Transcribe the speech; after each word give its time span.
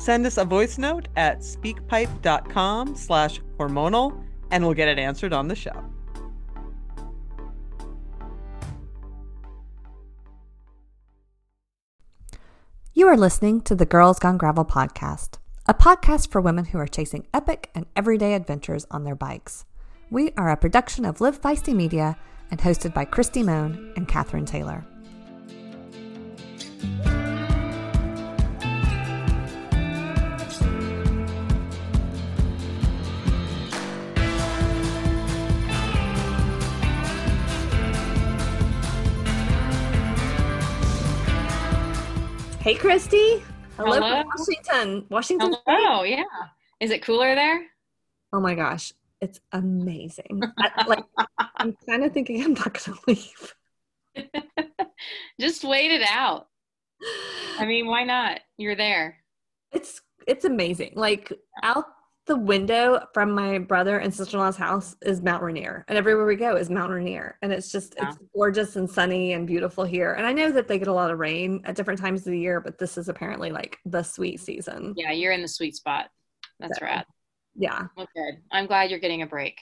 Send 0.00 0.24
us 0.24 0.38
a 0.38 0.46
voice 0.46 0.78
note 0.78 1.08
at 1.14 1.40
speakpipe.com 1.40 2.96
slash 2.96 3.38
hormonal 3.58 4.24
and 4.50 4.64
we'll 4.64 4.72
get 4.72 4.88
it 4.88 4.98
answered 4.98 5.34
on 5.34 5.46
the 5.46 5.54
show. 5.54 5.84
You 12.94 13.08
are 13.08 13.16
listening 13.16 13.60
to 13.60 13.74
the 13.74 13.84
Girls 13.84 14.18
Gone 14.18 14.38
Gravel 14.38 14.64
podcast, 14.64 15.34
a 15.66 15.74
podcast 15.74 16.30
for 16.30 16.40
women 16.40 16.64
who 16.64 16.78
are 16.78 16.88
chasing 16.88 17.26
epic 17.34 17.70
and 17.74 17.84
everyday 17.94 18.32
adventures 18.32 18.86
on 18.90 19.04
their 19.04 19.14
bikes. 19.14 19.66
We 20.10 20.32
are 20.38 20.48
a 20.48 20.56
production 20.56 21.04
of 21.04 21.20
Live 21.20 21.38
Feisty 21.38 21.74
Media 21.74 22.16
and 22.50 22.58
hosted 22.58 22.94
by 22.94 23.04
Kristi 23.04 23.44
Mohn 23.44 23.92
and 23.96 24.08
Catherine 24.08 24.46
Taylor. 24.46 24.86
Hey, 42.60 42.74
Kristi. 42.74 43.42
Hello, 43.78 43.96
from 43.96 44.26
Washington. 44.36 45.06
Washington. 45.08 45.54
Oh, 45.66 46.02
Yeah. 46.02 46.24
Is 46.78 46.90
it 46.90 47.00
cooler 47.02 47.34
there? 47.34 47.62
Oh 48.34 48.40
my 48.40 48.54
gosh, 48.54 48.92
it's 49.22 49.40
amazing. 49.52 50.42
I, 50.58 50.84
like, 50.86 51.04
I'm 51.56 51.74
kind 51.88 52.04
of 52.04 52.12
thinking 52.12 52.44
I'm 52.44 52.52
not 52.52 52.74
going 52.74 52.98
to 52.98 52.98
leave. 53.06 53.54
Just 55.40 55.64
wait 55.64 55.90
it 55.90 56.02
out. 56.06 56.48
I 57.58 57.64
mean, 57.64 57.86
why 57.86 58.04
not? 58.04 58.40
You're 58.58 58.76
there. 58.76 59.16
It's 59.72 60.02
it's 60.26 60.44
amazing. 60.44 60.92
Like 60.96 61.32
out 61.62 61.86
the 62.30 62.36
window 62.36 63.04
from 63.12 63.32
my 63.32 63.58
brother 63.58 63.98
and 63.98 64.14
sister-in-law's 64.14 64.56
house 64.56 64.94
is 65.02 65.20
Mount 65.20 65.42
Rainier, 65.42 65.84
and 65.88 65.98
everywhere 65.98 66.26
we 66.26 66.36
go 66.36 66.54
is 66.54 66.70
Mount 66.70 66.92
Rainier, 66.92 67.36
and 67.42 67.52
it's 67.52 67.72
just 67.72 67.96
it's 68.00 68.18
gorgeous 68.32 68.76
and 68.76 68.88
sunny 68.88 69.32
and 69.32 69.48
beautiful 69.48 69.82
here. 69.82 70.12
And 70.12 70.24
I 70.24 70.32
know 70.32 70.52
that 70.52 70.68
they 70.68 70.78
get 70.78 70.86
a 70.86 70.92
lot 70.92 71.10
of 71.10 71.18
rain 71.18 71.60
at 71.64 71.74
different 71.74 71.98
times 71.98 72.20
of 72.20 72.30
the 72.30 72.38
year, 72.38 72.60
but 72.60 72.78
this 72.78 72.96
is 72.96 73.08
apparently 73.08 73.50
like 73.50 73.78
the 73.84 74.04
sweet 74.04 74.38
season. 74.38 74.94
Yeah, 74.96 75.10
you're 75.10 75.32
in 75.32 75.42
the 75.42 75.48
sweet 75.48 75.74
spot. 75.74 76.08
That's 76.60 76.78
so, 76.78 76.86
rad. 76.86 77.04
Yeah. 77.56 77.86
Well, 77.96 78.06
good. 78.14 78.34
I'm 78.52 78.66
glad 78.66 78.90
you're 78.90 79.00
getting 79.00 79.22
a 79.22 79.26
break. 79.26 79.60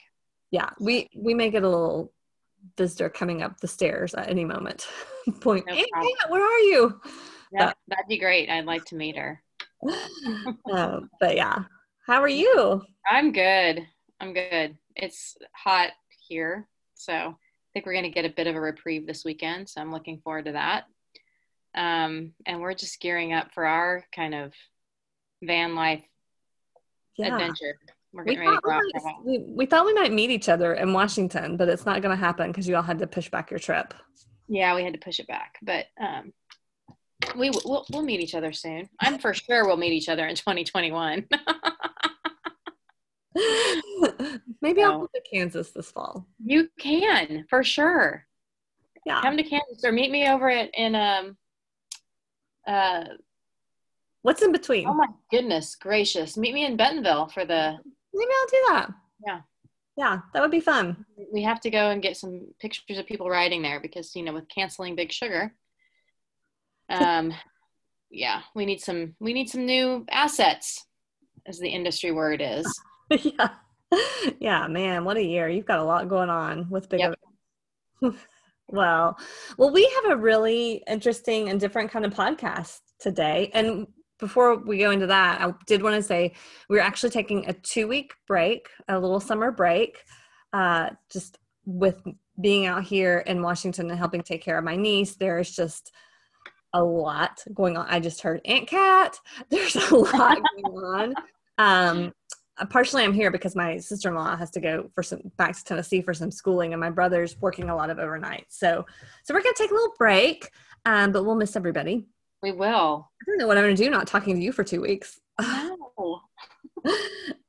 Yeah, 0.51 0.69
we 0.79 1.09
we 1.17 1.33
may 1.33 1.49
get 1.49 1.63
a 1.63 1.69
little 1.69 2.13
visitor 2.77 3.09
coming 3.09 3.41
up 3.41 3.59
the 3.59 3.67
stairs 3.67 4.13
at 4.13 4.29
any 4.29 4.45
moment. 4.45 4.87
Point. 5.41 5.65
No 5.65 5.73
hey, 5.73 5.87
where 6.27 6.43
are 6.43 6.59
you? 6.59 7.01
Yeah, 7.51 7.73
that'd 7.87 8.05
be 8.07 8.19
great. 8.19 8.47
I'd 8.47 8.65
like 8.65 8.85
to 8.85 8.95
meet 8.95 9.17
her. 9.17 9.41
uh, 10.71 10.99
but 11.19 11.35
yeah, 11.35 11.63
how 12.09 12.23
are 12.23 12.27
you? 12.27 12.81
I'm 13.07 13.31
good. 13.31 13.85
I'm 14.19 14.33
good. 14.33 14.75
It's 14.95 15.37
hot 15.53 15.91
here. 16.27 16.67
So 16.95 17.13
I 17.13 17.35
think 17.71 17.85
we're 17.85 17.93
going 17.93 18.03
to 18.05 18.09
get 18.09 18.25
a 18.25 18.33
bit 18.35 18.47
of 18.47 18.55
a 18.55 18.59
reprieve 18.59 19.05
this 19.05 19.23
weekend. 19.23 19.69
So 19.69 19.79
I'm 19.79 19.91
looking 19.91 20.19
forward 20.19 20.45
to 20.45 20.53
that. 20.53 20.85
Um, 21.75 22.33
and 22.47 22.61
we're 22.61 22.73
just 22.73 22.99
gearing 22.99 23.33
up 23.33 23.53
for 23.53 23.63
our 23.63 24.03
kind 24.13 24.33
of 24.33 24.53
van 25.43 25.75
life 25.75 26.03
yeah. 27.15 27.27
adventure. 27.27 27.77
We're 28.11 28.23
getting 28.23 28.39
we 28.39 28.47
ready 28.47 28.57
to 28.57 28.61
go 28.63 28.79
we, 28.81 29.03
might, 29.03 29.23
we, 29.23 29.53
we 29.53 29.65
thought 29.67 29.85
we 29.85 29.93
might 29.93 30.11
meet 30.11 30.31
each 30.31 30.49
other 30.49 30.73
in 30.73 30.93
Washington, 30.93 31.57
but 31.57 31.69
it's 31.69 31.85
not 31.85 32.01
going 32.01 32.17
to 32.17 32.19
happen 32.19 32.47
because 32.47 32.67
you 32.67 32.75
all 32.75 32.81
had 32.81 32.97
to 32.99 33.07
push 33.07 33.29
back 33.29 33.51
your 33.51 33.59
trip. 33.59 33.93
Yeah, 34.47 34.75
we 34.75 34.83
had 34.83 34.93
to 34.93 34.99
push 34.99 35.19
it 35.19 35.27
back. 35.27 35.59
But 35.61 35.85
um, 36.01 36.33
we 37.35 37.49
we'll, 37.49 37.85
we'll 37.91 38.01
meet 38.03 38.19
each 38.19 38.35
other 38.35 38.51
soon. 38.51 38.89
I'm 38.99 39.17
for 39.19 39.33
sure 39.33 39.65
we'll 39.65 39.77
meet 39.77 39.93
each 39.93 40.09
other 40.09 40.27
in 40.27 40.35
2021. 40.35 41.27
Maybe 44.61 44.81
so, 44.81 44.91
I'll 44.91 44.99
move 44.99 45.11
to 45.13 45.21
Kansas 45.31 45.71
this 45.71 45.91
fall. 45.91 46.27
You 46.43 46.69
can 46.79 47.45
for 47.49 47.63
sure. 47.63 48.25
Yeah, 49.05 49.21
come 49.21 49.37
to 49.37 49.43
Kansas 49.43 49.83
or 49.83 49.91
meet 49.91 50.11
me 50.11 50.27
over 50.27 50.49
at 50.49 50.69
in 50.73 50.95
um. 50.95 51.37
Uh, 52.67 53.05
What's 54.21 54.41
in 54.41 54.51
between? 54.51 54.85
Oh 54.85 54.93
my 54.93 55.07
goodness 55.31 55.75
gracious! 55.75 56.35
Meet 56.37 56.53
me 56.53 56.65
in 56.65 56.75
Bentonville 56.75 57.27
for 57.27 57.45
the. 57.45 57.77
Maybe 58.13 58.31
I'll 58.41 58.47
do 58.47 58.65
that. 58.69 58.89
Yeah. 59.25 59.41
Yeah, 59.99 60.19
that 60.33 60.41
would 60.41 60.51
be 60.51 60.61
fun. 60.61 61.05
We 61.33 61.43
have 61.43 61.59
to 61.59 61.69
go 61.69 61.89
and 61.89 62.01
get 62.01 62.15
some 62.15 62.47
pictures 62.61 62.97
of 62.97 63.05
people 63.05 63.29
riding 63.29 63.61
there 63.61 63.81
because 63.81 64.15
you 64.15 64.23
know 64.23 64.31
with 64.31 64.47
canceling 64.47 64.95
Big 64.95 65.11
Sugar, 65.11 65.53
um, 66.89 67.33
yeah, 68.09 68.41
we 68.55 68.65
need 68.65 68.81
some 68.81 69.15
we 69.19 69.33
need 69.33 69.49
some 69.49 69.65
new 69.65 70.05
assets, 70.09 70.85
as 71.47 71.59
the 71.59 71.69
industry 71.69 72.11
word 72.11 72.41
is. 72.43 72.67
yeah. 73.11 73.49
Yeah, 74.39 74.67
man, 74.67 75.03
what 75.03 75.17
a 75.17 75.23
year. 75.23 75.49
You've 75.49 75.65
got 75.65 75.79
a 75.79 75.83
lot 75.83 76.09
going 76.09 76.29
on 76.29 76.69
with 76.69 76.89
big 76.89 76.99
yep. 76.99 77.15
well, 78.69 79.17
well, 79.57 79.71
we 79.71 79.91
have 79.95 80.11
a 80.11 80.17
really 80.17 80.83
interesting 80.87 81.49
and 81.49 81.59
different 81.59 81.91
kind 81.91 82.05
of 82.05 82.13
podcast 82.13 82.79
today. 82.99 83.49
And 83.53 83.87
before 84.19 84.57
we 84.57 84.77
go 84.77 84.91
into 84.91 85.07
that, 85.07 85.41
I 85.41 85.53
did 85.65 85.81
want 85.81 85.95
to 85.95 86.03
say 86.03 86.33
we're 86.69 86.81
actually 86.81 87.09
taking 87.09 87.47
a 87.47 87.53
two 87.53 87.87
week 87.87 88.13
break, 88.27 88.67
a 88.87 88.99
little 88.99 89.19
summer 89.19 89.51
break, 89.51 90.03
uh, 90.53 90.91
just 91.11 91.39
with 91.65 92.01
being 92.39 92.65
out 92.67 92.83
here 92.83 93.19
in 93.19 93.41
Washington 93.41 93.89
and 93.89 93.97
helping 93.97 94.21
take 94.21 94.43
care 94.43 94.57
of 94.57 94.63
my 94.63 94.75
niece. 94.75 95.15
There's 95.15 95.51
just 95.51 95.91
a 96.73 96.83
lot 96.83 97.43
going 97.53 97.77
on. 97.77 97.85
I 97.89 97.99
just 97.99 98.21
heard 98.21 98.41
Aunt 98.45 98.67
Cat. 98.67 99.17
There's 99.49 99.75
a 99.75 99.95
lot 99.95 100.37
going 100.63 100.83
on. 100.83 101.13
Um, 101.57 102.13
uh, 102.57 102.65
partially 102.65 103.03
I'm 103.03 103.13
here 103.13 103.31
because 103.31 103.55
my 103.55 103.77
sister-in-law 103.77 104.35
has 104.35 104.51
to 104.51 104.59
go 104.59 104.89
for 104.93 105.03
some 105.03 105.21
back 105.37 105.55
to 105.55 105.63
Tennessee 105.63 106.01
for 106.01 106.13
some 106.13 106.31
schooling 106.31 106.73
and 106.73 106.79
my 106.79 106.89
brother's 106.89 107.37
working 107.39 107.69
a 107.69 107.75
lot 107.75 107.89
of 107.89 107.99
overnight. 107.99 108.45
So 108.49 108.85
so 109.23 109.33
we're 109.33 109.41
gonna 109.41 109.55
take 109.55 109.71
a 109.71 109.73
little 109.73 109.93
break, 109.97 110.49
um, 110.85 111.11
but 111.11 111.23
we'll 111.23 111.35
miss 111.35 111.55
everybody. 111.55 112.07
We 112.41 112.51
will. 112.51 113.09
I 113.21 113.25
don't 113.25 113.37
know 113.37 113.47
what 113.47 113.57
I'm 113.57 113.63
gonna 113.63 113.75
do 113.75 113.89
not 113.89 114.07
talking 114.07 114.35
to 114.35 114.41
you 114.41 114.51
for 114.51 114.63
two 114.63 114.81
weeks. 114.81 115.19
No. 116.85 116.93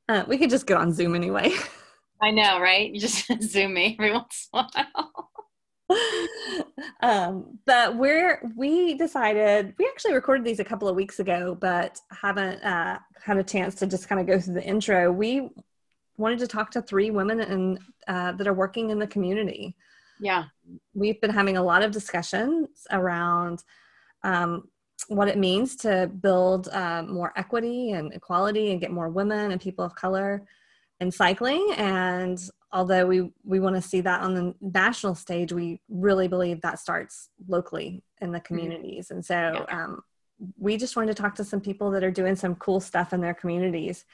uh, 0.09 0.25
we 0.27 0.37
could 0.37 0.49
just 0.49 0.67
get 0.67 0.75
on 0.75 0.91
Zoom 0.93 1.15
anyway. 1.15 1.53
I 2.21 2.31
know, 2.31 2.59
right? 2.59 2.91
You 2.91 2.99
just 2.99 3.31
Zoom 3.41 3.73
me 3.73 3.95
every 3.97 4.11
once 4.11 4.49
in 4.53 4.59
a 4.59 4.67
while. 4.73 5.30
um, 7.01 7.59
but 7.65 7.95
we're 7.95 8.41
we 8.55 8.95
decided 8.95 9.73
we 9.77 9.87
actually 9.87 10.13
recorded 10.13 10.45
these 10.45 10.59
a 10.59 10.63
couple 10.63 10.87
of 10.87 10.95
weeks 10.95 11.19
ago, 11.19 11.55
but 11.59 11.99
haven't 12.11 12.63
uh, 12.63 12.99
had 13.21 13.37
a 13.37 13.43
chance 13.43 13.75
to 13.75 13.87
just 13.87 14.07
kind 14.07 14.21
of 14.21 14.27
go 14.27 14.39
through 14.39 14.55
the 14.55 14.63
intro. 14.63 15.11
We 15.11 15.49
wanted 16.17 16.39
to 16.39 16.47
talk 16.47 16.71
to 16.71 16.81
three 16.81 17.11
women 17.11 17.39
and 17.41 17.79
uh, 18.07 18.31
that 18.33 18.47
are 18.47 18.53
working 18.53 18.89
in 18.89 18.99
the 18.99 19.07
community. 19.07 19.75
Yeah, 20.19 20.45
we've 20.93 21.19
been 21.19 21.31
having 21.31 21.57
a 21.57 21.63
lot 21.63 21.83
of 21.83 21.91
discussions 21.91 22.69
around 22.91 23.63
um, 24.23 24.67
what 25.07 25.27
it 25.27 25.37
means 25.37 25.75
to 25.77 26.09
build 26.21 26.67
uh, 26.69 27.03
more 27.03 27.33
equity 27.35 27.91
and 27.91 28.13
equality 28.13 28.71
and 28.71 28.79
get 28.79 28.91
more 28.91 29.09
women 29.09 29.51
and 29.51 29.59
people 29.59 29.83
of 29.83 29.95
color 29.95 30.43
in 30.99 31.11
cycling 31.11 31.73
and 31.77 32.39
although 32.73 33.05
we 33.05 33.31
we 33.43 33.59
want 33.59 33.75
to 33.75 33.81
see 33.81 34.01
that 34.01 34.21
on 34.21 34.33
the 34.33 34.55
national 34.61 35.15
stage 35.15 35.51
we 35.51 35.79
really 35.89 36.27
believe 36.27 36.61
that 36.61 36.79
starts 36.79 37.29
locally 37.47 38.03
in 38.21 38.31
the 38.31 38.37
mm-hmm. 38.37 38.45
communities 38.45 39.07
mm-hmm. 39.07 39.15
and 39.15 39.25
so 39.25 39.65
um, 39.69 40.01
we 40.57 40.77
just 40.77 40.95
wanted 40.95 41.15
to 41.15 41.21
talk 41.21 41.35
to 41.35 41.43
some 41.43 41.61
people 41.61 41.91
that 41.91 42.03
are 42.03 42.11
doing 42.11 42.35
some 42.35 42.55
cool 42.55 42.79
stuff 42.79 43.13
in 43.13 43.21
their 43.21 43.33
communities 43.33 44.05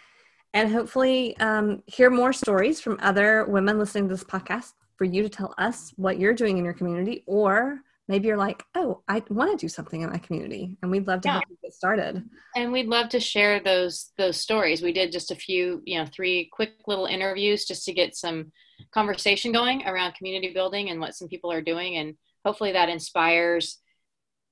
and 0.54 0.72
hopefully 0.72 1.38
um, 1.38 1.84
hear 1.88 2.10
more 2.10 2.34
stories 2.34 2.80
from 2.80 2.98
other 3.02 3.46
women 3.46 3.78
listening 3.78 4.08
to 4.08 4.14
this 4.14 4.24
podcast 4.24 4.74
for 4.96 5.06
you 5.06 5.22
to 5.22 5.30
tell 5.30 5.54
us 5.58 5.94
what 5.96 6.20
you're 6.20 6.34
doing 6.34 6.58
in 6.58 6.64
your 6.64 6.74
community 6.74 7.24
or 7.28 7.82
maybe 8.08 8.28
you're 8.28 8.38
like 8.38 8.64
oh 8.76 9.02
i 9.08 9.22
want 9.30 9.52
to 9.52 9.58
do 9.58 9.70
something 9.70 10.02
in 10.02 10.10
my 10.10 10.18
community 10.18 10.78
and 10.82 10.92
we'd 10.92 11.08
love 11.08 11.22
to 11.22 11.28
yeah. 11.28 11.34
help 11.34 11.44
you 11.50 11.58
get 11.68 11.74
started. 11.74 12.24
And 12.56 12.72
we'd 12.72 12.88
love 12.88 13.10
to 13.10 13.20
share 13.20 13.60
those 13.60 14.12
those 14.18 14.38
stories. 14.38 14.82
We 14.82 14.94
did 14.94 15.12
just 15.12 15.32
a 15.32 15.36
few 15.36 15.82
you 15.86 16.00
know 16.00 16.06
three 16.06 16.50
quick 16.52 16.72
little 16.88 17.06
interviews 17.06 17.66
just 17.66 17.86
to 17.86 17.94
get 17.94 18.16
some 18.16 18.52
conversation 18.94 19.52
going 19.52 19.86
around 19.86 20.16
community 20.16 20.54
building 20.54 20.90
and 20.90 21.00
what 21.00 21.16
some 21.16 21.28
people 21.28 21.52
are 21.52 21.62
doing 21.62 21.98
and 21.98 22.16
hopefully 22.46 22.72
that 22.72 22.90
inspires 22.90 23.80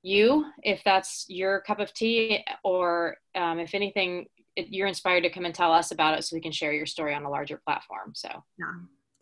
you 0.02 0.46
if 0.62 0.81
that's 0.84 1.25
your 1.30 1.62
cup 1.62 1.80
of 1.80 1.94
tea 1.94 2.44
or 2.63 3.18
um, 3.36 3.60
if 3.60 3.74
anything 3.74 4.25
you're 4.56 4.88
inspired 4.88 5.22
to 5.22 5.30
come 5.30 5.46
and 5.46 5.56
tell 5.56 5.72
us 5.72 5.92
about 5.92 6.18
it 6.18 6.24
so 6.24 6.36
we 6.36 6.42
can 6.42 6.52
share 6.52 6.74
your 6.74 6.86
story 6.86 7.13
on 7.13 7.24
a 7.24 7.30
larger 7.30 7.62
platform 7.66 8.12
so. 8.13 8.30
Yeah. 8.57 8.66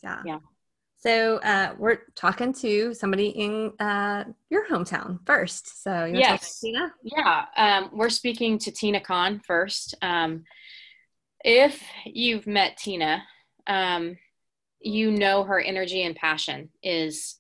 Yeah. 0.04 0.22
Yeah 0.26 0.38
so 1.04 1.36
uh, 1.40 1.74
we're 1.78 2.00
talking 2.16 2.54
to 2.54 2.94
somebody 2.94 3.28
in 3.28 3.74
uh, 3.78 4.24
your 4.50 4.66
hometown 4.70 5.20
first. 5.26 5.84
So 5.84 6.06
yes, 6.06 6.62
Tina. 6.62 6.94
Yeah, 7.04 7.44
um, 7.58 7.90
we're 7.92 8.10
speaking 8.10 8.58
to 8.60 8.72
Tina 8.72 9.02
Khan 9.02 9.42
first. 9.46 9.96
Um, 10.02 10.46
if 11.44 11.84
you've 12.06 12.48
met 12.48 12.78
Tina, 12.78 13.22
um, 13.68 14.16
you 14.80 15.12
know 15.12 15.44
her 15.44 15.60
energy 15.60 16.04
and 16.04 16.16
passion 16.16 16.70
is 16.82 17.36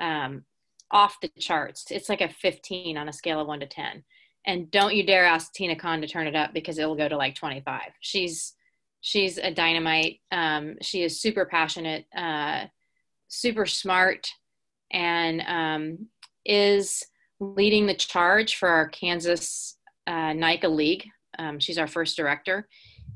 um, 0.00 0.44
off 0.90 1.16
the 1.22 1.30
charts. 1.38 1.92
It's 1.92 2.08
like 2.08 2.20
a 2.20 2.28
15 2.28 2.98
on 2.98 3.08
a 3.08 3.12
scale 3.12 3.40
of 3.40 3.46
one 3.46 3.60
to 3.60 3.66
10. 3.66 4.02
And 4.44 4.72
don't 4.72 4.96
you 4.96 5.06
dare 5.06 5.24
ask 5.24 5.52
Tina 5.52 5.76
Khan 5.76 6.00
to 6.00 6.08
turn 6.08 6.26
it 6.26 6.34
up 6.34 6.52
because 6.52 6.78
it'll 6.78 6.96
go 6.96 7.08
to 7.08 7.16
like 7.16 7.36
25. 7.36 7.80
She's 8.00 8.54
she's 9.02 9.38
a 9.38 9.52
dynamite. 9.52 10.18
Um, 10.32 10.78
she 10.82 11.04
is 11.04 11.20
super 11.20 11.44
passionate. 11.44 12.06
Uh, 12.16 12.64
super 13.34 13.66
smart 13.66 14.28
and 14.90 15.42
um, 15.46 16.06
is 16.44 17.04
leading 17.40 17.86
the 17.86 17.94
charge 17.94 18.56
for 18.56 18.68
our 18.68 18.88
Kansas 18.88 19.76
uh, 20.06 20.32
NICA 20.32 20.68
League. 20.68 21.06
Um, 21.38 21.58
she's 21.58 21.78
our 21.78 21.86
first 21.86 22.16
director, 22.16 22.68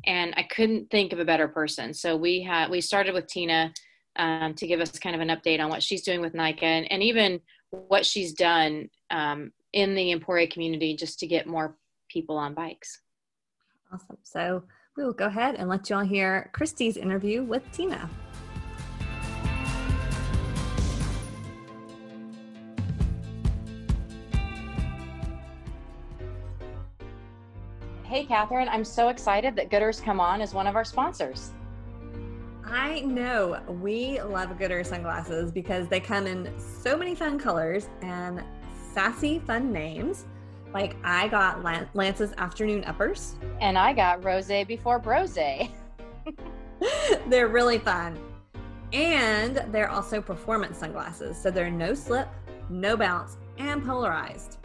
and 0.04 0.34
I 0.36 0.42
couldn't 0.42 0.90
think 0.90 1.12
of 1.12 1.20
a 1.20 1.24
better 1.24 1.48
person. 1.48 1.94
So 1.94 2.16
we 2.16 2.42
had 2.42 2.70
we 2.70 2.80
started 2.80 3.14
with 3.14 3.28
Tina 3.28 3.72
um, 4.16 4.54
to 4.54 4.66
give 4.66 4.80
us 4.80 4.98
kind 4.98 5.14
of 5.14 5.22
an 5.22 5.28
update 5.28 5.60
on 5.60 5.70
what 5.70 5.82
she's 5.82 6.02
doing 6.02 6.20
with 6.20 6.34
NICA 6.34 6.64
and, 6.64 6.90
and 6.90 7.02
even 7.02 7.40
what 7.70 8.04
she's 8.04 8.32
done 8.32 8.88
um, 9.10 9.52
in 9.72 9.94
the 9.94 10.12
Emporia 10.12 10.48
community 10.48 10.96
just 10.96 11.20
to 11.20 11.26
get 11.26 11.46
more 11.46 11.76
people 12.08 12.36
on 12.36 12.54
bikes. 12.54 13.00
Awesome. 13.92 14.18
So 14.22 14.64
we 14.96 15.04
will 15.04 15.12
go 15.12 15.26
ahead 15.26 15.54
and 15.54 15.68
let 15.68 15.88
you 15.88 15.96
all 15.96 16.04
hear 16.04 16.50
Kristi's 16.52 16.96
interview 16.96 17.44
with 17.44 17.62
Tina. 17.72 18.10
Hey, 28.08 28.24
Catherine, 28.24 28.70
I'm 28.70 28.86
so 28.86 29.10
excited 29.10 29.54
that 29.56 29.68
Goodr's 29.68 30.00
come 30.00 30.18
on 30.18 30.40
as 30.40 30.54
one 30.54 30.66
of 30.66 30.76
our 30.76 30.84
sponsors. 30.84 31.50
I 32.64 33.00
know 33.00 33.60
we 33.82 34.18
love 34.22 34.48
Goodr 34.56 34.82
sunglasses 34.86 35.52
because 35.52 35.88
they 35.88 36.00
come 36.00 36.26
in 36.26 36.50
so 36.58 36.96
many 36.96 37.14
fun 37.14 37.38
colors 37.38 37.90
and 38.00 38.42
sassy, 38.94 39.40
fun 39.40 39.70
names. 39.70 40.24
Like 40.72 40.96
I 41.04 41.28
got 41.28 41.62
Lance's 41.94 42.32
afternoon 42.38 42.82
uppers, 42.84 43.34
and 43.60 43.76
I 43.76 43.92
got 43.92 44.24
Rose 44.24 44.64
before 44.66 44.98
Brose. 44.98 45.34
they're 47.28 47.48
really 47.48 47.78
fun, 47.78 48.18
and 48.94 49.62
they're 49.70 49.90
also 49.90 50.22
performance 50.22 50.78
sunglasses, 50.78 51.36
so 51.36 51.50
they're 51.50 51.70
no 51.70 51.92
slip, 51.92 52.28
no 52.70 52.96
bounce, 52.96 53.36
and 53.58 53.84
polarized 53.84 54.57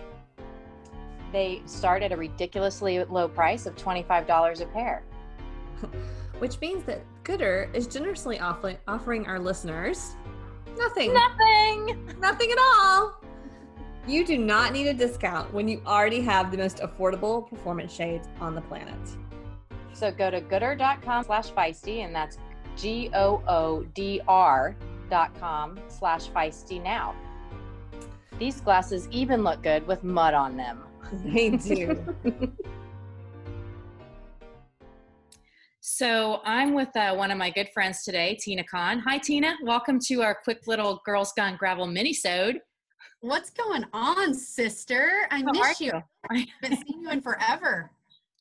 they 1.33 1.62
start 1.65 2.03
at 2.03 2.13
a 2.13 2.18
ridiculously 2.18 3.03
low 3.03 3.27
price 3.27 3.65
of 3.65 3.75
$25 3.75 4.62
a 4.62 4.65
pair. 4.68 5.03
Which 6.39 6.62
means 6.62 6.83
that 6.85 7.01
Goodr 7.24 7.74
is 7.75 7.88
generously 7.88 8.39
offering, 8.39 8.77
offering 8.88 9.25
our 9.27 9.39
listeners 9.39 10.15
nothing. 10.77 11.13
Nothing. 11.13 12.15
Nothing 12.19 12.51
at 12.51 12.57
all. 12.57 13.21
You 14.07 14.25
do 14.25 14.38
not 14.38 14.74
need 14.74 14.88
a 14.88 14.94
discount 14.94 15.53
when 15.53 15.68
you 15.68 15.81
already 15.85 16.21
have 16.21 16.51
the 16.51 16.57
most 16.57 16.77
affordable 16.77 17.50
performance 17.50 17.94
shades 17.94 18.27
on 18.41 18.53
the 18.53 18.62
planet. 18.62 19.00
So 19.94 20.12
go 20.12 20.29
to 20.29 20.41
goodr.com 20.41 21.24
slash 21.24 21.51
feisty, 21.51 22.03
and 22.03 22.13
that's 22.13 22.38
G 22.75 23.09
O 23.13 23.41
O 23.47 23.83
D 23.94 24.19
R 24.27 24.75
dot 25.09 25.39
com 25.39 25.79
slash 25.88 26.27
feisty 26.29 26.83
now. 26.83 27.15
These 28.39 28.62
glasses 28.62 29.07
even 29.12 29.44
look 29.44 29.62
good 29.62 29.86
with 29.88 30.03
mud 30.03 30.33
on 30.33 30.57
them. 30.57 30.83
They 31.25 31.51
do. 31.51 32.15
so 35.81 36.41
I'm 36.44 36.73
with 36.73 36.95
uh, 36.95 37.15
one 37.15 37.31
of 37.31 37.38
my 37.38 37.50
good 37.50 37.69
friends 37.73 38.03
today, 38.03 38.38
Tina 38.41 38.63
Kahn. 38.63 39.00
Hi, 39.00 39.17
Tina. 39.17 39.55
Welcome 39.63 40.00
to 40.07 40.21
our 40.21 40.35
quick 40.44 40.65
little 40.67 41.01
Girls 41.05 41.33
Gone 41.35 41.55
Gravel 41.57 41.88
mini-sode. 41.88 42.59
What's 43.21 43.50
going 43.50 43.85
on, 43.94 44.33
sister? 44.33 45.27
I 45.31 45.39
How 45.41 45.51
miss 45.51 45.79
you. 45.79 45.91
you. 45.94 46.01
I 46.29 46.47
haven't 46.61 46.85
seen 46.85 47.01
you 47.01 47.09
in 47.09 47.21
forever. 47.21 47.91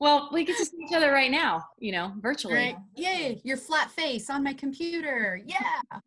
Well, 0.01 0.31
we 0.33 0.45
get 0.45 0.57
to 0.57 0.65
see 0.65 0.79
each 0.85 0.95
other 0.97 1.13
right 1.13 1.31
now, 1.31 1.65
you 1.79 1.93
know, 1.93 2.13
virtually. 2.21 2.55
Right. 2.55 2.77
Yay, 2.97 3.41
your 3.45 3.57
flat 3.57 3.91
face 3.91 4.29
on 4.31 4.43
my 4.43 4.53
computer. 4.53 5.41
Yeah. 5.47 6.01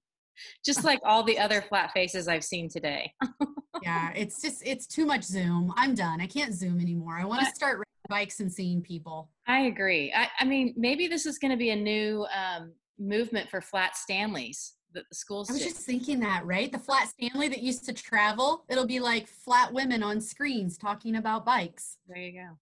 Just 0.63 0.83
like 0.83 0.99
all 1.03 1.23
the 1.23 1.39
other 1.39 1.61
flat 1.61 1.91
faces 1.91 2.27
I've 2.27 2.43
seen 2.43 2.69
today. 2.69 3.13
yeah, 3.83 4.11
it's 4.15 4.41
just 4.41 4.65
it's 4.65 4.87
too 4.87 5.05
much 5.05 5.23
Zoom. 5.23 5.73
I'm 5.75 5.95
done. 5.95 6.21
I 6.21 6.27
can't 6.27 6.53
Zoom 6.53 6.79
anymore. 6.79 7.17
I 7.19 7.25
want 7.25 7.41
to 7.41 7.55
start 7.55 7.85
bikes 8.09 8.39
and 8.39 8.51
seeing 8.51 8.81
people. 8.81 9.29
I 9.47 9.61
agree. 9.61 10.13
I, 10.15 10.27
I 10.39 10.45
mean, 10.45 10.73
maybe 10.77 11.07
this 11.07 11.25
is 11.25 11.37
going 11.37 11.51
to 11.51 11.57
be 11.57 11.71
a 11.71 11.75
new 11.75 12.25
um, 12.35 12.71
movement 12.99 13.49
for 13.49 13.61
flat 13.61 13.97
Stanleys 13.97 14.73
that 14.93 15.09
the 15.09 15.15
schools. 15.15 15.49
I 15.49 15.53
was 15.53 15.63
just 15.63 15.77
thinking 15.77 16.19
that, 16.21 16.45
right? 16.45 16.71
The 16.71 16.79
flat 16.79 17.09
Stanley 17.09 17.47
that 17.49 17.61
used 17.61 17.85
to 17.85 17.93
travel, 17.93 18.65
it'll 18.69 18.87
be 18.87 18.99
like 18.99 19.27
flat 19.27 19.71
women 19.73 20.03
on 20.03 20.19
screens 20.21 20.77
talking 20.77 21.15
about 21.15 21.45
bikes. 21.45 21.97
There 22.07 22.17
you 22.17 22.33
go. 22.33 22.57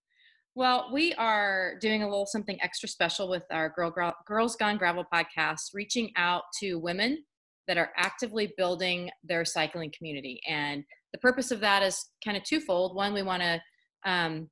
Well, 0.55 0.89
we 0.93 1.15
are 1.15 1.75
doing 1.81 2.03
a 2.03 2.07
little 2.07 2.27
something 2.27 2.61
extra 2.61 2.87
special 2.87 3.27
with 3.27 3.43
our 3.49 3.69
Girl, 3.69 3.89
Girl, 3.89 4.13
Girls 4.27 4.55
Gone 4.55 4.77
Gravel 4.77 5.05
podcast, 5.11 5.73
reaching 5.73 6.11
out 6.15 6.43
to 6.59 6.75
women 6.75 7.23
that 7.67 7.77
are 7.77 7.91
actively 7.97 8.53
building 8.57 9.09
their 9.23 9.45
cycling 9.45 9.91
community. 9.97 10.41
And 10.47 10.83
the 11.11 11.19
purpose 11.19 11.51
of 11.51 11.59
that 11.61 11.83
is 11.83 12.09
kind 12.23 12.35
of 12.37 12.43
twofold. 12.43 12.95
One, 12.95 13.13
we 13.13 13.23
want 13.23 13.43
to 13.43 13.61
um, 14.05 14.49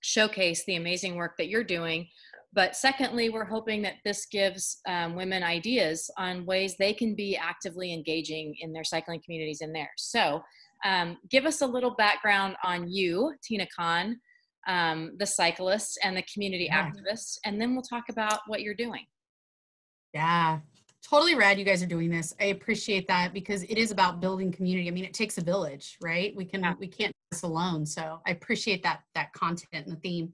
showcase 0.00 0.64
the 0.66 0.76
amazing 0.76 1.16
work 1.16 1.36
that 1.38 1.48
you're 1.48 1.64
doing. 1.64 2.08
But 2.52 2.76
secondly, 2.76 3.30
we're 3.30 3.44
hoping 3.44 3.82
that 3.82 3.94
this 4.04 4.26
gives 4.26 4.78
um, 4.86 5.16
women 5.16 5.42
ideas 5.42 6.08
on 6.16 6.46
ways 6.46 6.76
they 6.76 6.92
can 6.92 7.16
be 7.16 7.36
actively 7.36 7.92
engaging 7.92 8.54
in 8.60 8.72
their 8.72 8.84
cycling 8.84 9.20
communities 9.24 9.60
in 9.60 9.72
there. 9.72 9.90
So, 9.96 10.42
um, 10.84 11.16
give 11.30 11.46
us 11.46 11.62
a 11.62 11.66
little 11.66 11.94
background 11.96 12.56
on 12.62 12.88
you, 12.88 13.34
Tina 13.42 13.66
Kahn, 13.74 14.20
um, 14.68 15.12
the 15.18 15.26
cyclist 15.26 15.98
and 16.04 16.16
the 16.16 16.24
community 16.32 16.68
yeah. 16.70 16.90
activist, 16.90 17.38
and 17.44 17.60
then 17.60 17.72
we'll 17.72 17.82
talk 17.82 18.04
about 18.10 18.40
what 18.46 18.60
you're 18.60 18.74
doing. 18.74 19.04
Yeah, 20.12 20.60
totally 21.08 21.34
rad 21.34 21.58
you 21.58 21.64
guys 21.64 21.82
are 21.82 21.86
doing 21.86 22.10
this. 22.10 22.34
I 22.40 22.46
appreciate 22.46 23.06
that 23.08 23.34
because 23.34 23.62
it 23.64 23.76
is 23.76 23.90
about 23.90 24.20
building 24.20 24.50
community. 24.50 24.88
I 24.88 24.90
mean 24.90 25.04
it 25.04 25.14
takes 25.14 25.38
a 25.38 25.44
village 25.44 25.98
right? 26.02 26.34
We 26.34 26.44
can 26.44 26.62
yeah. 26.62 26.74
we 26.78 26.88
can't 26.88 27.12
do 27.12 27.36
this 27.36 27.42
alone. 27.42 27.84
So 27.86 28.20
i 28.26 28.30
appreciate 28.30 28.82
that 28.82 29.02
that 29.14 29.32
content 29.32 29.86
and 29.86 29.92
the 29.92 30.00
theme. 30.00 30.32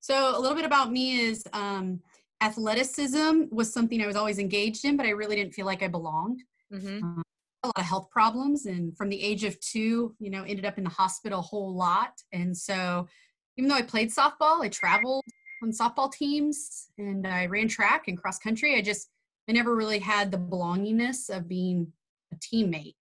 So 0.00 0.36
a 0.36 0.40
little 0.40 0.56
bit 0.56 0.64
about 0.64 0.90
me 0.90 1.20
is 1.20 1.46
um, 1.52 2.00
athleticism 2.42 3.44
was 3.50 3.72
something 3.72 4.02
i 4.02 4.06
was 4.06 4.14
always 4.14 4.38
engaged 4.38 4.84
in 4.84 4.94
but 4.94 5.06
i 5.06 5.10
really 5.10 5.36
didn't 5.36 5.54
feel 5.54 5.66
like 5.66 5.82
i 5.82 5.88
belonged. 5.88 6.42
Mm-hmm. 6.72 7.02
um, 7.02 7.22
a 7.62 7.68
lot 7.68 7.78
of 7.78 7.84
health 7.84 8.10
problems 8.10 8.66
and 8.66 8.96
from 8.96 9.08
the 9.08 9.22
age 9.22 9.44
of 9.44 9.58
two 9.60 10.14
you 10.18 10.30
know 10.30 10.42
ended 10.42 10.64
up 10.64 10.78
in 10.78 10.84
the 10.84 10.90
hospital 10.90 11.40
a 11.40 11.42
whole 11.42 11.74
lot. 11.74 12.12
And 12.32 12.56
so 12.56 13.06
even 13.56 13.68
though 13.68 13.76
i 13.76 13.82
played 13.82 14.10
softball 14.10 14.62
i 14.62 14.68
traveled 14.68 15.24
on 15.62 15.70
softball 15.72 16.12
teams 16.12 16.88
and 16.98 17.26
i 17.26 17.46
ran 17.46 17.68
track 17.68 18.08
and 18.08 18.18
cross 18.18 18.38
country 18.38 18.76
i 18.76 18.82
just 18.82 19.08
I 19.48 19.52
never 19.52 19.74
really 19.74 19.98
had 19.98 20.30
the 20.30 20.38
belongingness 20.38 21.34
of 21.34 21.48
being 21.48 21.92
a 22.32 22.36
teammate. 22.36 22.94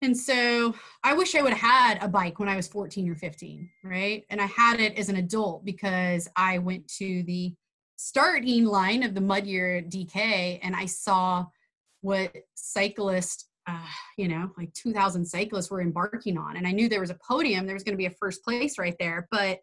And 0.00 0.16
so 0.16 0.74
I 1.02 1.14
wish 1.14 1.34
I 1.34 1.42
would 1.42 1.52
have 1.52 1.70
had 1.70 2.02
a 2.02 2.08
bike 2.08 2.38
when 2.38 2.48
I 2.48 2.56
was 2.56 2.68
14 2.68 3.10
or 3.10 3.16
15, 3.16 3.68
right? 3.82 4.24
And 4.30 4.40
I 4.40 4.46
had 4.46 4.80
it 4.80 4.96
as 4.96 5.08
an 5.08 5.16
adult 5.16 5.64
because 5.64 6.28
I 6.36 6.58
went 6.58 6.86
to 6.98 7.22
the 7.24 7.54
starting 7.96 8.64
line 8.64 9.02
of 9.02 9.14
the 9.14 9.20
mud 9.20 9.44
year 9.44 9.82
DK 9.82 10.60
and 10.62 10.76
I 10.76 10.86
saw 10.86 11.46
what 12.00 12.32
cyclists, 12.54 13.48
uh, 13.66 13.86
you 14.16 14.28
know, 14.28 14.52
like 14.56 14.72
2,000 14.74 15.24
cyclists 15.24 15.68
were 15.68 15.80
embarking 15.80 16.38
on. 16.38 16.56
And 16.56 16.66
I 16.66 16.70
knew 16.70 16.88
there 16.88 17.00
was 17.00 17.10
a 17.10 17.18
podium, 17.28 17.66
there 17.66 17.74
was 17.74 17.82
going 17.82 17.94
to 17.94 17.98
be 17.98 18.06
a 18.06 18.10
first 18.10 18.44
place 18.44 18.78
right 18.78 18.96
there. 19.00 19.26
But 19.32 19.58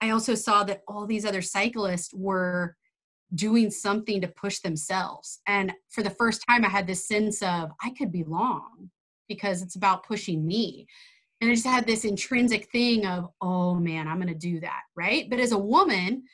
I 0.00 0.10
also 0.10 0.36
saw 0.36 0.62
that 0.64 0.82
all 0.86 1.04
these 1.04 1.26
other 1.26 1.42
cyclists 1.42 2.14
were 2.14 2.76
doing 3.34 3.70
something 3.70 4.20
to 4.20 4.28
push 4.28 4.58
themselves. 4.60 5.40
And 5.46 5.72
for 5.88 6.02
the 6.02 6.10
first 6.10 6.42
time, 6.48 6.64
I 6.64 6.68
had 6.68 6.86
this 6.86 7.06
sense 7.06 7.42
of 7.42 7.70
I 7.82 7.90
could 7.90 8.12
be 8.12 8.22
belong 8.22 8.90
because 9.28 9.62
it's 9.62 9.76
about 9.76 10.06
pushing 10.06 10.46
me. 10.46 10.86
And 11.40 11.50
I 11.50 11.54
just 11.54 11.66
had 11.66 11.86
this 11.86 12.04
intrinsic 12.04 12.70
thing 12.70 13.06
of, 13.06 13.28
oh 13.40 13.74
man, 13.74 14.08
I'm 14.08 14.20
going 14.20 14.28
to 14.28 14.34
do 14.34 14.60
that. 14.60 14.82
Right. 14.96 15.30
But 15.30 15.40
as 15.40 15.52
a 15.52 15.58
woman, 15.58 16.24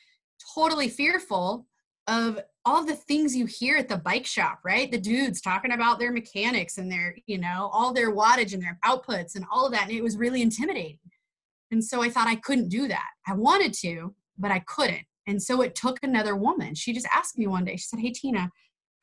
totally 0.55 0.89
fearful 0.89 1.67
of 2.07 2.39
all 2.65 2.83
the 2.83 2.95
things 2.95 3.35
you 3.35 3.45
hear 3.45 3.77
at 3.77 3.87
the 3.87 3.97
bike 3.97 4.25
shop, 4.25 4.59
right? 4.65 4.91
The 4.91 4.99
dudes 4.99 5.39
talking 5.39 5.71
about 5.71 5.99
their 5.99 6.11
mechanics 6.11 6.77
and 6.77 6.91
their, 6.91 7.15
you 7.25 7.37
know, 7.37 7.69
all 7.71 7.93
their 7.93 8.13
wattage 8.13 8.53
and 8.53 8.61
their 8.61 8.77
outputs 8.83 9.35
and 9.35 9.45
all 9.51 9.65
of 9.65 9.71
that. 9.71 9.83
And 9.83 9.91
it 9.91 10.03
was 10.03 10.17
really 10.17 10.41
intimidating. 10.41 10.99
And 11.71 11.83
so 11.83 12.01
I 12.01 12.09
thought 12.09 12.27
I 12.27 12.35
couldn't 12.35 12.69
do 12.69 12.87
that. 12.87 13.07
I 13.27 13.33
wanted 13.33 13.73
to, 13.75 14.13
but 14.37 14.51
I 14.51 14.59
couldn't. 14.59 15.05
And 15.27 15.41
so 15.41 15.61
it 15.61 15.75
took 15.75 15.99
another 16.01 16.35
woman. 16.35 16.73
She 16.73 16.93
just 16.93 17.07
asked 17.13 17.37
me 17.37 17.47
one 17.47 17.65
day, 17.65 17.75
she 17.75 17.85
said, 17.85 17.99
Hey, 17.99 18.11
Tina, 18.11 18.49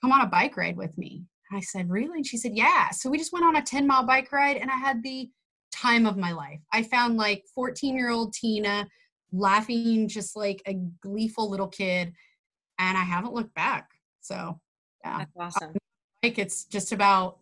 come 0.02 0.11
on 0.11 0.23
a 0.23 0.26
bike 0.26 0.57
ride 0.57 0.76
with 0.76 0.97
me. 0.99 1.25
I 1.52 1.61
said, 1.61 1.90
Really? 1.90 2.16
And 2.16 2.26
she 2.26 2.38
said, 2.38 2.52
Yeah. 2.54 2.90
So 2.90 3.11
we 3.11 3.19
just 3.19 3.33
went 3.33 3.45
on 3.45 3.57
a 3.57 3.62
10 3.62 3.87
mile 3.87 4.07
bike 4.07 4.33
ride 4.33 4.57
and 4.57 4.71
I 4.71 4.76
had 4.76 5.02
the 5.02 5.28
time 5.73 6.07
of 6.07 6.16
my 6.16 6.33
life. 6.33 6.61
I 6.73 6.83
found 6.83 7.16
like 7.16 7.45
14 7.54 7.95
year 7.95 8.11
old 8.11 8.33
Tina 8.33 8.88
laughing 9.33 10.09
just 10.09 10.35
like 10.35 10.62
a 10.66 10.75
gleeful 11.02 11.50
little 11.50 11.69
kid. 11.69 12.12
And 12.78 12.99
I 12.99 13.02
haven't 13.02 13.35
looked 13.35 13.54
back. 13.54 13.90
So, 14.21 14.61
yeah. 15.04 15.19
That's 15.19 15.33
awesome. 15.38 15.76
Like 16.23 16.38
it's 16.38 16.64
just 16.64 16.93
about 16.93 17.38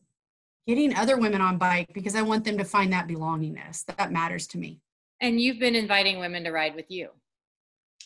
getting 0.67 0.95
other 0.97 1.17
women 1.17 1.41
on 1.41 1.57
bike 1.59 1.89
because 1.95 2.15
I 2.15 2.23
want 2.23 2.45
them 2.45 2.59
to 2.59 2.65
find 2.65 2.93
that 2.93 3.09
belongingness. 3.09 3.85
That 3.97 4.12
matters 4.12 4.47
to 4.49 4.59
me. 4.59 4.81
And 5.21 5.41
you've 5.41 5.61
been 5.61 5.77
inviting 5.77 6.19
women 6.19 6.43
to 6.45 6.51
ride 6.51 6.75
with 6.75 6.91
you. 6.91 7.11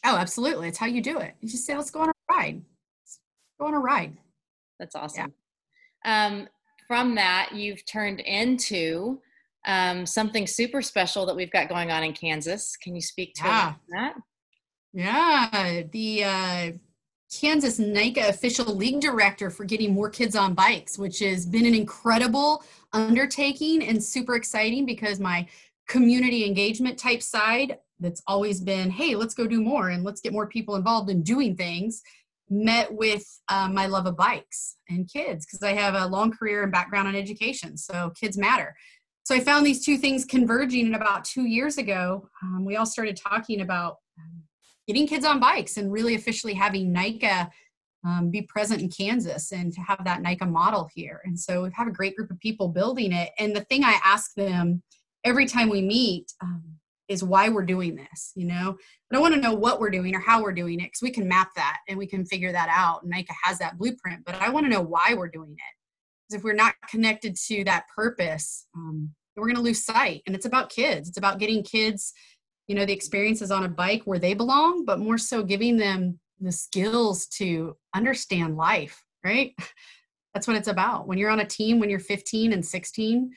Oh, 0.04 0.16
absolutely. 0.16 0.68
It's 0.68 0.78
how 0.78 0.86
you 0.86 1.02
do 1.02 1.18
it. 1.18 1.34
You 1.40 1.48
just 1.48 1.66
say, 1.66 1.76
let's 1.76 1.90
go 1.90 2.00
on 2.00 2.08
a 2.08 2.12
ride. 2.30 2.62
Let's 3.02 3.20
go 3.60 3.66
on 3.66 3.74
a 3.74 3.78
ride. 3.78 4.16
That's 4.78 4.94
awesome. 4.94 5.32
Yeah. 6.04 6.26
Um, 6.26 6.48
from 6.86 7.14
that, 7.16 7.50
you've 7.52 7.84
turned 7.86 8.20
into 8.20 9.20
um, 9.66 10.06
something 10.06 10.46
super 10.46 10.82
special 10.82 11.26
that 11.26 11.34
we've 11.34 11.50
got 11.50 11.68
going 11.68 11.90
on 11.90 12.04
in 12.04 12.12
Kansas. 12.12 12.76
Can 12.76 12.94
you 12.94 13.02
speak 13.02 13.34
to 13.34 13.44
yeah. 13.44 13.74
that? 13.90 14.14
Yeah, 14.92 15.82
the 15.92 16.24
uh, 16.24 16.72
Kansas 17.34 17.78
NICA 17.78 18.28
official 18.28 18.74
league 18.74 19.00
director 19.00 19.50
for 19.50 19.64
getting 19.64 19.92
more 19.92 20.08
kids 20.08 20.36
on 20.36 20.54
bikes, 20.54 20.98
which 20.98 21.18
has 21.18 21.44
been 21.44 21.66
an 21.66 21.74
incredible 21.74 22.64
undertaking 22.92 23.86
and 23.86 24.02
super 24.02 24.36
exciting 24.36 24.86
because 24.86 25.20
my 25.20 25.46
community 25.88 26.45
engagement 26.45 26.99
type 26.99 27.23
side 27.23 27.78
that's 28.00 28.23
always 28.26 28.61
been, 28.61 28.90
hey, 28.90 29.14
let's 29.14 29.35
go 29.35 29.47
do 29.47 29.61
more 29.61 29.90
and 29.90 30.05
let's 30.05 30.21
get 30.21 30.33
more 30.33 30.47
people 30.47 30.76
involved 30.76 31.11
in 31.11 31.23
doing 31.23 31.57
things, 31.57 32.02
met 32.50 32.93
with 32.93 33.25
um, 33.49 33.75
my 33.75 33.87
love 33.87 34.07
of 34.07 34.16
bikes 34.16 34.76
and 34.88 35.11
kids 35.11 35.47
because 35.47 35.62
I 35.62 35.73
have 35.73 35.95
a 35.95 36.07
long 36.07 36.31
career 36.31 36.62
and 36.62 36.73
background 36.73 37.09
in 37.09 37.16
education. 37.16 37.76
So 37.76 38.12
kids 38.19 38.37
matter. 38.37 38.75
So 39.25 39.35
I 39.35 39.40
found 39.40 39.66
these 39.66 39.85
two 39.85 39.99
things 39.99 40.25
converging, 40.25 40.87
and 40.87 40.95
about 40.95 41.25
two 41.25 41.47
years 41.47 41.78
ago, 41.78 42.28
um, 42.43 42.64
we 42.64 42.76
all 42.76 42.87
started 42.87 43.16
talking 43.16 43.61
about 43.61 43.97
um, 44.19 44.43
getting 44.87 45.07
kids 45.07 45.25
on 45.25 45.40
bikes 45.40 45.78
and 45.78 45.90
really 45.90 46.14
officially 46.14 46.55
having 46.55 46.93
NICA 46.93 47.50
um, 48.07 48.31
be 48.31 48.43
present 48.43 48.81
in 48.81 48.88
Kansas 48.88 49.50
and 49.50 49.73
to 49.73 49.81
have 49.81 50.05
that 50.05 50.23
NICA 50.23 50.47
model 50.47 50.88
here. 50.95 51.21
And 51.25 51.38
so 51.38 51.64
we've 51.64 51.73
a 51.76 51.90
great 51.90 52.14
group 52.14 52.31
of 52.31 52.38
people 52.38 52.69
building 52.69 53.12
it. 53.12 53.31
And 53.38 53.55
the 53.55 53.64
thing 53.64 53.83
I 53.83 53.99
ask 54.05 54.33
them 54.35 54.83
every 55.26 55.45
time 55.45 55.68
we 55.68 55.83
meet 55.83 56.33
um, 56.40 56.62
is 57.09 57.23
why 57.23 57.49
we're 57.49 57.64
doing 57.64 57.97
this 57.97 58.33
you 58.37 58.47
know? 58.47 58.78
I 59.11 59.14
don't 59.14 59.23
want 59.23 59.35
to 59.35 59.40
know 59.40 59.54
what 59.54 59.80
we're 59.80 59.90
doing 59.90 60.14
or 60.14 60.21
how 60.21 60.42
we're 60.42 60.52
doing 60.52 60.80
it 60.80 60.85
because 60.85 61.02
we 61.02 61.11
can 61.11 61.28
map 61.28 61.50
that 61.56 61.78
and 61.88 61.99
we 61.99 62.06
can 62.06 62.25
figure 62.25 62.52
that 62.52 62.68
out 62.71 63.02
and 63.02 63.11
NICA 63.11 63.35
has 63.42 63.59
that 63.59 63.76
blueprint 63.76 64.25
but 64.25 64.37
i 64.37 64.49
want 64.49 64.64
to 64.64 64.71
know 64.71 64.80
why 64.80 65.14
we're 65.14 65.28
doing 65.28 65.52
it. 65.52 66.28
Because 66.28 66.40
if 66.40 66.45
we're 66.45 66.54
not 66.54 66.75
connected 66.88 67.37
to 67.49 67.64
that 67.64 67.87
purpose 67.95 68.66
um, 68.75 69.11
we're 69.37 69.47
going 69.47 69.56
to 69.56 69.62
lose 69.62 69.85
sight 69.85 70.23
and 70.26 70.35
it's 70.35 70.47
about 70.47 70.71
kids. 70.71 71.09
It's 71.09 71.18
about 71.18 71.38
getting 71.38 71.62
kids 71.62 72.14
you 72.68 72.75
know 72.75 72.87
the 72.87 72.92
experiences 72.92 73.50
on 73.50 73.64
a 73.64 73.68
bike 73.68 74.02
where 74.04 74.18
they 74.18 74.35
belong 74.35 74.85
but 74.85 74.99
more 74.99 75.18
so 75.18 75.42
giving 75.42 75.76
them 75.76 76.18
the 76.40 76.52
skills 76.52 77.26
to 77.26 77.76
understand 77.95 78.56
life 78.56 79.02
right? 79.25 79.54
That's 80.35 80.47
what 80.47 80.59
it's 80.59 80.68
about. 80.68 81.09
When 81.09 81.16
you're 81.16 81.30
on 81.30 81.40
a 81.40 81.47
team 81.47 81.78
when 81.80 81.90
you're 81.90 81.99
15 81.99 82.52
and 82.52 82.64
16 82.64 83.33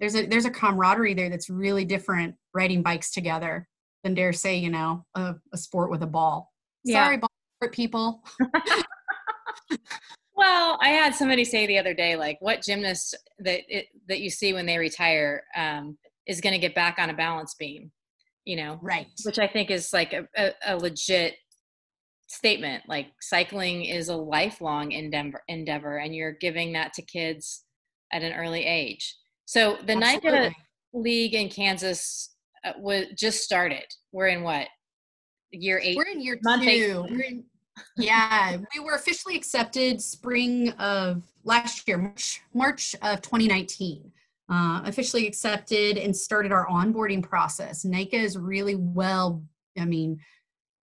there's 0.00 0.14
a 0.14 0.26
there's 0.26 0.44
a 0.44 0.50
camaraderie 0.50 1.14
there 1.14 1.30
that's 1.30 1.50
really 1.50 1.84
different 1.84 2.34
riding 2.54 2.82
bikes 2.82 3.10
together 3.10 3.68
than 4.04 4.14
dare 4.14 4.32
say 4.32 4.56
you 4.56 4.70
know 4.70 5.04
a, 5.14 5.34
a 5.52 5.56
sport 5.56 5.90
with 5.90 6.02
a 6.02 6.06
ball. 6.06 6.52
Yeah. 6.84 7.04
sorry 7.04 7.16
ball 7.18 7.30
people. 7.72 8.22
Well 10.38 10.76
i 10.82 10.90
had 10.90 11.14
somebody 11.14 11.44
say 11.44 11.66
the 11.66 11.78
other 11.78 11.94
day 11.94 12.14
like 12.14 12.36
what 12.40 12.60
gymnast 12.60 13.16
that 13.38 13.60
it, 13.68 13.86
that 14.06 14.20
you 14.20 14.28
see 14.28 14.52
when 14.52 14.66
they 14.66 14.76
retire 14.76 15.42
um, 15.56 15.96
is 16.26 16.42
going 16.42 16.52
to 16.52 16.58
get 16.58 16.74
back 16.74 16.96
on 16.98 17.08
a 17.08 17.14
balance 17.14 17.54
beam 17.58 17.90
you 18.44 18.56
know? 18.56 18.78
Right. 18.80 19.08
Which 19.24 19.38
i 19.38 19.48
think 19.48 19.70
is 19.70 19.92
like 19.92 20.12
a, 20.12 20.28
a, 20.36 20.52
a 20.66 20.76
legit 20.76 21.36
statement 22.28 22.82
like 22.88 23.06
cycling 23.20 23.84
is 23.84 24.08
a 24.08 24.16
lifelong 24.16 24.92
endeavor 24.92 25.42
endeavor 25.48 25.98
and 25.98 26.14
you're 26.14 26.32
giving 26.32 26.72
that 26.72 26.92
to 26.94 27.02
kids 27.02 27.64
at 28.12 28.22
an 28.22 28.32
early 28.32 28.64
age 28.64 29.16
so 29.46 29.78
the 29.86 29.94
Absolutely. 29.94 30.30
NICA 30.30 30.54
League 30.92 31.34
in 31.34 31.48
Kansas 31.48 32.36
uh, 32.64 32.72
was 32.78 33.06
just 33.16 33.42
started. 33.42 33.84
We're 34.12 34.28
in 34.28 34.42
what 34.42 34.68
year 35.50 35.80
eight? 35.82 35.96
We're 35.96 36.04
in 36.04 36.20
year 36.20 36.36
two. 36.36 37.06
In, 37.08 37.44
yeah, 37.96 38.56
we 38.74 38.80
were 38.80 38.94
officially 38.94 39.36
accepted 39.36 40.00
spring 40.00 40.70
of 40.72 41.22
last 41.44 41.86
year, 41.86 41.98
March, 41.98 42.40
March 42.54 42.94
of 43.02 43.22
2019. 43.22 44.12
Uh, 44.48 44.80
officially 44.84 45.26
accepted 45.26 45.98
and 45.98 46.16
started 46.16 46.52
our 46.52 46.68
onboarding 46.68 47.20
process. 47.20 47.84
NICA 47.84 48.16
is 48.16 48.38
really 48.38 48.76
well, 48.76 49.42
I 49.76 49.84
mean, 49.84 50.20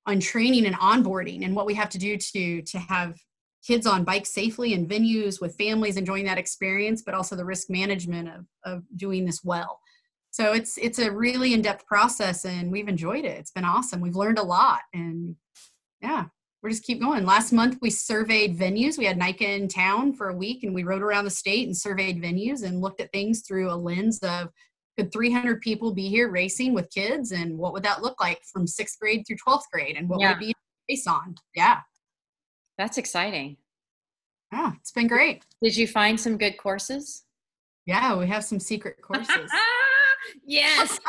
on 0.08 0.20
training 0.20 0.66
and 0.66 0.76
onboarding 0.78 1.46
and 1.46 1.56
what 1.56 1.68
we 1.68 1.76
have 1.76 1.90
to 1.90 2.00
do 2.00 2.18
to 2.18 2.62
to 2.64 2.80
have 2.80 3.20
kids 3.66 3.86
on 3.86 4.04
bikes 4.04 4.34
safely 4.34 4.74
in 4.74 4.88
venues 4.88 5.40
with 5.40 5.58
families 5.58 5.98
enjoying 5.98 6.26
that 6.26 6.38
experience, 6.38 7.02
but 7.04 7.14
also 7.14 7.36
the 7.36 7.46
risk 7.46 7.70
management 7.70 8.30
of, 8.30 8.46
of 8.64 8.84
doing 8.96 9.26
this 9.26 9.44
well. 9.44 9.80
So 10.32 10.54
it's 10.54 10.78
it's 10.78 11.00
a 11.00 11.12
really 11.12 11.54
in-depth 11.54 11.86
process 11.86 12.46
and 12.46 12.72
we've 12.72 12.88
enjoyed 12.88 13.26
it. 13.26 13.38
It's 13.38 13.52
been 13.52 13.66
awesome. 13.66 14.00
We've 14.00 14.16
learned 14.16 14.40
a 14.40 14.44
lot 14.44 14.80
and 14.94 15.36
yeah, 16.02 16.26
we're 16.64 16.70
just 16.70 16.86
keep 16.86 17.02
going. 17.02 17.26
Last 17.26 17.52
month 17.52 17.78
we 17.82 17.90
surveyed 17.90 18.58
venues. 18.58 18.98
We 18.98 19.06
had 19.06 19.18
NICA 19.18 19.52
in 19.52 19.68
town 19.68 20.14
for 20.14 20.30
a 20.30 20.36
week 20.36 20.64
and 20.64 20.74
we 20.74 20.84
rode 20.84 21.02
around 21.02 21.26
the 21.26 21.32
state 21.32 21.68
and 21.68 21.76
surveyed 21.76 22.22
venues 22.22 22.64
and 22.64 22.82
looked 22.82 23.02
at 23.02 23.12
things 23.12 23.42
through 23.42 23.72
a 23.72 23.76
lens 23.76 24.20
of 24.20 24.50
could 24.98 25.12
300 25.12 25.62
people 25.62 25.94
be 25.94 26.08
here 26.08 26.30
racing 26.30 26.74
with 26.74 26.90
kids 26.92 27.32
and 27.32 27.58
what 27.58 27.74
would 27.74 27.84
that 27.84 28.02
look 28.02 28.20
like 28.22 28.42
from 28.52 28.66
sixth 28.66 29.00
grade 29.00 29.24
through 29.28 29.38
12th 29.46 29.64
grade 29.72 29.98
and 29.98 30.08
what 30.08 30.22
yeah. 30.22 30.30
would 30.30 30.44
it 30.44 30.48
be 30.48 30.54
based 30.88 31.08
on? 31.08 31.36
Yeah. 31.56 31.80
That's 32.82 32.98
exciting. 32.98 33.58
Yeah, 34.52 34.72
it's 34.80 34.90
been 34.90 35.06
great. 35.06 35.46
Did 35.62 35.78
you 35.78 35.88
find 35.88 36.20
some 36.20 36.36
good 36.36 36.58
courses? 36.58 37.26
Yeah, 37.86 38.18
we 38.18 38.26
have 38.26 38.44
some 38.44 38.60
secret 38.60 39.00
courses. 39.04 39.52
yes. 40.48 41.00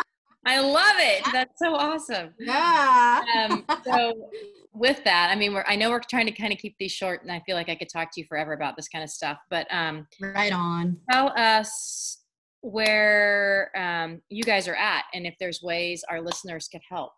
I 0.44 0.60
love 0.60 0.96
it. 0.98 1.24
That's 1.32 1.58
so 1.58 1.74
awesome. 1.74 2.34
Yeah. 2.38 3.22
Um, 3.48 3.64
so 3.86 4.28
with 4.74 5.02
that, 5.04 5.30
I 5.30 5.34
mean, 5.34 5.54
we're, 5.54 5.64
I 5.66 5.76
know 5.76 5.88
we're 5.88 6.00
trying 6.00 6.26
to 6.26 6.32
kind 6.32 6.52
of 6.52 6.58
keep 6.58 6.76
these 6.78 6.92
short 6.92 7.22
and 7.22 7.32
I 7.32 7.40
feel 7.46 7.56
like 7.56 7.70
I 7.70 7.74
could 7.74 7.88
talk 7.88 8.10
to 8.12 8.20
you 8.20 8.26
forever 8.28 8.52
about 8.52 8.76
this 8.76 8.88
kind 8.88 9.02
of 9.02 9.08
stuff, 9.08 9.38
but 9.48 9.66
um, 9.70 10.06
right 10.20 10.52
on. 10.52 10.98
Tell 11.10 11.32
us 11.38 12.18
where 12.60 13.70
um, 13.74 14.20
you 14.28 14.42
guys 14.42 14.68
are 14.68 14.76
at 14.76 15.04
and 15.14 15.26
if 15.26 15.36
there's 15.40 15.62
ways 15.62 16.04
our 16.10 16.20
listeners 16.20 16.68
could 16.70 16.82
help. 16.90 17.12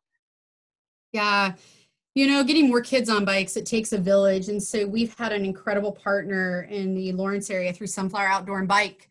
Yeah 1.12 1.54
you 2.14 2.28
know, 2.28 2.44
getting 2.44 2.68
more 2.68 2.80
kids 2.80 3.10
on 3.10 3.24
bikes, 3.24 3.56
it 3.56 3.66
takes 3.66 3.92
a 3.92 3.98
village. 3.98 4.48
And 4.48 4.62
so 4.62 4.86
we've 4.86 5.14
had 5.18 5.32
an 5.32 5.44
incredible 5.44 5.92
partner 5.92 6.62
in 6.70 6.94
the 6.94 7.12
Lawrence 7.12 7.50
area 7.50 7.72
through 7.72 7.88
Sunflower 7.88 8.28
Outdoor 8.28 8.60
and 8.60 8.68
Bike 8.68 9.08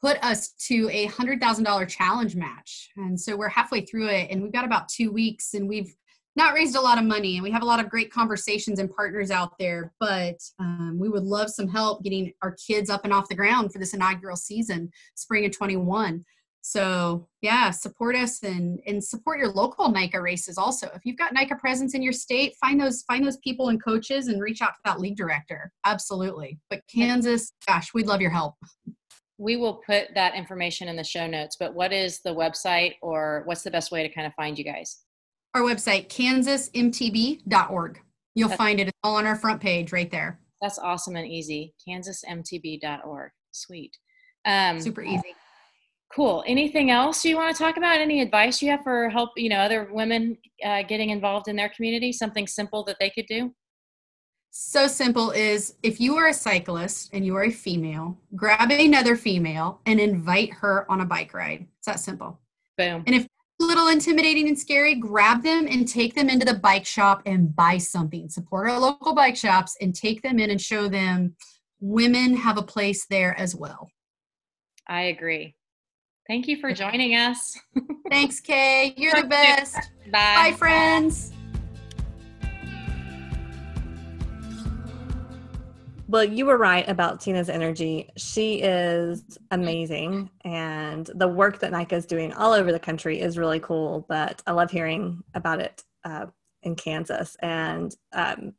put 0.00 0.22
us 0.24 0.48
to 0.48 0.88
a 0.90 1.06
$100,000 1.06 1.88
challenge 1.88 2.34
match. 2.34 2.90
And 2.96 3.20
so 3.20 3.36
we're 3.36 3.48
halfway 3.48 3.82
through 3.82 4.08
it 4.08 4.30
and 4.30 4.42
we've 4.42 4.52
got 4.52 4.64
about 4.64 4.88
two 4.88 5.12
weeks 5.12 5.54
and 5.54 5.68
we've 5.68 5.94
not 6.34 6.54
raised 6.54 6.74
a 6.74 6.80
lot 6.80 6.98
of 6.98 7.04
money 7.04 7.36
and 7.36 7.42
we 7.42 7.50
have 7.50 7.62
a 7.62 7.66
lot 7.66 7.78
of 7.78 7.90
great 7.90 8.10
conversations 8.10 8.78
and 8.78 8.90
partners 8.90 9.30
out 9.30 9.56
there, 9.58 9.92
but 10.00 10.42
um, 10.58 10.96
we 10.98 11.08
would 11.08 11.22
love 11.22 11.50
some 11.50 11.68
help 11.68 12.02
getting 12.02 12.32
our 12.42 12.56
kids 12.66 12.88
up 12.88 13.04
and 13.04 13.12
off 13.12 13.28
the 13.28 13.34
ground 13.34 13.72
for 13.72 13.78
this 13.78 13.94
inaugural 13.94 14.36
season, 14.36 14.90
spring 15.14 15.44
of 15.44 15.52
21. 15.52 16.24
So 16.62 17.26
yeah, 17.42 17.70
support 17.70 18.14
us 18.14 18.42
and 18.44 18.80
and 18.86 19.02
support 19.02 19.38
your 19.38 19.50
local 19.50 19.90
NICA 19.90 20.20
races 20.20 20.56
also. 20.56 20.88
If 20.94 21.02
you've 21.04 21.18
got 21.18 21.32
NICA 21.34 21.56
presence 21.56 21.94
in 21.94 22.02
your 22.02 22.12
state, 22.12 22.54
find 22.60 22.80
those 22.80 23.02
find 23.02 23.26
those 23.26 23.36
people 23.38 23.68
and 23.68 23.82
coaches 23.82 24.28
and 24.28 24.40
reach 24.40 24.62
out 24.62 24.68
to 24.68 24.80
that 24.84 25.00
league 25.00 25.16
director. 25.16 25.72
Absolutely. 25.84 26.60
But 26.70 26.82
Kansas, 26.92 27.52
gosh, 27.66 27.92
we'd 27.92 28.06
love 28.06 28.20
your 28.20 28.30
help. 28.30 28.54
We 29.38 29.56
will 29.56 29.82
put 29.84 30.14
that 30.14 30.36
information 30.36 30.86
in 30.86 30.94
the 30.94 31.02
show 31.02 31.26
notes, 31.26 31.56
but 31.58 31.74
what 31.74 31.92
is 31.92 32.20
the 32.20 32.32
website 32.32 32.94
or 33.02 33.42
what's 33.44 33.62
the 33.62 33.70
best 33.72 33.90
way 33.90 34.06
to 34.06 34.14
kind 34.14 34.26
of 34.26 34.32
find 34.34 34.56
you 34.56 34.64
guys? 34.64 35.00
Our 35.54 35.62
website, 35.62 36.08
kansasmtb.org. 36.08 38.00
You'll 38.34 38.48
that's, 38.48 38.58
find 38.58 38.80
it. 38.80 38.90
All 39.02 39.16
on 39.16 39.26
our 39.26 39.36
front 39.36 39.60
page 39.60 39.92
right 39.92 40.10
there. 40.10 40.38
That's 40.60 40.78
awesome 40.78 41.16
and 41.16 41.26
easy. 41.26 41.74
KansasMTB.org. 41.86 43.32
Sweet. 43.50 43.96
Um, 44.44 44.80
Super 44.80 45.02
easy. 45.02 45.34
Cool. 46.14 46.44
Anything 46.46 46.90
else 46.90 47.24
you 47.24 47.36
want 47.36 47.56
to 47.56 47.62
talk 47.62 47.78
about? 47.78 47.98
Any 47.98 48.20
advice 48.20 48.60
you 48.60 48.70
have 48.70 48.82
for 48.82 49.08
help, 49.08 49.30
you 49.36 49.48
know, 49.48 49.56
other 49.56 49.88
women 49.90 50.36
uh, 50.62 50.82
getting 50.82 51.10
involved 51.10 51.48
in 51.48 51.56
their 51.56 51.70
community? 51.70 52.12
Something 52.12 52.46
simple 52.46 52.84
that 52.84 52.96
they 53.00 53.08
could 53.08 53.26
do? 53.26 53.54
So 54.50 54.86
simple 54.86 55.30
is 55.30 55.76
if 55.82 55.98
you 55.98 56.16
are 56.16 56.28
a 56.28 56.34
cyclist 56.34 57.14
and 57.14 57.24
you 57.24 57.34
are 57.36 57.44
a 57.44 57.50
female, 57.50 58.18
grab 58.36 58.70
another 58.70 59.16
female 59.16 59.80
and 59.86 59.98
invite 59.98 60.52
her 60.52 60.84
on 60.90 61.00
a 61.00 61.06
bike 61.06 61.32
ride. 61.32 61.66
It's 61.78 61.86
that 61.86 62.00
simple. 62.00 62.38
Boom. 62.76 63.02
And 63.06 63.16
if 63.16 63.26
a 63.62 63.64
little 63.64 63.88
intimidating 63.88 64.48
and 64.48 64.58
scary, 64.58 64.94
grab 64.94 65.42
them 65.42 65.66
and 65.66 65.88
take 65.88 66.14
them 66.14 66.28
into 66.28 66.44
the 66.44 66.54
bike 66.54 66.84
shop 66.84 67.22
and 67.24 67.56
buy 67.56 67.78
something. 67.78 68.28
Support 68.28 68.68
our 68.68 68.78
local 68.78 69.14
bike 69.14 69.36
shops 69.36 69.78
and 69.80 69.94
take 69.94 70.20
them 70.20 70.38
in 70.38 70.50
and 70.50 70.60
show 70.60 70.88
them 70.88 71.36
women 71.80 72.36
have 72.36 72.58
a 72.58 72.62
place 72.62 73.06
there 73.06 73.38
as 73.40 73.56
well. 73.56 73.88
I 74.86 75.02
agree. 75.02 75.54
Thank 76.28 76.46
you 76.46 76.56
for 76.56 76.72
joining 76.72 77.16
us. 77.16 77.58
Thanks, 78.10 78.40
Kay. 78.40 78.94
You're 78.96 79.14
the 79.14 79.26
best. 79.26 79.76
Bye. 80.10 80.50
Bye, 80.50 80.56
friends. 80.56 81.32
Well, 86.06 86.24
you 86.24 86.44
were 86.44 86.58
right 86.58 86.86
about 86.88 87.20
Tina's 87.20 87.48
energy. 87.48 88.10
She 88.18 88.60
is 88.60 89.38
amazing. 89.50 90.30
And 90.44 91.10
the 91.14 91.26
work 91.26 91.58
that 91.60 91.72
NICA 91.72 91.96
is 91.96 92.06
doing 92.06 92.34
all 92.34 92.52
over 92.52 92.70
the 92.70 92.78
country 92.78 93.18
is 93.18 93.38
really 93.38 93.60
cool. 93.60 94.04
But 94.08 94.42
I 94.46 94.52
love 94.52 94.70
hearing 94.70 95.24
about 95.34 95.60
it 95.60 95.82
uh, 96.04 96.26
in 96.62 96.76
Kansas. 96.76 97.34
And 97.40 97.96
um, 98.12 98.52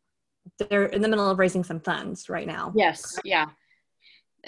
they're 0.57 0.87
in 0.87 1.01
the 1.01 1.07
middle 1.07 1.29
of 1.29 1.37
raising 1.37 1.63
some 1.63 1.79
funds 1.79 2.27
right 2.27 2.47
now. 2.47 2.73
Yes. 2.75 3.19
Yeah. 3.23 3.45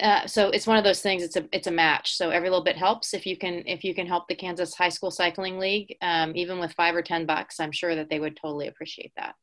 Uh, 0.00 0.26
so 0.26 0.50
it's 0.50 0.66
one 0.66 0.76
of 0.76 0.84
those 0.84 1.00
things. 1.00 1.22
It's 1.22 1.36
a 1.36 1.48
it's 1.52 1.66
a 1.66 1.72
match. 1.72 2.16
So 2.16 2.30
every 2.30 2.50
little 2.50 2.64
bit 2.64 2.76
helps. 2.76 3.14
If 3.14 3.24
you 3.24 3.36
can 3.36 3.62
if 3.66 3.82
you 3.82 3.94
can 3.94 4.06
help 4.06 4.28
the 4.28 4.34
Kansas 4.34 4.74
High 4.74 4.90
School 4.90 5.10
Cycling 5.10 5.58
League, 5.58 5.96
um, 6.02 6.32
even 6.34 6.58
with 6.58 6.72
five 6.72 6.94
or 6.94 7.02
ten 7.02 7.24
bucks, 7.24 7.60
I'm 7.60 7.72
sure 7.72 7.94
that 7.94 8.10
they 8.10 8.20
would 8.20 8.36
totally 8.36 8.68
appreciate 8.68 9.12
that. 9.16 9.34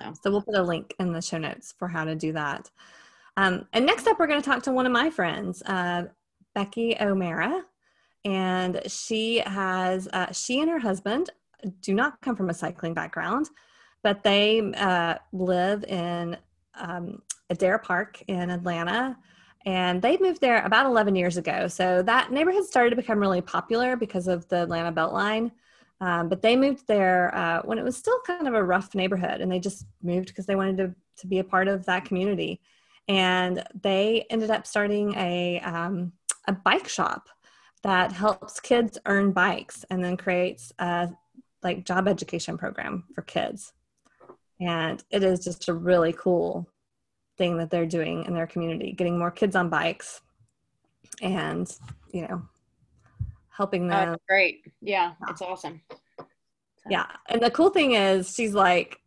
So. 0.00 0.14
so 0.22 0.30
we'll 0.30 0.42
put 0.42 0.54
a 0.54 0.62
link 0.62 0.94
in 0.98 1.12
the 1.12 1.20
show 1.20 1.38
notes 1.38 1.74
for 1.78 1.88
how 1.88 2.04
to 2.04 2.14
do 2.14 2.32
that. 2.32 2.70
Um, 3.36 3.66
and 3.72 3.84
next 3.84 4.06
up, 4.06 4.18
we're 4.18 4.28
going 4.28 4.40
to 4.40 4.48
talk 4.48 4.62
to 4.62 4.72
one 4.72 4.86
of 4.86 4.92
my 4.92 5.10
friends, 5.10 5.62
uh, 5.66 6.04
Becky 6.54 6.96
O'Mara, 7.00 7.64
and 8.24 8.80
she 8.86 9.38
has 9.44 10.08
uh, 10.12 10.32
she 10.32 10.60
and 10.60 10.70
her 10.70 10.78
husband 10.78 11.30
do 11.80 11.94
not 11.94 12.20
come 12.20 12.36
from 12.36 12.48
a 12.48 12.54
cycling 12.54 12.94
background, 12.94 13.50
but 14.02 14.22
they 14.22 14.60
uh, 14.76 15.16
live 15.32 15.84
in 15.84 16.36
um, 16.76 17.22
Adair 17.50 17.78
Park 17.78 18.22
in 18.28 18.50
Atlanta 18.50 19.16
and 19.66 20.02
they 20.02 20.18
moved 20.18 20.40
there 20.40 20.62
about 20.64 20.86
11 20.86 21.16
years 21.16 21.36
ago. 21.36 21.68
So 21.68 22.02
that 22.02 22.30
neighborhood 22.30 22.64
started 22.64 22.90
to 22.90 22.96
become 22.96 23.18
really 23.18 23.40
popular 23.40 23.96
because 23.96 24.28
of 24.28 24.46
the 24.48 24.62
Atlanta 24.62 24.92
Beltline. 24.92 25.50
Um, 26.00 26.28
but 26.28 26.42
they 26.42 26.54
moved 26.54 26.86
there 26.86 27.34
uh, 27.34 27.62
when 27.62 27.78
it 27.78 27.84
was 27.84 27.96
still 27.96 28.18
kind 28.26 28.46
of 28.46 28.54
a 28.54 28.62
rough 28.62 28.94
neighborhood, 28.94 29.40
and 29.40 29.50
they 29.50 29.60
just 29.60 29.86
moved 30.02 30.26
because 30.26 30.44
they 30.44 30.56
wanted 30.56 30.76
to, 30.78 30.94
to 31.18 31.26
be 31.26 31.38
a 31.38 31.44
part 31.44 31.68
of 31.68 31.86
that 31.86 32.04
community. 32.04 32.60
And 33.08 33.64
they 33.82 34.26
ended 34.28 34.50
up 34.50 34.66
starting 34.66 35.14
a, 35.16 35.60
um, 35.60 36.12
a 36.46 36.52
bike 36.52 36.88
shop 36.88 37.28
that 37.82 38.12
helps 38.12 38.60
kids 38.60 38.98
earn 39.06 39.32
bikes 39.32 39.84
and 39.90 40.02
then 40.02 40.16
creates 40.16 40.72
a 40.78 41.10
like 41.62 41.84
job 41.84 42.08
education 42.08 42.58
program 42.58 43.04
for 43.14 43.22
kids. 43.22 43.72
And 44.60 45.02
it 45.10 45.22
is 45.22 45.40
just 45.40 45.68
a 45.68 45.74
really 45.74 46.12
cool 46.12 46.68
thing 47.36 47.56
that 47.58 47.70
they're 47.70 47.86
doing 47.86 48.24
in 48.24 48.34
their 48.34 48.46
community, 48.46 48.92
getting 48.92 49.18
more 49.18 49.30
kids 49.30 49.56
on 49.56 49.68
bikes 49.68 50.20
and, 51.22 51.70
you 52.12 52.22
know, 52.22 52.42
helping 53.48 53.88
them. 53.88 54.14
Oh, 54.14 54.16
great. 54.28 54.64
Yeah, 54.80 55.12
it's 55.28 55.42
awesome. 55.42 55.80
So. 56.18 56.26
Yeah. 56.90 57.06
And 57.28 57.42
the 57.42 57.50
cool 57.50 57.70
thing 57.70 57.94
is 57.94 58.34
she's 58.34 58.54
like, 58.54 59.00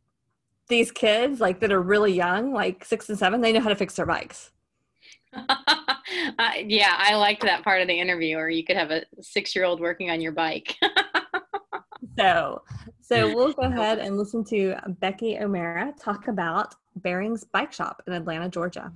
these 0.68 0.92
kids 0.92 1.40
like 1.40 1.60
that 1.62 1.72
are 1.72 1.82
really 1.82 2.14
young, 2.14 2.54
like 2.54 2.84
six 2.84 3.10
and 3.10 3.18
seven, 3.18 3.42
they 3.42 3.54
know 3.54 3.62
how 3.62 3.70
to 3.70 3.76
fix 3.76 3.96
their 3.96 4.06
bikes. 4.06 4.52
uh, 5.34 6.52
yeah, 6.66 6.96
I 6.98 7.16
liked 7.16 7.44
that 7.44 7.64
part 7.64 7.82
of 7.82 7.88
the 7.88 8.00
interview 8.00 8.38
where 8.38 8.50
you 8.50 8.64
could 8.64 8.78
have 8.78 8.92
a 8.92 9.04
six 9.22 9.56
year 9.56 9.66
old 9.66 9.80
working 9.80 10.10
on 10.10 10.22
your 10.22 10.32
bike. 10.32 10.76
so, 12.18 12.62
so 13.08 13.34
we'll 13.34 13.54
go 13.54 13.62
ahead 13.62 14.00
and 14.00 14.18
listen 14.18 14.44
to 14.44 14.76
Becky 15.00 15.38
O'Mara 15.40 15.94
talk 15.98 16.28
about 16.28 16.76
Bearings 16.98 17.46
Bike 17.46 17.72
Shop 17.72 18.04
in 18.06 18.12
Atlanta, 18.12 18.50
Georgia. 18.50 18.92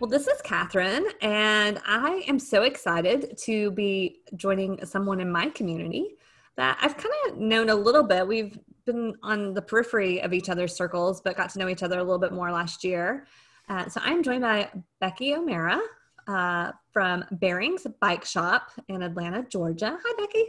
Well, 0.00 0.10
this 0.10 0.26
is 0.26 0.42
Catherine, 0.42 1.06
and 1.22 1.80
I 1.86 2.24
am 2.26 2.40
so 2.40 2.62
excited 2.62 3.38
to 3.44 3.70
be 3.70 4.22
joining 4.34 4.84
someone 4.84 5.20
in 5.20 5.30
my 5.30 5.50
community 5.50 6.16
that 6.56 6.76
I've 6.80 6.96
kind 6.96 7.14
of 7.28 7.38
known 7.38 7.70
a 7.70 7.76
little 7.76 8.02
bit. 8.02 8.26
We've 8.26 8.58
been 8.86 9.14
on 9.22 9.54
the 9.54 9.62
periphery 9.62 10.20
of 10.20 10.32
each 10.32 10.48
other's 10.48 10.74
circles, 10.74 11.20
but 11.20 11.36
got 11.36 11.50
to 11.50 11.60
know 11.60 11.68
each 11.68 11.84
other 11.84 12.00
a 12.00 12.02
little 12.02 12.18
bit 12.18 12.32
more 12.32 12.50
last 12.50 12.82
year. 12.82 13.28
Uh, 13.68 13.88
so 13.88 14.00
I'm 14.02 14.24
joined 14.24 14.42
by 14.42 14.68
Becky 15.00 15.32
O'Mara 15.32 15.80
uh, 16.26 16.72
from 16.92 17.24
Bearings 17.32 17.86
Bike 18.00 18.24
Shop 18.24 18.70
in 18.88 19.02
Atlanta, 19.02 19.44
Georgia. 19.48 19.98
Hi, 20.02 20.14
Becky. 20.18 20.44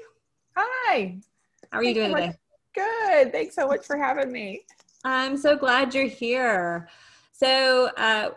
Hi. 0.56 1.18
How 1.72 1.80
are 1.80 1.84
you 1.84 1.94
doing 1.94 2.14
today? 2.14 2.34
Good. 2.74 3.32
Thanks 3.32 3.56
so 3.56 3.68
much 3.68 3.86
for 3.86 3.98
having 3.98 4.32
me. 4.32 4.66
I'm 5.04 5.38
so 5.38 5.56
glad 5.56 5.94
you're 5.94 6.06
here. 6.06 6.90
So, 7.32 7.90
uh, 7.98 8.32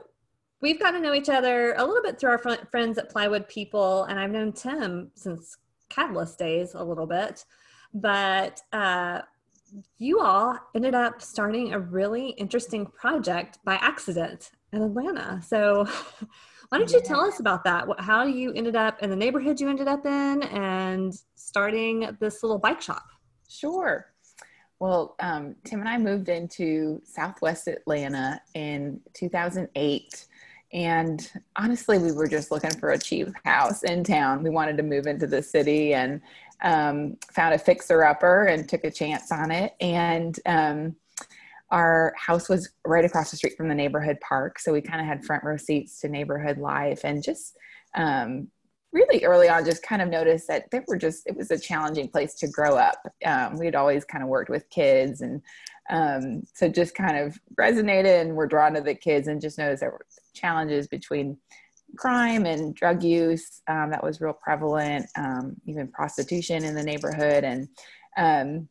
we've 0.61 0.81
got 0.81 0.93
to 0.93 1.01
know 1.01 1.15
each 1.15 1.29
other 1.29 1.75
a 1.75 1.85
little 1.85 2.03
bit 2.03 2.19
through 2.19 2.31
our 2.31 2.39
fr- 2.39 2.67
friends 2.71 2.99
at 2.99 3.11
Plywood 3.11 3.49
People, 3.49 4.05
and 4.05 4.19
I've 4.19 4.31
known 4.31 4.53
Tim 4.53 5.11
since 5.15 5.57
Catalyst 5.89 6.39
days 6.39 6.75
a 6.75 6.83
little 6.83 7.07
bit. 7.07 7.45
But 7.95 8.61
uh, 8.73 9.23
you 9.99 10.21
all 10.21 10.59
ended 10.75 10.95
up 10.95 11.23
starting 11.23 11.73
a 11.73 11.79
really 11.79 12.31
interesting 12.31 12.87
project 12.87 13.59
by 13.65 13.75
accident 13.77 14.51
in 14.73 14.83
Atlanta. 14.83 15.41
So, 15.47 15.89
why 16.69 16.79
don't 16.79 16.91
you 16.91 17.01
tell 17.01 17.21
us 17.21 17.41
about 17.41 17.65
that? 17.65 17.87
How 17.99 18.25
you 18.25 18.53
ended 18.53 18.77
up 18.77 19.03
in 19.03 19.09
the 19.09 19.17
neighborhood 19.17 19.59
you 19.59 19.69
ended 19.69 19.89
up 19.89 20.05
in 20.05 20.43
and 20.43 21.15
starting 21.35 22.17
this 22.21 22.43
little 22.43 22.59
bike 22.59 22.83
shop? 22.83 23.07
Sure. 23.49 24.13
Well, 24.79 25.17
um, 25.21 25.57
Tim 25.65 25.81
and 25.81 25.89
I 25.89 25.99
moved 25.99 26.29
into 26.29 27.01
Southwest 27.05 27.69
Atlanta 27.69 28.41
in 28.55 29.01
2008. 29.15 30.27
And 30.73 31.31
honestly, 31.57 31.99
we 31.99 32.13
were 32.13 32.29
just 32.29 32.51
looking 32.51 32.71
for 32.73 32.91
a 32.91 32.99
cheap 32.99 33.29
house 33.45 33.83
in 33.83 34.05
town. 34.05 34.43
We 34.43 34.51
wanted 34.51 34.77
to 34.77 34.83
move 34.83 35.07
into 35.07 35.27
the 35.27 35.43
city 35.43 35.95
and 35.95 36.21
um, 36.63 37.17
found 37.33 37.55
a 37.55 37.59
fixer 37.59 38.05
upper 38.05 38.45
and 38.45 38.69
took 38.69 38.85
a 38.85 38.91
chance 38.91 39.33
on 39.33 39.51
it. 39.51 39.75
And 39.81 40.39
um, 40.45 40.97
our 41.71 42.15
house 42.17 42.49
was 42.49 42.71
right 42.87 43.05
across 43.05 43.31
the 43.31 43.37
street 43.37 43.57
from 43.57 43.69
the 43.69 43.75
neighborhood 43.75 44.19
park. 44.21 44.59
So 44.59 44.73
we 44.73 44.81
kind 44.81 45.01
of 45.01 45.07
had 45.07 45.25
front 45.25 45.45
row 45.45 45.57
seats 45.57 46.01
to 46.01 46.09
neighborhood 46.09 46.59
life 46.59 47.01
and 47.05 47.23
just 47.23 47.57
um, 47.95 48.49
really 48.93 49.25
early 49.25 49.49
on 49.49 49.65
just 49.65 49.83
kind 49.83 50.01
of 50.01 50.09
noticed 50.09 50.49
that 50.49 50.71
they 50.71 50.81
were 50.87 50.97
just 50.97 51.27
it 51.27 51.37
was 51.37 51.51
a 51.51 51.59
challenging 51.59 52.09
place 52.09 52.35
to 52.35 52.49
grow 52.49 52.77
up 52.77 52.97
um, 53.27 53.57
we 53.59 53.67
had 53.67 53.75
always 53.75 54.05
kind 54.05 54.23
of 54.25 54.31
worked 54.31 54.51
with 54.51 54.69
kids 54.71 55.21
and 55.21 55.43
um, 55.91 56.43
so 56.55 56.69
just 56.69 56.95
kind 56.95 57.17
of 57.17 57.39
resonated 57.59 58.21
and 58.21 58.35
were 58.35 58.47
drawn 58.47 58.75
to 58.75 58.81
the 58.81 58.95
kids 58.95 59.29
and 59.29 59.41
just 59.41 59.59
noticed 59.59 59.81
there 59.81 59.91
were 59.91 60.07
challenges 60.35 60.87
between 60.87 61.37
crime 61.97 62.47
and 62.47 62.75
drug 62.75 63.03
use 63.03 63.63
um, 63.69 63.91
that 63.91 64.03
was 64.03 64.21
real 64.21 64.33
prevalent 64.33 65.07
um, 65.17 65.55
even 65.67 65.89
prostitution 65.89 66.65
in 66.65 66.75
the 66.75 66.83
neighborhood 66.83 67.45
and 67.45 67.69
um, 68.17 68.69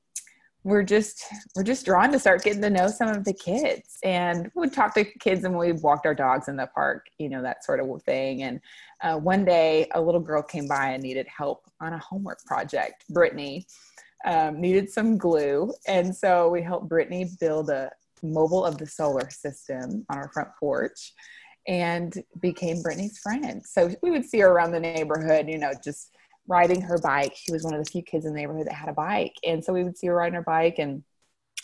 we're 0.68 0.84
just 0.84 1.24
we're 1.56 1.64
just 1.64 1.86
drawn 1.86 2.12
to 2.12 2.20
start 2.20 2.44
getting 2.44 2.62
to 2.62 2.70
know 2.70 2.90
some 2.90 3.08
of 3.08 3.24
the 3.24 3.32
kids 3.32 3.98
and 4.04 4.52
we'd 4.54 4.74
talk 4.74 4.94
to 4.94 5.06
kids 5.06 5.46
and 5.46 5.58
we 5.58 5.72
walked 5.72 6.06
our 6.06 6.14
dogs 6.14 6.50
in 6.50 6.58
the 6.58 6.68
park 6.76 7.08
you 7.20 7.30
know 7.30 7.42
that 7.42 7.64
sort 7.64 7.80
of 7.80 8.04
thing. 8.04 8.44
And 8.44 8.60
uh, 9.02 9.16
one 9.16 9.46
day 9.46 9.88
a 9.94 10.02
little 10.02 10.20
girl 10.20 10.42
came 10.42 10.68
by 10.68 10.90
and 10.90 11.02
needed 11.02 11.26
help 11.26 11.72
on 11.80 11.94
a 11.94 11.98
homework 12.00 12.44
project. 12.46 13.06
Brittany 13.10 13.66
um, 14.26 14.60
needed 14.60 14.90
some 14.90 15.18
glue. 15.18 15.74
And 15.88 16.14
so 16.14 16.50
we 16.50 16.62
helped 16.62 16.90
brittany 16.90 17.30
build 17.40 17.70
a 17.70 17.90
mobile 18.22 18.66
of 18.66 18.78
the 18.78 18.88
solar 18.88 19.30
system 19.30 20.06
on 20.10 20.18
our 20.18 20.30
front 20.34 20.50
porch 20.60 21.14
and 21.66 22.14
became 22.42 22.82
brittany's 22.82 23.20
friend. 23.20 23.64
So 23.66 23.96
we 24.02 24.12
would 24.12 24.26
see 24.26 24.40
her 24.40 24.50
around 24.50 24.72
the 24.72 24.82
neighborhood 24.82 25.48
you 25.48 25.60
know 25.60 25.72
just 25.82 26.17
riding 26.48 26.82
her 26.82 26.98
bike. 26.98 27.34
She 27.36 27.52
was 27.52 27.64
one 27.64 27.74
of 27.74 27.84
the 27.84 27.90
few 27.90 28.02
kids 28.02 28.26
in 28.26 28.34
the 28.34 28.40
neighborhood 28.40 28.68
that 28.68 28.74
had 28.74 28.90
a 28.90 28.94
bike. 28.94 29.36
And 29.46 29.64
so 29.64 29.74
we 29.74 29.84
would 29.84 29.98
see 29.98 30.08
her 30.08 30.16
riding 30.16 30.36
her 30.36 30.44
bike. 30.44 30.76
And 30.80 31.04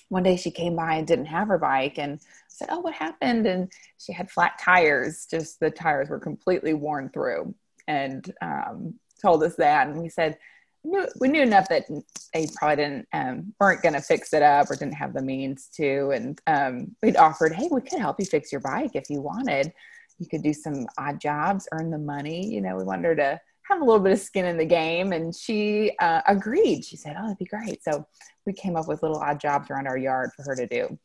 one 0.10 0.24
day 0.24 0.36
she 0.36 0.52
came 0.52 0.76
by 0.76 0.96
and 0.96 1.08
didn't 1.08 1.26
have 1.26 1.48
her 1.48 1.58
bike 1.58 1.98
and 1.98 2.20
said, 2.50 2.68
Oh, 2.72 2.80
what 2.80 2.94
happened? 2.94 3.48
And 3.48 3.72
she 3.98 4.14
had 4.14 4.30
flat 4.30 4.60
tires, 4.60 5.28
just 5.30 5.60
the 5.60 5.72
tires 5.72 6.10
were 6.10 6.20
completely 6.20 6.74
worn 6.74 7.10
through 7.10 7.56
and 7.88 8.32
um, 8.42 8.96
told 9.22 9.44
us 9.44 9.56
that. 9.56 9.88
And 9.88 10.02
we 10.02 10.10
said, 10.10 10.38
we 10.84 11.30
knew 11.30 11.42
enough 11.42 11.70
that 11.70 11.86
they 12.34 12.48
probably 12.56 12.76
didn't 12.76 13.08
um, 13.14 13.54
weren't 13.60 13.82
going 13.82 13.94
to 13.94 14.02
fix 14.02 14.34
it 14.34 14.44
up 14.44 14.70
or 14.70 14.76
didn't 14.76 14.96
have 14.96 15.14
the 15.14 15.22
means 15.22 15.70
to. 15.76 16.12
And 16.12 16.42
um, 16.46 16.96
we'd 17.02 17.16
offered, 17.16 17.54
hey, 17.54 17.70
we 17.72 17.82
could 17.82 18.00
help 18.00 18.20
you 18.20 18.26
fix 18.26 18.52
your 18.52 18.62
bike 18.62 18.92
if 18.94 19.10
you 19.10 19.22
wanted. 19.22 19.72
You 20.20 20.28
could 20.28 20.44
do 20.44 20.54
some 20.54 20.86
odd 20.98 21.22
jobs, 21.22 21.68
earn 21.72 21.90
the 21.90 21.98
money. 21.98 22.46
You 22.46 22.62
know, 22.62 22.76
we 22.76 22.84
wanted 22.84 23.06
her 23.06 23.16
to 23.16 23.42
have 23.74 23.82
a 23.82 23.86
little 23.86 24.00
bit 24.00 24.14
of 24.14 24.20
skin 24.20 24.46
in 24.46 24.58
the 24.58 24.66
game, 24.66 25.14
and 25.14 25.36
she 25.36 25.92
uh, 26.00 26.22
agreed. 26.28 26.86
She 26.86 26.96
said, 26.96 27.16
"Oh, 27.18 27.24
that'd 27.24 27.38
be 27.38 27.46
great." 27.46 27.84
So 27.84 28.06
we 28.46 28.54
came 28.54 28.76
up 28.76 28.88
with 28.88 29.04
little 29.04 29.20
odd 29.20 29.40
jobs 29.40 29.70
around 29.70 29.88
our 29.88 29.98
yard 29.98 30.32
for 30.36 30.44
her 30.44 30.56
to 30.56 30.68
do. 30.68 30.98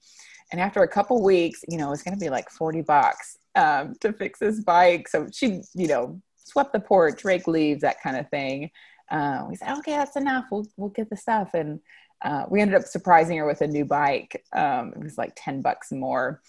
And 0.50 0.60
after 0.60 0.82
a 0.82 0.88
couple 0.88 1.22
weeks, 1.22 1.62
you 1.68 1.76
know, 1.76 1.92
it's 1.92 2.02
going 2.02 2.18
to 2.18 2.24
be 2.24 2.30
like 2.30 2.50
forty 2.50 2.82
bucks 2.82 3.36
um, 3.54 3.94
to 4.00 4.12
fix 4.12 4.38
this 4.38 4.60
bike. 4.60 5.08
So 5.08 5.28
she, 5.32 5.62
you 5.74 5.88
know, 5.88 6.20
swept 6.44 6.72
the 6.72 6.80
porch, 6.80 7.24
rake 7.24 7.46
leaves, 7.46 7.82
that 7.82 8.00
kind 8.02 8.16
of 8.16 8.28
thing 8.30 8.70
uh, 9.10 9.44
we 9.48 9.56
said, 9.56 9.76
okay, 9.78 9.92
that's 9.92 10.16
enough. 10.16 10.46
We'll, 10.50 10.66
we'll 10.76 10.90
get 10.90 11.10
the 11.10 11.16
stuff. 11.16 11.54
And 11.54 11.80
uh, 12.22 12.44
we 12.48 12.60
ended 12.60 12.76
up 12.76 12.86
surprising 12.86 13.38
her 13.38 13.46
with 13.46 13.60
a 13.60 13.66
new 13.66 13.84
bike. 13.84 14.44
Um, 14.52 14.92
it 14.94 15.02
was 15.02 15.18
like 15.18 15.32
10 15.36 15.62
bucks 15.62 15.92
more. 15.92 16.42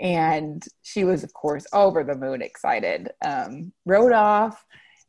And 0.00 0.64
she 0.82 1.04
was, 1.04 1.22
of 1.22 1.32
course, 1.34 1.66
over 1.72 2.02
the 2.02 2.14
moon 2.14 2.42
excited. 2.42 3.10
Um, 3.24 3.72
rode 3.84 4.12
off. 4.12 4.64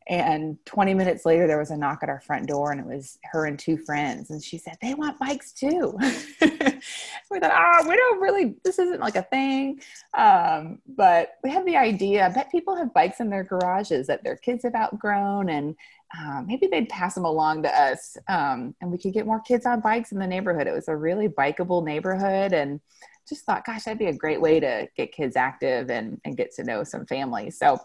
And 0.08 0.58
20 0.66 0.94
minutes 0.94 1.24
later, 1.24 1.46
there 1.46 1.58
was 1.58 1.70
a 1.70 1.76
knock 1.76 2.00
at 2.02 2.08
our 2.08 2.20
front 2.20 2.48
door, 2.48 2.72
and 2.72 2.80
it 2.80 2.86
was 2.86 3.18
her 3.24 3.46
and 3.46 3.58
two 3.58 3.76
friends. 3.76 4.30
And 4.30 4.42
she 4.42 4.58
said, 4.58 4.76
They 4.80 4.94
want 4.94 5.18
bikes 5.18 5.52
too. 5.52 5.96
we 6.40 7.40
thought, 7.40 7.52
Oh, 7.54 7.88
we 7.88 7.96
don't 7.96 8.20
really, 8.20 8.56
this 8.64 8.78
isn't 8.78 9.00
like 9.00 9.16
a 9.16 9.22
thing. 9.22 9.80
Um, 10.14 10.80
but 10.86 11.34
we 11.42 11.50
had 11.50 11.66
the 11.66 11.76
idea. 11.76 12.26
I 12.26 12.28
bet 12.28 12.50
people 12.50 12.76
have 12.76 12.94
bikes 12.94 13.20
in 13.20 13.30
their 13.30 13.44
garages 13.44 14.06
that 14.08 14.24
their 14.24 14.36
kids 14.36 14.64
have 14.64 14.74
outgrown, 14.74 15.48
and 15.48 15.76
uh, 16.18 16.42
maybe 16.46 16.66
they'd 16.66 16.88
pass 16.88 17.14
them 17.14 17.24
along 17.24 17.62
to 17.62 17.70
us 17.70 18.18
um, 18.28 18.74
and 18.80 18.90
we 18.90 18.98
could 18.98 19.14
get 19.14 19.24
more 19.24 19.40
kids 19.40 19.64
on 19.64 19.80
bikes 19.80 20.12
in 20.12 20.18
the 20.18 20.26
neighborhood. 20.26 20.66
It 20.66 20.74
was 20.74 20.88
a 20.88 20.96
really 20.96 21.28
bikeable 21.28 21.82
neighborhood 21.82 22.52
and 22.52 22.80
just 23.28 23.44
thought, 23.44 23.64
gosh, 23.64 23.84
that'd 23.84 23.98
be 23.98 24.06
a 24.06 24.12
great 24.12 24.40
way 24.40 24.60
to 24.60 24.88
get 24.96 25.12
kids 25.12 25.36
active 25.36 25.90
and, 25.90 26.20
and 26.24 26.36
get 26.36 26.52
to 26.54 26.64
know 26.64 26.84
some 26.84 27.06
families. 27.06 27.58
So 27.58 27.78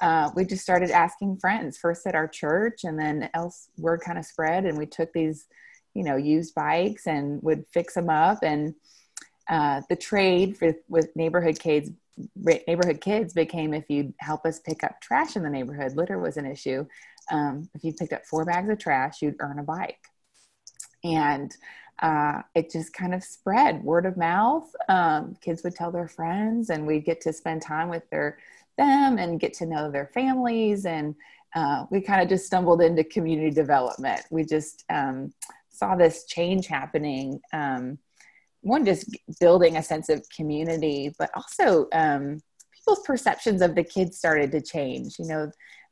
uh, 0.00 0.30
we 0.34 0.44
just 0.44 0.62
started 0.62 0.90
asking 0.90 1.38
friends 1.38 1.78
first 1.78 2.06
at 2.06 2.14
our 2.14 2.28
church 2.28 2.84
and 2.84 2.98
then 2.98 3.30
else 3.34 3.68
word 3.78 4.00
kind 4.00 4.18
of 4.18 4.24
spread 4.24 4.64
and 4.64 4.76
we 4.76 4.86
took 4.86 5.12
these, 5.12 5.46
you 5.94 6.04
know, 6.04 6.16
used 6.16 6.54
bikes 6.54 7.06
and 7.06 7.42
would 7.42 7.64
fix 7.72 7.94
them 7.94 8.10
up 8.10 8.38
and 8.42 8.74
uh, 9.48 9.80
the 9.88 9.96
trade 9.96 10.56
for, 10.58 10.74
with 10.88 11.14
neighborhood 11.14 11.58
kids 11.58 11.90
neighborhood 12.34 13.00
kids 13.02 13.34
became 13.34 13.74
if 13.74 13.84
you'd 13.90 14.14
help 14.20 14.46
us 14.46 14.58
pick 14.58 14.82
up 14.82 14.98
trash 15.02 15.36
in 15.36 15.42
the 15.42 15.50
neighborhood 15.50 15.94
litter 15.96 16.18
was 16.18 16.38
an 16.38 16.46
issue 16.46 16.86
um, 17.30 17.68
if 17.74 17.84
you 17.84 17.92
picked 17.92 18.12
up 18.12 18.26
four 18.26 18.44
bags 18.44 18.70
of 18.70 18.78
trash, 18.78 19.22
you'd 19.22 19.36
earn 19.40 19.58
a 19.58 19.62
bike. 19.62 19.98
And 21.04 21.54
uh, 22.00 22.42
it 22.54 22.70
just 22.70 22.92
kind 22.92 23.14
of 23.14 23.24
spread 23.24 23.82
word 23.82 24.06
of 24.06 24.16
mouth. 24.16 24.70
Um, 24.88 25.36
kids 25.40 25.62
would 25.64 25.74
tell 25.74 25.90
their 25.90 26.08
friends, 26.08 26.70
and 26.70 26.86
we'd 26.86 27.04
get 27.04 27.20
to 27.22 27.32
spend 27.32 27.62
time 27.62 27.88
with 27.88 28.08
their 28.10 28.38
them 28.76 29.18
and 29.18 29.40
get 29.40 29.54
to 29.54 29.66
know 29.66 29.90
their 29.90 30.10
families. 30.14 30.86
And 30.86 31.14
uh, 31.54 31.86
we 31.90 32.00
kind 32.00 32.22
of 32.22 32.28
just 32.28 32.46
stumbled 32.46 32.82
into 32.82 33.04
community 33.04 33.50
development. 33.50 34.22
We 34.30 34.44
just 34.44 34.84
um, 34.90 35.32
saw 35.68 35.96
this 35.96 36.26
change 36.26 36.66
happening. 36.66 37.40
Um, 37.52 37.98
one, 38.62 38.84
just 38.84 39.16
building 39.40 39.76
a 39.76 39.82
sense 39.82 40.08
of 40.08 40.26
community, 40.34 41.14
but 41.18 41.30
also 41.34 41.86
um, 41.92 42.42
people's 42.74 43.06
perceptions 43.06 43.62
of 43.62 43.74
the 43.74 43.84
kids 43.84 44.18
started 44.18 44.50
to 44.52 44.60
change. 44.60 45.18
You 45.18 45.26
know, 45.26 45.50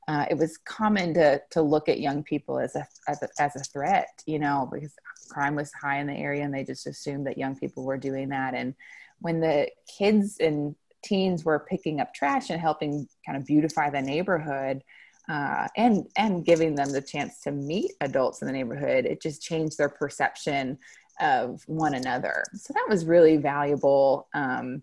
uh, 0.08 0.26
it 0.30 0.36
was 0.36 0.58
common 0.58 1.14
to 1.14 1.40
to 1.50 1.62
look 1.62 1.88
at 1.88 2.00
young 2.00 2.22
people 2.22 2.58
as 2.58 2.74
a, 2.76 2.86
as 3.08 3.22
a 3.22 3.28
as 3.38 3.56
a 3.56 3.60
threat, 3.60 4.22
you 4.26 4.38
know, 4.38 4.68
because 4.72 4.94
crime 5.30 5.54
was 5.54 5.72
high 5.72 5.98
in 6.00 6.06
the 6.06 6.14
area, 6.14 6.42
and 6.42 6.52
they 6.52 6.64
just 6.64 6.86
assumed 6.86 7.26
that 7.26 7.38
young 7.38 7.56
people 7.56 7.84
were 7.84 7.96
doing 7.96 8.28
that. 8.30 8.54
And 8.54 8.74
when 9.20 9.40
the 9.40 9.68
kids 9.98 10.38
and 10.40 10.74
teens 11.04 11.44
were 11.44 11.66
picking 11.68 12.00
up 12.00 12.14
trash 12.14 12.50
and 12.50 12.60
helping 12.60 13.08
kind 13.24 13.38
of 13.38 13.44
beautify 13.44 13.90
the 13.90 14.02
neighborhood, 14.02 14.82
uh, 15.28 15.68
and 15.76 16.06
and 16.16 16.44
giving 16.44 16.74
them 16.74 16.90
the 16.90 17.02
chance 17.02 17.40
to 17.42 17.52
meet 17.52 17.92
adults 18.00 18.42
in 18.42 18.46
the 18.46 18.52
neighborhood, 18.52 19.04
it 19.04 19.22
just 19.22 19.42
changed 19.42 19.78
their 19.78 19.88
perception 19.88 20.78
of 21.20 21.62
one 21.66 21.94
another. 21.94 22.44
So 22.54 22.72
that 22.74 22.86
was 22.88 23.04
really 23.04 23.36
valuable 23.36 24.28
um, 24.34 24.82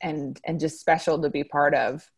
and 0.00 0.40
and 0.44 0.58
just 0.58 0.80
special 0.80 1.20
to 1.22 1.30
be 1.30 1.44
part 1.44 1.74
of 1.74 2.08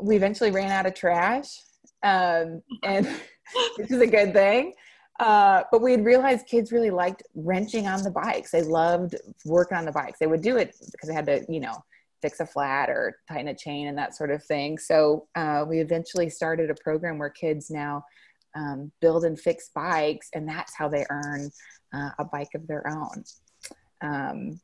we 0.00 0.16
eventually 0.16 0.50
ran 0.50 0.70
out 0.70 0.86
of 0.86 0.94
trash, 0.94 1.62
um, 2.02 2.62
and 2.82 3.06
which 3.76 3.90
is 3.90 4.00
a 4.00 4.06
good 4.06 4.32
thing. 4.32 4.74
Uh, 5.18 5.62
but 5.72 5.80
we 5.80 5.92
had 5.92 6.04
realized 6.04 6.46
kids 6.46 6.72
really 6.72 6.90
liked 6.90 7.22
wrenching 7.34 7.86
on 7.86 8.02
the 8.02 8.10
bikes. 8.10 8.50
They 8.50 8.62
loved 8.62 9.16
working 9.46 9.78
on 9.78 9.86
the 9.86 9.92
bikes. 9.92 10.18
They 10.18 10.26
would 10.26 10.42
do 10.42 10.58
it 10.58 10.74
because 10.92 11.08
they 11.08 11.14
had 11.14 11.24
to, 11.26 11.46
you 11.48 11.60
know, 11.60 11.82
fix 12.22 12.40
a 12.40 12.46
flat 12.46 12.88
or 12.88 13.16
tighten 13.28 13.48
a 13.48 13.54
chain 13.54 13.88
and 13.88 13.98
that 13.98 14.16
sort 14.16 14.30
of 14.30 14.42
thing. 14.44 14.78
So 14.78 15.26
uh, 15.34 15.64
we 15.68 15.80
eventually 15.80 16.30
started 16.30 16.70
a 16.70 16.74
program 16.74 17.18
where 17.18 17.30
kids 17.30 17.70
now 17.70 18.04
um, 18.54 18.90
build 19.00 19.24
and 19.24 19.38
fix 19.38 19.70
bikes, 19.74 20.28
and 20.34 20.48
that's 20.48 20.74
how 20.74 20.88
they 20.88 21.04
earn 21.10 21.50
uh, 21.94 22.10
a 22.18 22.24
bike 22.24 22.54
of 22.54 22.66
their 22.66 22.88
own. 22.88 23.24
Um, 24.02 24.60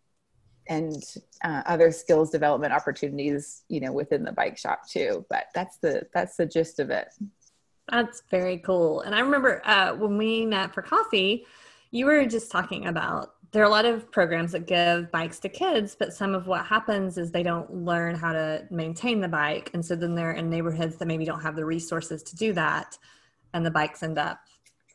and 0.68 1.02
uh, 1.44 1.62
other 1.66 1.90
skills 1.90 2.30
development 2.30 2.72
opportunities 2.72 3.62
you 3.68 3.80
know 3.80 3.92
within 3.92 4.22
the 4.22 4.32
bike 4.32 4.56
shop 4.56 4.88
too 4.88 5.24
but 5.28 5.46
that's 5.54 5.78
the 5.78 6.06
that's 6.14 6.36
the 6.36 6.46
gist 6.46 6.78
of 6.78 6.90
it 6.90 7.08
that's 7.90 8.22
very 8.30 8.58
cool 8.58 9.00
and 9.00 9.14
i 9.14 9.20
remember 9.20 9.60
uh, 9.64 9.92
when 9.94 10.16
we 10.16 10.46
met 10.46 10.72
for 10.72 10.82
coffee 10.82 11.44
you 11.90 12.06
were 12.06 12.24
just 12.26 12.50
talking 12.50 12.86
about 12.86 13.34
there 13.52 13.62
are 13.62 13.66
a 13.66 13.70
lot 13.70 13.84
of 13.84 14.10
programs 14.10 14.52
that 14.52 14.66
give 14.66 15.10
bikes 15.12 15.38
to 15.40 15.48
kids 15.48 15.94
but 15.94 16.12
some 16.12 16.34
of 16.34 16.46
what 16.46 16.64
happens 16.66 17.18
is 17.18 17.30
they 17.30 17.42
don't 17.42 17.72
learn 17.72 18.14
how 18.14 18.32
to 18.32 18.66
maintain 18.70 19.20
the 19.20 19.28
bike. 19.28 19.70
And 19.74 19.84
so 19.84 19.94
then 19.94 20.14
they're 20.14 20.32
in 20.32 20.50
neighborhoods 20.50 20.96
that 20.96 21.06
maybe 21.06 21.24
don't 21.24 21.42
have 21.42 21.56
the 21.56 21.64
resources 21.64 22.22
to 22.24 22.36
do 22.36 22.52
that 22.54 22.98
and 23.54 23.64
the 23.64 23.70
bikes 23.70 24.02
end 24.02 24.18
up 24.18 24.40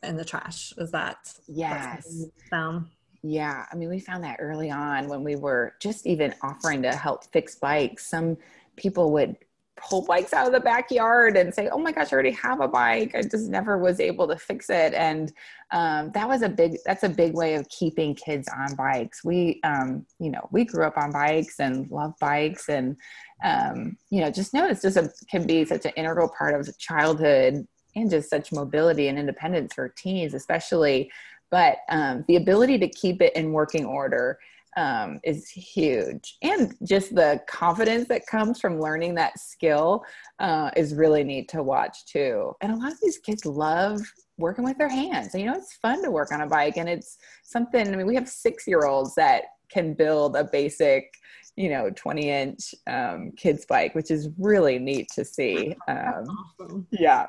in 0.02 0.16
the 0.16 0.24
trash. 0.24 0.72
Is 0.78 0.90
that 0.90 1.32
yes. 1.46 2.26
found 2.50 2.86
yeah, 3.22 3.66
I 3.70 3.74
mean, 3.74 3.88
we 3.88 3.98
found 3.98 4.22
that 4.24 4.36
early 4.38 4.70
on 4.70 5.08
when 5.08 5.24
we 5.24 5.34
were 5.34 5.74
just 5.80 6.06
even 6.06 6.34
offering 6.42 6.82
to 6.82 6.94
help 6.94 7.24
fix 7.24 7.56
bikes. 7.56 8.06
Some 8.06 8.36
people 8.76 9.12
would 9.12 9.36
pull 9.80 10.04
bikes 10.04 10.32
out 10.32 10.46
of 10.46 10.52
the 10.52 10.60
backyard 10.60 11.36
and 11.36 11.54
say, 11.54 11.68
"Oh 11.68 11.78
my 11.78 11.92
gosh, 11.92 12.12
I 12.12 12.14
already 12.14 12.32
have 12.32 12.60
a 12.60 12.68
bike. 12.68 13.14
I 13.14 13.22
just 13.22 13.48
never 13.48 13.78
was 13.78 14.00
able 14.00 14.28
to 14.28 14.36
fix 14.36 14.70
it." 14.70 14.94
And 14.94 15.32
um, 15.70 16.10
that 16.12 16.28
was 16.28 16.42
a 16.42 16.48
big. 16.48 16.78
That's 16.84 17.04
a 17.04 17.08
big 17.08 17.34
way 17.34 17.54
of 17.54 17.68
keeping 17.68 18.14
kids 18.14 18.48
on 18.48 18.74
bikes. 18.74 19.24
We, 19.24 19.60
um, 19.64 20.06
you 20.18 20.30
know, 20.30 20.48
we 20.50 20.64
grew 20.64 20.84
up 20.84 20.96
on 20.96 21.12
bikes 21.12 21.60
and 21.60 21.90
love 21.90 22.14
bikes, 22.20 22.68
and 22.68 22.96
um, 23.44 23.96
you 24.10 24.20
know, 24.20 24.30
just 24.30 24.54
know 24.54 24.66
it's 24.66 24.82
just 24.82 24.96
a, 24.96 25.10
can 25.30 25.46
be 25.46 25.64
such 25.64 25.84
an 25.84 25.92
integral 25.96 26.28
part 26.28 26.54
of 26.54 26.78
childhood 26.78 27.66
and 27.96 28.10
just 28.10 28.30
such 28.30 28.52
mobility 28.52 29.08
and 29.08 29.18
independence 29.18 29.74
for 29.74 29.88
teens, 29.88 30.34
especially 30.34 31.10
but 31.50 31.78
um, 31.88 32.24
the 32.28 32.36
ability 32.36 32.78
to 32.78 32.88
keep 32.88 33.22
it 33.22 33.34
in 33.34 33.52
working 33.52 33.84
order 33.86 34.38
um, 34.76 35.20
is 35.24 35.48
huge. 35.48 36.36
And 36.42 36.74
just 36.84 37.14
the 37.14 37.40
confidence 37.48 38.08
that 38.08 38.26
comes 38.26 38.60
from 38.60 38.80
learning 38.80 39.14
that 39.16 39.38
skill 39.38 40.04
uh, 40.38 40.70
is 40.76 40.94
really 40.94 41.24
neat 41.24 41.48
to 41.50 41.62
watch 41.62 42.04
too. 42.06 42.52
And 42.60 42.72
a 42.72 42.76
lot 42.76 42.92
of 42.92 43.00
these 43.02 43.18
kids 43.18 43.44
love 43.44 44.00
working 44.36 44.64
with 44.64 44.78
their 44.78 44.88
hands. 44.88 45.34
And 45.34 45.42
you 45.42 45.50
know 45.50 45.56
it's 45.56 45.74
fun 45.74 46.02
to 46.02 46.10
work 46.10 46.32
on 46.32 46.42
a 46.42 46.46
bike 46.46 46.76
and 46.76 46.88
it's 46.88 47.18
something 47.44 47.86
i 47.92 47.96
mean 47.96 48.06
we 48.06 48.14
have 48.14 48.28
six 48.28 48.66
year 48.66 48.86
olds 48.86 49.14
that 49.16 49.44
can 49.70 49.94
build 49.94 50.36
a 50.36 50.44
basic 50.44 51.12
you 51.56 51.68
know 51.68 51.90
20 51.90 52.30
inch 52.30 52.74
um, 52.86 53.32
kids 53.36 53.66
bike 53.66 53.94
which 53.94 54.10
is 54.10 54.28
really 54.38 54.78
neat 54.78 55.08
to 55.14 55.24
see. 55.24 55.74
Um, 55.88 56.24
awesome. 56.60 56.86
yeah. 56.92 57.26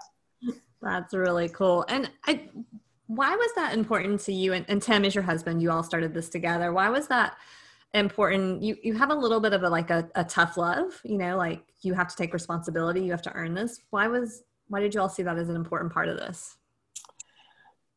That's 0.82 1.14
really 1.14 1.50
cool. 1.50 1.86
And 1.90 2.10
i 2.26 2.48
why 3.10 3.36
was 3.36 3.52
that 3.56 3.74
important 3.74 4.20
to 4.22 4.32
you? 4.32 4.54
And, 4.54 4.64
and 4.70 4.80
tim 4.80 5.04
is 5.04 5.16
your 5.16 5.24
husband 5.24 5.64
you 5.64 5.72
all 5.72 5.82
started 5.82 6.14
this 6.14 6.30
together. 6.30 6.72
Why 6.72 6.90
was 6.90 7.08
that 7.08 7.36
important? 7.96 8.62
You 8.62 8.78
you 8.84 8.94
have 8.94 9.10
a 9.10 9.16
little 9.16 9.40
bit 9.40 9.52
of 9.52 9.64
a 9.64 9.70
like 9.70 9.90
a, 9.90 10.08
a 10.14 10.24
tough 10.24 10.58
love 10.58 11.02
you 11.04 11.18
know 11.18 11.36
like 11.36 11.64
you 11.82 11.96
have 11.96 12.08
to 12.08 12.16
take 12.16 12.34
responsibility 12.34 13.02
you 13.02 13.12
have 13.12 13.24
to 13.24 13.34
earn 13.34 13.56
this. 13.56 13.82
Why 13.90 14.08
was 14.08 14.44
why 14.68 14.80
did 14.80 14.94
you 14.94 15.02
all 15.02 15.10
see 15.10 15.24
that 15.24 15.40
as 15.40 15.50
an 15.50 15.56
important 15.56 15.92
part 15.92 16.08
of 16.08 16.18
this? 16.18 16.56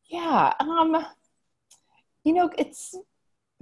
Yeah 0.07 0.55
um 0.61 1.05
you 2.25 2.33
know 2.33 2.51
it's 2.57 2.95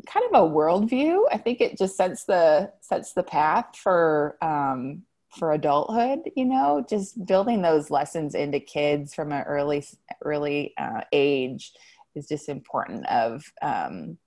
kind 0.07 0.25
of 0.33 0.41
a 0.41 0.49
worldview. 0.49 1.25
I 1.33 1.37
think 1.37 1.61
it 1.61 1.77
just 1.77 1.97
sets 1.97 2.25
the 2.25 2.73
sets 2.81 3.13
the 3.13 3.25
path 3.25 3.77
for 3.77 4.39
um 4.41 5.03
for 5.39 5.53
adulthood 5.53 6.21
you 6.37 6.45
know 6.45 6.85
just 6.89 7.25
building 7.27 7.63
those 7.63 7.91
lessons 7.91 8.35
into 8.35 8.59
kids 8.59 9.15
from 9.15 9.33
an 9.33 9.43
early 9.43 9.85
early 10.23 10.75
uh, 10.77 11.03
age 11.13 11.73
is 12.15 12.27
just 12.29 12.49
important 12.49 13.07
of 13.07 13.45
um, 13.63 14.19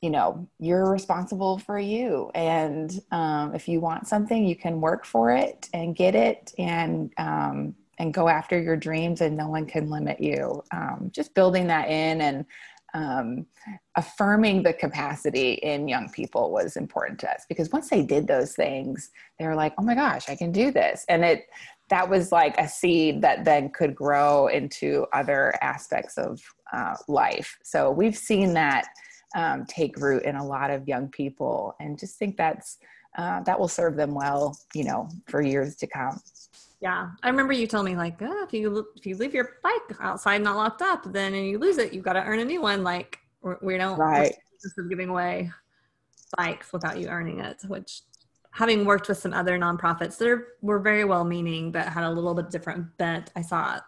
you 0.00 0.10
know 0.10 0.48
you're 0.58 0.90
responsible 0.90 1.58
for 1.58 1.78
you. 1.78 2.30
And 2.34 2.92
um, 3.10 3.54
if 3.54 3.68
you 3.68 3.80
want 3.80 4.08
something 4.08 4.46
you 4.46 4.56
can 4.56 4.80
work 4.80 5.04
for 5.04 5.30
it 5.30 5.68
and 5.74 5.94
get 5.94 6.14
it 6.14 6.52
and 6.58 7.12
um, 7.18 7.74
and 7.98 8.14
go 8.14 8.28
after 8.28 8.58
your 8.58 8.76
dreams 8.76 9.20
and 9.20 9.36
no 9.36 9.48
one 9.48 9.66
can 9.66 9.90
limit 9.90 10.20
you. 10.20 10.62
Um, 10.72 11.10
just 11.12 11.34
building 11.34 11.66
that 11.66 11.88
in 11.88 12.22
and 12.22 12.46
um, 12.94 13.46
affirming 13.96 14.62
the 14.62 14.72
capacity 14.72 15.52
in 15.52 15.88
young 15.88 16.08
people 16.10 16.50
was 16.50 16.76
important 16.76 17.18
to 17.20 17.30
us 17.30 17.44
because 17.48 17.70
once 17.70 17.88
they 17.88 18.02
did 18.02 18.26
those 18.26 18.54
things 18.54 19.10
they 19.38 19.46
were 19.46 19.54
like 19.54 19.72
oh 19.78 19.82
my 19.82 19.94
gosh 19.94 20.28
i 20.28 20.34
can 20.34 20.50
do 20.50 20.70
this. 20.70 21.04
And 21.08 21.24
it 21.24 21.46
that 21.90 22.08
was 22.08 22.32
like 22.32 22.56
a 22.56 22.68
seed 22.68 23.20
that 23.20 23.44
then 23.44 23.68
could 23.68 23.94
grow 23.94 24.46
into 24.46 25.06
other 25.12 25.52
aspects 25.60 26.16
of 26.16 26.40
uh, 26.72 26.94
life. 27.08 27.58
So 27.64 27.90
we've 27.90 28.16
seen 28.16 28.54
that 28.54 28.86
um, 29.34 29.66
take 29.66 29.98
root 29.98 30.22
in 30.22 30.36
a 30.36 30.46
lot 30.46 30.70
of 30.70 30.88
young 30.88 31.08
people 31.08 31.74
and 31.80 31.98
just 31.98 32.16
think 32.16 32.36
that's 32.36 32.78
uh, 33.18 33.42
that 33.42 33.58
will 33.58 33.68
serve 33.68 33.96
them 33.96 34.14
well 34.14 34.56
you 34.72 34.84
know 34.84 35.08
for 35.26 35.42
years 35.42 35.74
to 35.76 35.86
come 35.86 36.20
yeah, 36.80 37.10
I 37.22 37.28
remember 37.28 37.52
you 37.52 37.66
telling 37.66 37.92
me 37.92 37.96
like, 37.96 38.20
oh, 38.22 38.44
if 38.44 38.52
you 38.52 38.88
if 38.96 39.04
you 39.06 39.16
leave 39.16 39.34
your 39.34 39.56
bike 39.62 39.96
outside 40.00 40.42
not 40.42 40.56
locked 40.56 40.82
up, 40.82 41.12
then 41.12 41.34
and 41.34 41.46
you 41.46 41.58
lose 41.58 41.78
it, 41.78 41.92
you've 41.92 42.04
got 42.04 42.14
to 42.14 42.24
earn 42.24 42.38
a 42.38 42.44
new 42.44 42.62
one. 42.62 42.82
Like 42.82 43.18
we 43.62 43.76
don't 43.76 43.98
right 43.98 44.34
of 44.78 44.88
giving 44.88 45.08
away 45.08 45.50
bikes 46.36 46.72
without 46.72 46.98
you 46.98 47.08
earning 47.08 47.40
it. 47.40 47.58
Which, 47.66 48.02
having 48.52 48.84
worked 48.84 49.08
with 49.08 49.18
some 49.18 49.32
other 49.32 49.58
nonprofits 49.58 50.16
that 50.18 50.44
were 50.62 50.78
very 50.78 51.04
well 51.04 51.24
meaning 51.24 51.70
but 51.70 51.86
had 51.86 52.04
a 52.04 52.10
little 52.10 52.34
bit 52.34 52.50
different 52.50 52.96
bent, 52.98 53.30
I 53.36 53.42
saw 53.42 53.76
it 53.76 53.82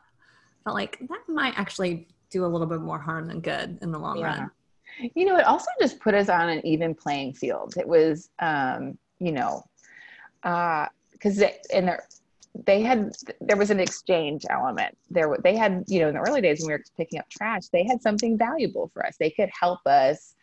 felt 0.65 0.75
like 0.75 0.99
that 1.09 1.23
might 1.29 1.59
actually 1.59 2.09
do 2.31 2.45
a 2.45 2.47
little 2.47 2.67
bit 2.67 2.81
more 2.81 2.99
harm 2.99 3.27
than 3.27 3.41
good 3.41 3.79
in 3.83 3.91
the 3.91 3.99
long 3.99 4.19
yeah. 4.19 4.27
run. 4.27 4.51
You 5.15 5.25
know, 5.25 5.37
it 5.37 5.45
also 5.45 5.67
just 5.81 6.01
put 6.01 6.15
us 6.15 6.29
on 6.29 6.49
an 6.49 6.65
even 6.67 6.95
playing 6.95 7.35
field. 7.35 7.75
It 7.77 7.89
was, 7.89 8.29
um, 8.39 8.99
you 9.19 9.33
know, 9.33 9.65
because 10.43 11.43
uh, 11.43 11.49
in 11.71 11.87
there 11.87 12.05
they 12.55 12.83
had 12.83 13.13
there 13.41 13.57
was 13.57 13.71
an 13.71 13.81
exchange 13.81 14.45
element. 14.51 14.97
There 15.11 15.37
they 15.43 15.57
had 15.57 15.85
you 15.87 16.01
know 16.01 16.09
in 16.09 16.15
the 16.15 16.21
early 16.21 16.41
days 16.41 16.61
when 16.61 16.69
we 16.69 16.73
were 16.75 16.85
picking 16.97 17.19
up 17.19 17.29
trash 17.31 17.69
they 17.73 17.85
had 17.85 18.03
something 18.03 18.37
valuable 18.37 18.91
for 18.93 19.05
us. 19.07 19.17
They 19.19 19.31
could 19.31 19.51
help 19.59 19.81
us 19.87 20.35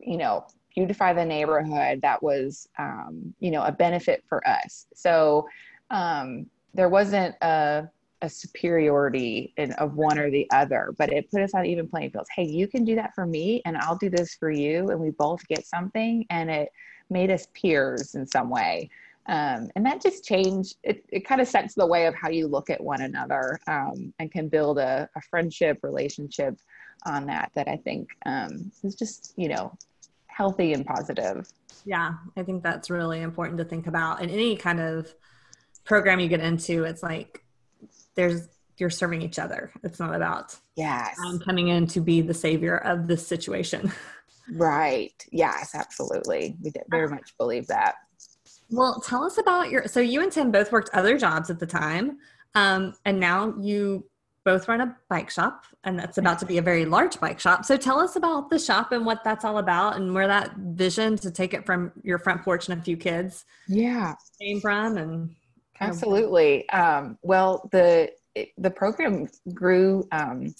you 0.00 0.16
know 0.16 0.46
beautify 0.74 1.12
the 1.12 1.24
neighborhood 1.24 2.00
that 2.02 2.22
was 2.22 2.68
um, 2.78 3.34
you 3.40 3.50
know 3.50 3.62
a 3.64 3.72
benefit 3.72 4.24
for 4.28 4.46
us. 4.46 4.86
So 4.94 5.48
um, 5.90 6.46
there 6.74 6.88
wasn't 6.88 7.34
a, 7.42 7.88
a 8.22 8.28
superiority 8.28 9.52
in, 9.56 9.72
of 9.74 9.96
one 9.96 10.18
or 10.18 10.30
the 10.30 10.46
other 10.52 10.94
but 10.98 11.12
it 11.12 11.30
put 11.30 11.40
us 11.40 11.54
on 11.54 11.66
even 11.66 11.88
playing 11.88 12.10
fields. 12.10 12.28
Hey 12.34 12.44
you 12.44 12.68
can 12.68 12.84
do 12.84 12.94
that 12.94 13.14
for 13.14 13.26
me 13.26 13.62
and 13.64 13.76
i'll 13.78 13.96
do 13.96 14.10
this 14.10 14.34
for 14.34 14.50
you 14.50 14.88
and 14.90 15.00
we 15.00 15.10
both 15.10 15.46
get 15.48 15.66
something 15.66 16.26
and 16.30 16.50
it 16.50 16.68
made 17.10 17.30
us 17.30 17.46
peers 17.54 18.14
in 18.14 18.26
some 18.26 18.50
way 18.50 18.90
um, 19.28 19.68
and 19.76 19.84
that 19.84 20.00
just 20.00 20.24
changed, 20.24 20.76
it, 20.82 21.04
it 21.10 21.26
kind 21.26 21.40
of 21.40 21.46
sets 21.46 21.74
the 21.74 21.86
way 21.86 22.06
of 22.06 22.14
how 22.14 22.30
you 22.30 22.46
look 22.46 22.70
at 22.70 22.82
one 22.82 23.02
another 23.02 23.60
um, 23.66 24.14
and 24.18 24.32
can 24.32 24.48
build 24.48 24.78
a, 24.78 25.08
a, 25.14 25.20
friendship 25.20 25.78
relationship 25.82 26.58
on 27.04 27.26
that, 27.26 27.52
that 27.54 27.68
I 27.68 27.76
think 27.76 28.08
um, 28.24 28.72
is 28.82 28.94
just, 28.94 29.34
you 29.36 29.48
know, 29.48 29.76
healthy 30.28 30.72
and 30.72 30.86
positive. 30.86 31.46
Yeah, 31.84 32.14
I 32.38 32.42
think 32.42 32.62
that's 32.62 32.88
really 32.88 33.20
important 33.20 33.58
to 33.58 33.64
think 33.64 33.86
about. 33.86 34.22
In 34.22 34.30
any 34.30 34.56
kind 34.56 34.80
of 34.80 35.14
program 35.84 36.20
you 36.20 36.28
get 36.28 36.40
into, 36.40 36.84
it's 36.84 37.02
like 37.02 37.44
there's, 38.14 38.48
you're 38.78 38.88
serving 38.88 39.20
each 39.20 39.38
other. 39.38 39.72
It's 39.82 40.00
not 40.00 40.14
about, 40.14 40.56
yes, 40.74 41.16
I'm 41.22 41.38
coming 41.38 41.68
in 41.68 41.86
to 41.88 42.00
be 42.00 42.22
the 42.22 42.34
savior 42.34 42.78
of 42.78 43.08
this 43.08 43.26
situation. 43.26 43.92
Right. 44.50 45.12
Yes, 45.30 45.74
absolutely. 45.74 46.56
We 46.62 46.72
very 46.88 47.08
much 47.08 47.36
believe 47.36 47.66
that. 47.66 47.96
Well, 48.70 49.00
tell 49.00 49.24
us 49.24 49.38
about 49.38 49.70
your. 49.70 49.86
So 49.86 50.00
you 50.00 50.22
and 50.22 50.30
Tim 50.30 50.50
both 50.50 50.72
worked 50.72 50.90
other 50.92 51.18
jobs 51.18 51.50
at 51.50 51.58
the 51.58 51.66
time, 51.66 52.18
um, 52.54 52.94
and 53.04 53.18
now 53.18 53.54
you 53.60 54.04
both 54.44 54.68
run 54.68 54.80
a 54.80 54.96
bike 55.08 55.30
shop, 55.30 55.64
and 55.84 55.98
that's 55.98 56.18
about 56.18 56.38
to 56.38 56.46
be 56.46 56.58
a 56.58 56.62
very 56.62 56.84
large 56.84 57.18
bike 57.20 57.40
shop. 57.40 57.64
So 57.64 57.76
tell 57.76 57.98
us 57.98 58.16
about 58.16 58.50
the 58.50 58.58
shop 58.58 58.92
and 58.92 59.04
what 59.04 59.24
that's 59.24 59.44
all 59.44 59.58
about, 59.58 59.96
and 59.96 60.14
where 60.14 60.26
that 60.26 60.54
vision 60.56 61.16
to 61.18 61.30
take 61.30 61.54
it 61.54 61.64
from 61.64 61.92
your 62.02 62.18
front 62.18 62.42
porch 62.42 62.68
and 62.68 62.78
a 62.78 62.82
few 62.82 62.96
kids, 62.96 63.46
yeah, 63.68 64.14
came 64.40 64.60
from, 64.60 64.98
and 64.98 65.34
absolutely. 65.80 66.68
Um, 66.68 67.18
well, 67.22 67.68
the 67.72 68.10
the 68.58 68.70
program 68.70 69.28
grew. 69.54 70.06
Um, 70.12 70.54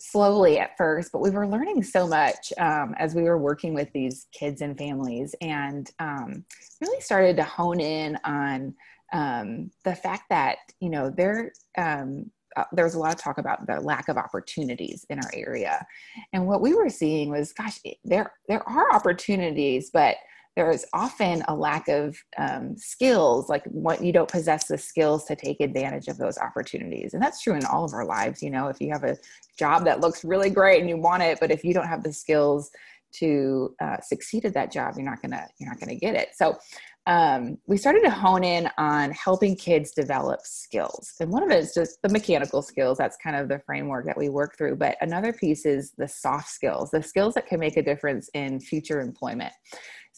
slowly 0.00 0.58
at 0.58 0.76
first, 0.76 1.12
but 1.12 1.20
we 1.20 1.30
were 1.30 1.46
learning 1.46 1.82
so 1.82 2.06
much 2.06 2.52
um, 2.58 2.94
as 2.98 3.14
we 3.14 3.22
were 3.22 3.38
working 3.38 3.74
with 3.74 3.92
these 3.92 4.26
kids 4.32 4.60
and 4.60 4.76
families 4.76 5.34
and 5.40 5.90
um, 5.98 6.44
really 6.80 7.00
started 7.00 7.36
to 7.36 7.44
hone 7.44 7.80
in 7.80 8.18
on 8.24 8.74
um, 9.12 9.70
the 9.84 9.94
fact 9.94 10.24
that, 10.30 10.58
you 10.80 10.90
know, 10.90 11.10
there, 11.10 11.52
um, 11.76 12.30
uh, 12.56 12.64
there's 12.72 12.94
a 12.94 12.98
lot 12.98 13.12
of 13.12 13.20
talk 13.20 13.38
about 13.38 13.66
the 13.66 13.80
lack 13.80 14.08
of 14.08 14.16
opportunities 14.16 15.06
in 15.10 15.18
our 15.18 15.30
area. 15.34 15.86
And 16.32 16.46
what 16.46 16.60
we 16.60 16.74
were 16.74 16.90
seeing 16.90 17.30
was, 17.30 17.52
gosh, 17.52 17.78
there, 18.04 18.32
there 18.48 18.68
are 18.68 18.94
opportunities, 18.94 19.90
but 19.92 20.16
there 20.56 20.70
is 20.70 20.84
often 20.92 21.42
a 21.48 21.54
lack 21.54 21.88
of 21.88 22.16
um, 22.36 22.76
skills 22.76 23.48
like 23.48 23.64
what 23.66 24.02
you 24.02 24.12
don't 24.12 24.30
possess 24.30 24.66
the 24.66 24.78
skills 24.78 25.24
to 25.24 25.36
take 25.36 25.60
advantage 25.60 26.08
of 26.08 26.18
those 26.18 26.38
opportunities. 26.38 27.14
And 27.14 27.22
that's 27.22 27.42
true 27.42 27.54
in 27.54 27.64
all 27.64 27.84
of 27.84 27.92
our 27.92 28.04
lives 28.04 28.42
you 28.42 28.50
know 28.50 28.68
if 28.68 28.80
you 28.80 28.90
have 28.92 29.04
a 29.04 29.16
job 29.58 29.84
that 29.84 30.00
looks 30.00 30.24
really 30.24 30.50
great 30.50 30.80
and 30.80 30.88
you 30.88 30.96
want 30.96 31.22
it 31.22 31.38
but 31.40 31.50
if 31.50 31.64
you 31.64 31.74
don't 31.74 31.88
have 31.88 32.02
the 32.02 32.12
skills 32.12 32.70
to 33.10 33.74
uh, 33.80 33.96
succeed 34.02 34.44
at 34.44 34.54
that 34.54 34.70
job 34.70 34.94
you're 34.96 35.04
not 35.04 35.22
gonna 35.22 35.46
you're 35.58 35.68
not 35.68 35.80
gonna 35.80 35.94
get 35.94 36.14
it. 36.14 36.30
So 36.34 36.56
um, 37.08 37.58
we 37.66 37.76
started 37.76 38.02
to 38.02 38.10
hone 38.10 38.44
in 38.44 38.70
on 38.78 39.10
helping 39.10 39.56
kids 39.56 39.90
develop 39.90 40.40
skills 40.42 41.14
and 41.18 41.30
one 41.30 41.42
of 41.42 41.50
it 41.50 41.58
is 41.58 41.74
just 41.74 42.00
the 42.02 42.08
mechanical 42.08 42.62
skills 42.62 42.98
that's 42.98 43.16
kind 43.16 43.34
of 43.34 43.48
the 43.48 43.58
framework 43.66 44.06
that 44.06 44.16
we 44.16 44.28
work 44.28 44.56
through 44.56 44.76
but 44.76 44.96
another 45.00 45.32
piece 45.32 45.66
is 45.66 45.92
the 45.98 46.06
soft 46.06 46.48
skills 46.48 46.90
the 46.90 47.02
skills 47.02 47.34
that 47.34 47.46
can 47.46 47.58
make 47.58 47.76
a 47.76 47.82
difference 47.82 48.30
in 48.34 48.60
future 48.60 49.00
employment 49.00 49.52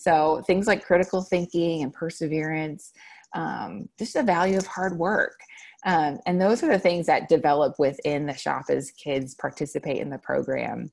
so 0.01 0.43
things 0.47 0.67
like 0.67 0.83
critical 0.83 1.21
thinking 1.21 1.83
and 1.83 1.93
perseverance, 1.93 2.93
um, 3.35 3.87
just 3.99 4.15
the 4.15 4.23
value 4.23 4.57
of 4.57 4.67
hard 4.67 4.97
work. 4.97 5.39
Um, 5.85 6.19
and 6.25 6.41
those 6.41 6.63
are 6.63 6.69
the 6.69 6.79
things 6.79 7.05
that 7.07 7.29
develop 7.29 7.75
within 7.79 8.25
the 8.25 8.35
shop 8.35 8.65
as 8.71 8.93
kids 8.93 9.35
participate 9.35 9.99
in 9.99 10.09
the 10.09 10.17
program. 10.17 10.91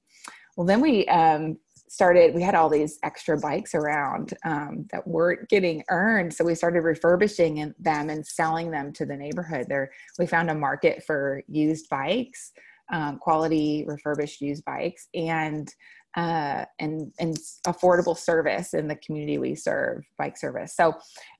Well, 0.57 0.67
then 0.67 0.81
we 0.81 1.07
um, 1.07 1.57
started, 1.89 2.35
we 2.35 2.41
had 2.41 2.55
all 2.55 2.69
these 2.69 2.99
extra 3.03 3.37
bikes 3.37 3.73
around 3.73 4.33
um, 4.45 4.85
that 4.91 5.07
weren't 5.07 5.47
getting 5.49 5.83
earned. 5.89 6.33
So 6.33 6.43
we 6.43 6.55
started 6.55 6.81
refurbishing 6.81 7.73
them 7.79 8.09
and 8.09 8.25
selling 8.25 8.71
them 8.71 8.91
to 8.93 9.05
the 9.05 9.15
neighborhood. 9.15 9.67
There, 9.69 9.91
we 10.19 10.27
found 10.27 10.49
a 10.49 10.55
market 10.55 11.03
for 11.05 11.41
used 11.47 11.89
bikes, 11.89 12.51
um, 12.91 13.17
quality 13.19 13.85
refurbished 13.87 14.41
used 14.41 14.65
bikes. 14.65 15.07
And 15.13 15.73
uh, 16.17 16.65
and 16.79 17.13
and 17.19 17.37
affordable 17.67 18.17
service 18.17 18.73
in 18.73 18.87
the 18.87 18.95
community 18.95 19.37
we 19.37 19.53
serve, 19.53 20.03
bike 20.17 20.35
service. 20.35 20.75
So 20.75 20.95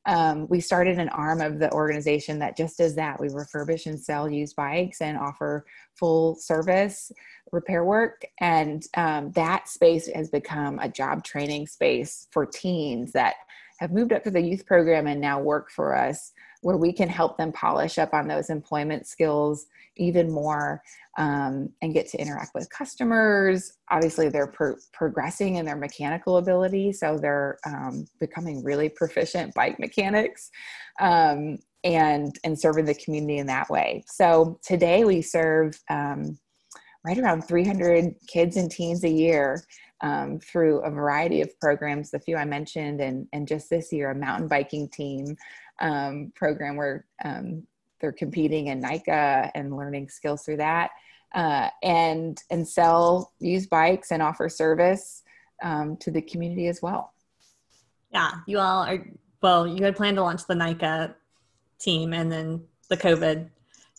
um, 0.06 0.48
we 0.50 0.60
started 0.60 1.00
an 1.00 1.10
arm 1.10 1.42
of 1.42 1.58
the 1.58 1.72
organization 1.74 2.38
that 2.40 2.56
just 2.56 2.78
does 2.78 2.96
that. 2.96 3.20
We 3.20 3.30
refurbish 3.30 3.88
and 3.88 4.00
sell 4.00 4.30
used 4.30 4.56
bikes 4.56 5.02
and 5.02 5.18
offer 5.18 5.66
full 5.96 6.36
service 6.36 7.12
repair 7.52 7.84
work, 7.86 8.24
and 8.40 8.84
um, 8.96 9.32
that 9.32 9.68
space 9.68 10.08
has 10.14 10.30
become 10.30 10.78
a 10.80 10.90
job 10.90 11.24
training 11.24 11.66
space 11.66 12.28
for 12.32 12.46
teens 12.46 13.12
that 13.14 13.34
have 13.80 13.92
moved 13.92 14.14
up 14.14 14.24
to 14.24 14.32
the 14.32 14.42
youth 14.42 14.66
program 14.66 15.08
and 15.08 15.20
now 15.20 15.40
work 15.40 15.72
for 15.72 15.96
us 15.96 16.34
where 16.62 16.78
we 16.78 16.92
can 16.92 17.10
help 17.10 17.38
them 17.38 17.52
polish 17.52 17.98
up 17.98 18.14
on 18.14 18.28
those 18.28 18.50
employment 18.50 19.08
skills 19.08 19.66
even 19.96 20.32
more 20.32 20.82
um, 21.18 21.70
and 21.82 21.94
get 21.94 22.08
to 22.08 22.18
interact 22.20 22.52
with 22.54 22.70
customers. 22.70 23.74
Obviously, 23.90 24.30
they're 24.30 24.48
pro- 24.48 24.76
progressing 24.94 25.56
in 25.56 25.66
their 25.66 25.76
mechanical 25.76 26.38
ability, 26.38 26.94
so 26.94 27.18
they're 27.18 27.58
um, 27.66 28.06
becoming 28.20 28.64
really 28.64 28.90
proficient 28.90 29.54
bike 29.54 29.80
mechanics. 29.80 30.50
Um, 31.00 31.58
and 31.84 32.36
and 32.44 32.60
serving 32.60 32.86
the 32.86 32.96
community 32.96 33.38
in 33.38 33.46
that 33.48 33.70
way. 33.70 34.04
So 34.08 34.60
today 34.64 35.06
we 35.06 35.22
serve 35.22 35.80
um, 35.90 36.38
right 37.06 37.18
around 37.18 37.44
300 37.44 38.16
kids 38.28 38.58
and 38.58 38.70
teens 38.70 39.04
a 39.04 39.10
year 39.10 39.64
um, 40.02 40.40
through 40.40 40.80
a 40.82 40.92
variety 40.92 41.42
of 41.42 41.60
programs, 41.60 42.12
the 42.12 42.20
few 42.20 42.36
I 42.36 42.46
mentioned, 42.46 43.02
and, 43.02 43.28
and 43.34 43.48
just 43.48 43.70
this 43.70 43.92
year, 43.92 44.12
a 44.12 44.16
mountain 44.16 44.48
biking 44.48 44.90
team 44.90 45.36
um, 45.80 46.32
program 46.36 46.76
where 46.76 47.06
um, 47.24 47.64
they're 48.00 48.12
competing 48.12 48.68
in 48.68 48.80
NICA 48.80 49.52
and 49.56 49.76
learning 49.76 50.10
skills 50.10 50.44
through 50.44 50.58
that, 50.58 50.92
uh, 51.34 51.70
and 51.84 52.42
and 52.50 52.68
sell 52.68 53.34
used 53.40 53.70
bikes 53.70 54.12
and 54.12 54.22
offer 54.22 54.50
service 54.50 55.24
um, 55.64 55.98
to 55.98 56.12
the 56.12 56.22
community 56.22 56.68
as 56.68 56.82
well. 56.82 57.14
Yeah, 58.12 58.32
you 58.46 58.60
all 58.60 58.84
are. 58.84 59.06
Well, 59.42 59.68
you 59.68 59.84
had 59.84 59.96
planned 59.96 60.18
to 60.18 60.24
launch 60.24 60.46
the 60.48 60.56
NICA 60.56 61.16
team, 61.80 62.14
and 62.14 62.32
then 62.32 62.64
the 62.90 62.98
COVID 62.98 63.50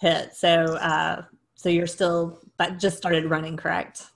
hit. 0.01 0.35
So, 0.35 0.49
uh, 0.49 1.23
so 1.55 1.69
you're 1.69 1.87
still, 1.87 2.41
but 2.57 2.79
just 2.79 2.97
started 2.97 3.27
running, 3.27 3.57
correct? 3.57 4.07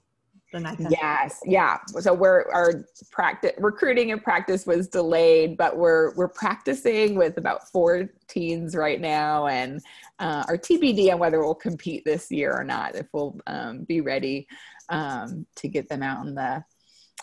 Yes 0.90 1.40
yeah 1.44 1.78
so 2.00 2.12
we're 2.12 2.44
our 2.52 2.84
practice 3.10 3.52
recruiting 3.58 4.12
and 4.12 4.22
practice 4.22 4.66
was 4.66 4.88
delayed 4.88 5.56
but 5.56 5.76
we're 5.76 6.14
we're 6.14 6.28
practicing 6.28 7.14
with 7.14 7.38
about 7.38 7.68
four 7.70 8.08
teens 8.28 8.74
right 8.74 9.00
now 9.00 9.46
and 9.46 9.80
uh, 10.18 10.44
our 10.48 10.58
tbd 10.58 11.12
on 11.12 11.18
whether 11.18 11.40
we'll 11.40 11.54
compete 11.54 12.04
this 12.04 12.30
year 12.30 12.52
or 12.52 12.64
not 12.64 12.94
if 12.94 13.06
we'll 13.12 13.38
um, 13.46 13.84
be 13.84 14.00
ready 14.00 14.46
um, 14.88 15.46
to 15.56 15.68
get 15.68 15.88
them 15.88 16.02
out 16.02 16.26
in 16.26 16.34
the 16.34 16.64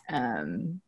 um, 0.10 0.82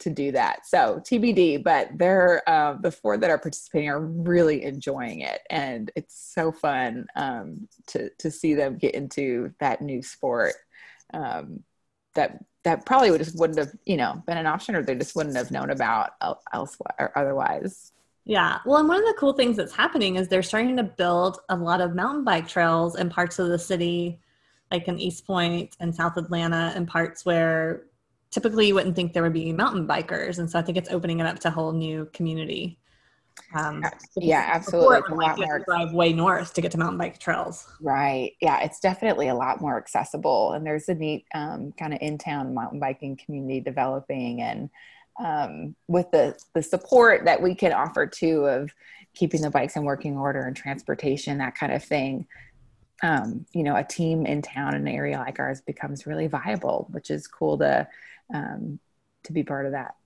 to 0.00 0.10
do 0.10 0.32
that. 0.32 0.66
So 0.66 1.00
TBD, 1.04 1.62
but 1.62 1.90
they're 1.96 2.42
uh, 2.48 2.76
the 2.80 2.90
four 2.90 3.16
that 3.16 3.30
are 3.30 3.38
participating 3.38 3.88
are 3.88 4.00
really 4.00 4.64
enjoying 4.64 5.20
it, 5.20 5.40
and 5.50 5.90
it's 5.96 6.32
so 6.34 6.50
fun 6.52 7.06
um, 7.16 7.68
to 7.88 8.10
to 8.18 8.30
see 8.30 8.54
them 8.54 8.78
get 8.78 8.94
into 8.94 9.52
that 9.60 9.80
new 9.80 10.02
sport 10.02 10.54
um, 11.12 11.62
that 12.14 12.44
that 12.64 12.86
probably 12.86 13.10
would 13.10 13.18
just 13.18 13.38
wouldn't 13.38 13.58
have 13.58 13.72
you 13.84 13.96
know 13.96 14.22
been 14.26 14.38
an 14.38 14.46
option, 14.46 14.74
or 14.74 14.82
they 14.82 14.94
just 14.94 15.14
wouldn't 15.16 15.36
have 15.36 15.50
known 15.50 15.70
about 15.70 16.12
elsewhere 16.52 16.96
or 16.98 17.18
otherwise. 17.18 17.92
Yeah. 18.24 18.58
Well, 18.64 18.78
and 18.78 18.88
one 18.88 18.98
of 18.98 19.04
the 19.04 19.16
cool 19.18 19.34
things 19.34 19.56
that's 19.56 19.74
happening 19.74 20.16
is 20.16 20.28
they're 20.28 20.42
starting 20.42 20.76
to 20.78 20.82
build 20.82 21.40
a 21.50 21.56
lot 21.56 21.82
of 21.82 21.94
mountain 21.94 22.24
bike 22.24 22.48
trails 22.48 22.96
in 22.96 23.10
parts 23.10 23.38
of 23.38 23.48
the 23.48 23.58
city, 23.58 24.18
like 24.70 24.88
in 24.88 24.98
East 24.98 25.26
Point 25.26 25.76
and 25.78 25.94
South 25.94 26.16
Atlanta, 26.16 26.72
and 26.74 26.88
parts 26.88 27.26
where 27.26 27.84
typically 28.34 28.66
you 28.66 28.74
wouldn't 28.74 28.96
think 28.96 29.12
there 29.12 29.22
would 29.22 29.32
be 29.32 29.52
mountain 29.52 29.86
bikers 29.86 30.40
and 30.40 30.50
so 30.50 30.58
i 30.58 30.62
think 30.62 30.76
it's 30.76 30.90
opening 30.90 31.20
it 31.20 31.26
up 31.26 31.38
to 31.38 31.46
a 31.46 31.50
whole 31.52 31.72
new 31.72 32.04
community 32.12 32.76
um, 33.54 33.84
yeah 34.16 34.50
absolutely 34.52 35.00
a 35.10 35.14
lot 35.14 35.38
more 35.38 35.62
drive 35.66 35.92
way 35.92 36.12
north 36.12 36.54
to 36.54 36.60
get 36.60 36.70
to 36.70 36.78
mountain 36.78 36.98
bike 36.98 37.18
trails 37.18 37.66
right 37.80 38.32
yeah 38.40 38.60
it's 38.62 38.80
definitely 38.80 39.28
a 39.28 39.34
lot 39.34 39.60
more 39.60 39.76
accessible 39.76 40.52
and 40.52 40.66
there's 40.66 40.88
a 40.88 40.94
neat 40.94 41.24
um, 41.34 41.72
kind 41.72 41.92
of 41.92 41.98
in-town 42.00 42.54
mountain 42.54 42.78
biking 42.78 43.16
community 43.16 43.60
developing 43.60 44.40
and 44.40 44.70
um, 45.20 45.74
with 45.88 46.10
the 46.10 46.36
the 46.54 46.62
support 46.62 47.24
that 47.24 47.40
we 47.40 47.54
can 47.54 47.72
offer 47.72 48.06
too 48.06 48.46
of 48.46 48.72
keeping 49.14 49.42
the 49.42 49.50
bikes 49.50 49.76
in 49.76 49.84
working 49.84 50.16
order 50.16 50.40
and 50.40 50.56
transportation 50.56 51.38
that 51.38 51.54
kind 51.54 51.72
of 51.72 51.82
thing 51.82 52.26
um, 53.02 53.44
you 53.52 53.62
know 53.62 53.76
a 53.76 53.84
team 53.84 54.26
in 54.26 54.42
town 54.42 54.74
in 54.74 54.82
an 54.82 54.88
area 54.88 55.18
like 55.18 55.38
ours 55.38 55.60
becomes 55.60 56.06
really 56.06 56.26
viable 56.26 56.88
which 56.90 57.10
is 57.10 57.26
cool 57.26 57.58
to 57.58 57.86
um, 58.32 58.78
to 59.24 59.32
be 59.32 59.42
part 59.42 59.66
of 59.66 59.72
that. 59.72 59.96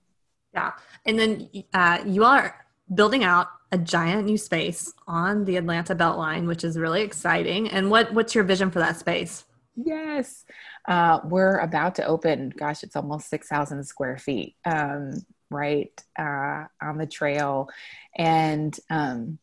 Yeah. 0.53 0.71
And 1.05 1.19
then 1.19 1.49
uh, 1.73 1.99
you 2.05 2.23
are 2.23 2.65
building 2.93 3.23
out 3.23 3.47
a 3.71 3.77
giant 3.77 4.25
new 4.25 4.37
space 4.37 4.93
on 5.07 5.45
the 5.45 5.57
Atlanta 5.57 5.95
Beltline, 5.95 6.47
which 6.47 6.63
is 6.63 6.77
really 6.77 7.01
exciting. 7.01 7.69
And 7.69 7.91
what, 7.91 8.13
what's 8.13 8.33
your 8.33 8.43
vision 8.43 8.71
for 8.71 8.79
that 8.79 8.97
space? 8.97 9.45
Yes. 9.75 10.45
Uh, 10.87 11.19
we're 11.23 11.57
about 11.59 11.95
to 11.95 12.05
open, 12.05 12.51
gosh, 12.57 12.83
it's 12.83 12.95
almost 12.95 13.29
6,000 13.29 13.83
square 13.83 14.17
feet, 14.17 14.55
um, 14.65 15.13
right 15.51 15.91
uh, 16.17 16.65
on 16.81 16.97
the 16.97 17.05
trail. 17.05 17.69
And 18.15 18.77
um, 18.89 19.37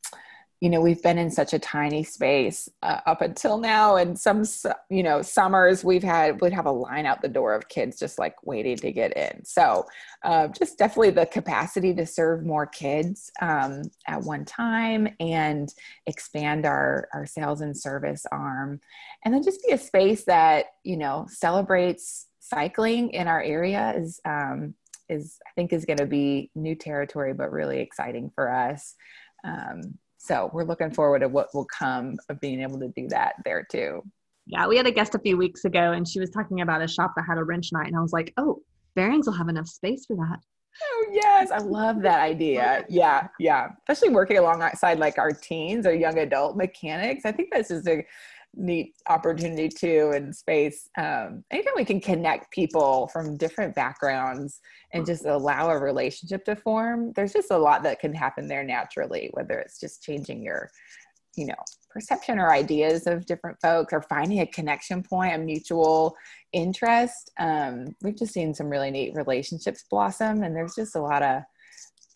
you 0.61 0.71
know 0.71 0.81
we've 0.81 1.03
been 1.03 1.19
in 1.19 1.31
such 1.31 1.53
a 1.53 1.59
tiny 1.59 2.03
space 2.03 2.69
uh, 2.83 3.01
up 3.07 3.21
until 3.21 3.59
now 3.59 3.97
and 3.97 4.19
some 4.19 4.45
you 4.89 5.03
know 5.03 5.21
summers 5.21 5.85
we've 5.85 6.03
had 6.03 6.41
would 6.41 6.53
have 6.53 6.67
a 6.67 6.71
line 6.71 7.05
out 7.05 7.21
the 7.21 7.29
door 7.29 7.55
of 7.55 7.69
kids 7.69 7.99
just 7.99 8.19
like 8.19 8.35
waiting 8.45 8.77
to 8.77 8.91
get 8.91 9.17
in. 9.17 9.45
So 9.45 9.87
uh, 10.25 10.49
just 10.49 10.79
definitely 10.79 11.11
the 11.11 11.27
capacity 11.27 11.95
to 11.95 12.07
serve 12.07 12.45
more 12.45 12.67
kids 12.67 13.31
um, 13.43 13.83
at 14.07 14.23
one 14.23 14.45
time 14.45 15.09
and 15.21 15.73
expand 16.07 16.65
our 16.65 17.09
our 17.13 17.27
sales 17.27 17.61
and 17.61 17.77
service 17.77 18.25
arm. 18.33 18.81
And 19.25 19.35
then 19.35 19.43
just 19.43 19.65
be 19.67 19.73
a 19.73 19.79
space 19.79 20.25
that 20.25 20.67
you 20.85 20.97
know 20.97 21.27
celebrates 21.29 22.27
cycling 22.41 23.11
in 23.11 23.29
our 23.29 23.43
area 23.43 23.93
is 23.97 24.21
um, 24.25 24.75
is 25.09 25.39
i 25.47 25.51
think 25.55 25.73
is 25.73 25.85
going 25.85 25.99
to 25.99 26.07
be 26.07 26.51
new 26.55 26.75
territory 26.75 27.33
but 27.33 27.53
really 27.53 27.81
exciting 27.81 28.31
for 28.35 28.51
us. 28.51 28.95
Um, 29.45 29.99
so 30.27 30.51
we're 30.53 30.65
looking 30.65 30.91
forward 30.91 31.21
to 31.21 31.29
what 31.29 31.49
will 31.55 31.67
come 31.67 32.17
of 32.29 32.41
being 32.41 32.61
able 32.61 32.79
to 32.81 32.89
do 32.97 33.07
that 33.09 33.35
there 33.45 33.65
too. 33.71 34.03
Yeah, 34.47 34.67
we 34.67 34.77
had 34.77 34.87
a 34.87 34.91
guest 34.91 35.15
a 35.15 35.19
few 35.19 35.37
weeks 35.37 35.65
ago 35.65 35.93
and 35.93 36.07
she 36.07 36.21
was 36.21 36.31
talking 36.31 36.61
about 36.61 36.83
a 36.83 36.89
shop 36.89 37.13
that 37.17 37.25
had 37.29 37.39
a 37.39 37.45
wrench 37.45 37.73
night. 37.73 37.87
And 37.87 37.97
I 37.97 38.01
was 38.01 38.13
like, 38.13 38.33
oh, 38.37 38.61
Bearings 38.95 39.27
will 39.27 39.35
have 39.35 39.49
enough 39.49 39.69
space 39.69 40.07
for 40.07 40.17
that. 40.17 40.39
Oh, 40.83 41.07
yes. 41.13 41.51
I 41.51 41.59
love 41.59 42.03
that 42.03 42.21
idea. 42.33 42.85
Yeah. 42.89 43.29
Yeah. 43.39 43.69
Especially 43.89 44.15
working 44.15 44.39
alongside 44.39 44.99
like 44.99 45.19
our 45.19 45.31
teens 45.31 45.87
or 45.87 45.95
young 45.95 46.19
adult 46.19 46.57
mechanics. 46.57 47.25
I 47.25 47.33
think 47.33 47.53
this 47.53 47.71
is 47.71 47.87
a 47.87 48.05
neat 48.55 48.95
opportunity 49.09 49.69
too 49.69 50.13
in 50.15 50.33
space. 50.33 50.89
Um, 50.99 51.45
anytime 51.51 51.75
we 51.77 51.85
can 51.85 52.01
connect 52.01 52.51
people 52.51 53.09
from 53.09 53.37
different 53.37 53.75
backgrounds 53.75 54.61
and 54.93 55.05
just 55.05 55.27
allow 55.27 55.71
a 55.71 55.79
relationship 55.79 56.45
to 56.47 56.57
form, 56.57 57.13
there's 57.15 57.33
just 57.33 57.51
a 57.51 57.59
lot 57.59 57.83
that 57.83 58.01
can 58.01 58.15
happen 58.15 58.49
there 58.49 58.65
naturally, 58.65 59.31
whether 59.33 59.59
it's 59.59 59.79
just 59.79 60.03
changing 60.03 60.43
your, 60.43 60.71
you 61.37 61.47
know, 61.47 61.55
perception 61.91 62.39
or 62.39 62.53
ideas 62.53 63.07
of 63.07 63.27
different 63.27 63.59
folks 63.61 63.93
or 63.93 64.03
finding 64.03 64.41
a 64.41 64.47
connection 64.47 65.03
point, 65.03 65.35
a 65.35 65.39
mutual 65.39 66.15
interest. 66.53 67.31
Um, 67.39 67.95
we've 68.03 68.19
just 68.19 68.33
seen 68.33 68.55
some 68.55 68.69
really 68.69 68.91
neat 68.91 69.15
relationships 69.15 69.85
blossom 69.91 70.43
and 70.43 70.55
there's 70.55 70.75
just 70.75 70.97
a 70.97 71.01
lot 71.01 71.23
of 71.23 71.43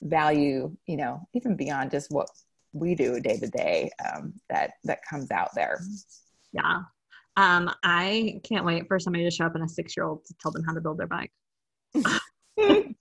value, 0.02 0.74
you 0.86 0.96
know, 0.96 1.26
even 1.34 1.56
beyond 1.56 1.90
just 1.90 2.10
what 2.10 2.28
we 2.72 2.94
do 2.94 3.20
day 3.20 3.38
to 3.38 3.48
day 3.48 3.90
um, 4.04 4.32
that 4.48 4.72
that 4.84 5.00
comes 5.08 5.30
out 5.30 5.50
there. 5.54 5.80
Yeah. 6.52 6.82
Um, 7.36 7.70
I 7.82 8.40
can't 8.44 8.64
wait 8.64 8.86
for 8.88 8.98
somebody 8.98 9.24
to 9.24 9.30
show 9.30 9.46
up 9.46 9.56
in 9.56 9.62
a 9.62 9.68
six 9.68 9.96
year 9.96 10.06
old 10.06 10.24
to 10.26 10.34
tell 10.40 10.50
them 10.52 10.64
how 10.64 10.74
to 10.74 10.80
build 10.80 10.98
their 10.98 11.06
bike. 11.06 11.32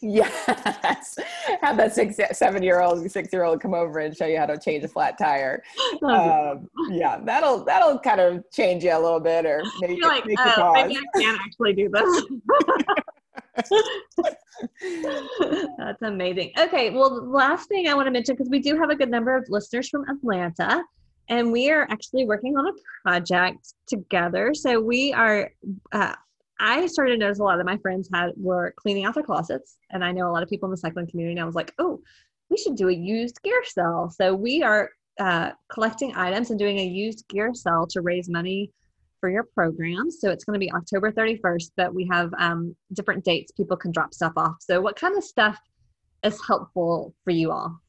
yes. 0.00 1.18
Have 1.60 1.76
that 1.76 1.94
six, 1.94 2.18
seven 2.32 2.62
year 2.62 2.80
old, 2.80 3.10
six 3.10 3.32
year 3.32 3.44
old 3.44 3.60
come 3.60 3.74
over 3.74 3.98
and 3.98 4.16
show 4.16 4.26
you 4.26 4.38
how 4.38 4.46
to 4.46 4.58
change 4.58 4.84
a 4.84 4.88
flat 4.88 5.18
tire. 5.18 5.62
Um, 6.02 6.68
yeah, 6.90 7.18
that'll 7.24 7.64
that'll 7.64 7.98
kind 7.98 8.20
of 8.20 8.44
change 8.52 8.84
you 8.84 8.92
a 8.92 9.00
little 9.00 9.18
bit, 9.18 9.44
or 9.44 9.64
maybe, 9.80 10.00
like, 10.00 10.24
make 10.26 10.38
uh, 10.38 10.70
maybe 10.72 10.96
I 10.96 11.20
can 11.20 11.36
actually 11.44 11.72
do 11.72 11.88
this. 11.88 12.24
That's 15.78 16.02
amazing. 16.02 16.52
Okay, 16.58 16.90
well, 16.90 17.24
last 17.28 17.68
thing 17.68 17.88
I 17.88 17.94
want 17.94 18.06
to 18.06 18.10
mention 18.10 18.34
because 18.34 18.50
we 18.50 18.60
do 18.60 18.76
have 18.76 18.90
a 18.90 18.96
good 18.96 19.10
number 19.10 19.36
of 19.36 19.44
listeners 19.48 19.88
from 19.88 20.04
Atlanta 20.08 20.82
and 21.28 21.52
we 21.52 21.70
are 21.70 21.86
actually 21.90 22.24
working 22.26 22.56
on 22.56 22.66
a 22.66 22.72
project 23.02 23.74
together. 23.86 24.54
So 24.54 24.80
we 24.80 25.12
are. 25.12 25.50
Uh, 25.92 26.14
I 26.60 26.86
started 26.86 27.12
to 27.12 27.18
notice 27.18 27.38
a 27.38 27.44
lot 27.44 27.60
of 27.60 27.66
my 27.66 27.76
friends 27.76 28.08
had 28.12 28.32
were 28.36 28.74
cleaning 28.76 29.04
out 29.04 29.14
their 29.14 29.22
closets, 29.22 29.76
and 29.90 30.04
I 30.04 30.12
know 30.12 30.28
a 30.28 30.32
lot 30.32 30.42
of 30.42 30.48
people 30.48 30.66
in 30.66 30.70
the 30.72 30.76
cycling 30.76 31.06
community. 31.06 31.34
And 31.34 31.42
I 31.42 31.44
was 31.44 31.54
like, 31.54 31.72
oh, 31.78 32.00
we 32.50 32.56
should 32.56 32.76
do 32.76 32.88
a 32.88 32.92
used 32.92 33.40
gear 33.42 33.62
sale. 33.64 34.10
So 34.14 34.34
we 34.34 34.62
are 34.62 34.90
uh, 35.20 35.50
collecting 35.70 36.14
items 36.16 36.50
and 36.50 36.58
doing 36.58 36.78
a 36.78 36.84
used 36.84 37.28
gear 37.28 37.52
sale 37.54 37.86
to 37.90 38.00
raise 38.00 38.28
money 38.28 38.72
for 39.20 39.30
your 39.30 39.44
program. 39.54 40.10
So 40.10 40.30
it's 40.30 40.44
going 40.44 40.54
to 40.54 40.64
be 40.64 40.72
October 40.72 41.12
31st, 41.12 41.70
but 41.76 41.94
we 41.94 42.08
have 42.10 42.32
um, 42.38 42.74
different 42.92 43.24
dates 43.24 43.52
people 43.52 43.76
can 43.76 43.92
drop 43.92 44.14
stuff 44.14 44.32
off. 44.36 44.56
So 44.60 44.80
what 44.80 44.96
kind 44.96 45.16
of 45.16 45.24
stuff 45.24 45.58
is 46.24 46.40
helpful 46.46 47.14
for 47.24 47.30
you 47.30 47.50
all? 47.50 47.80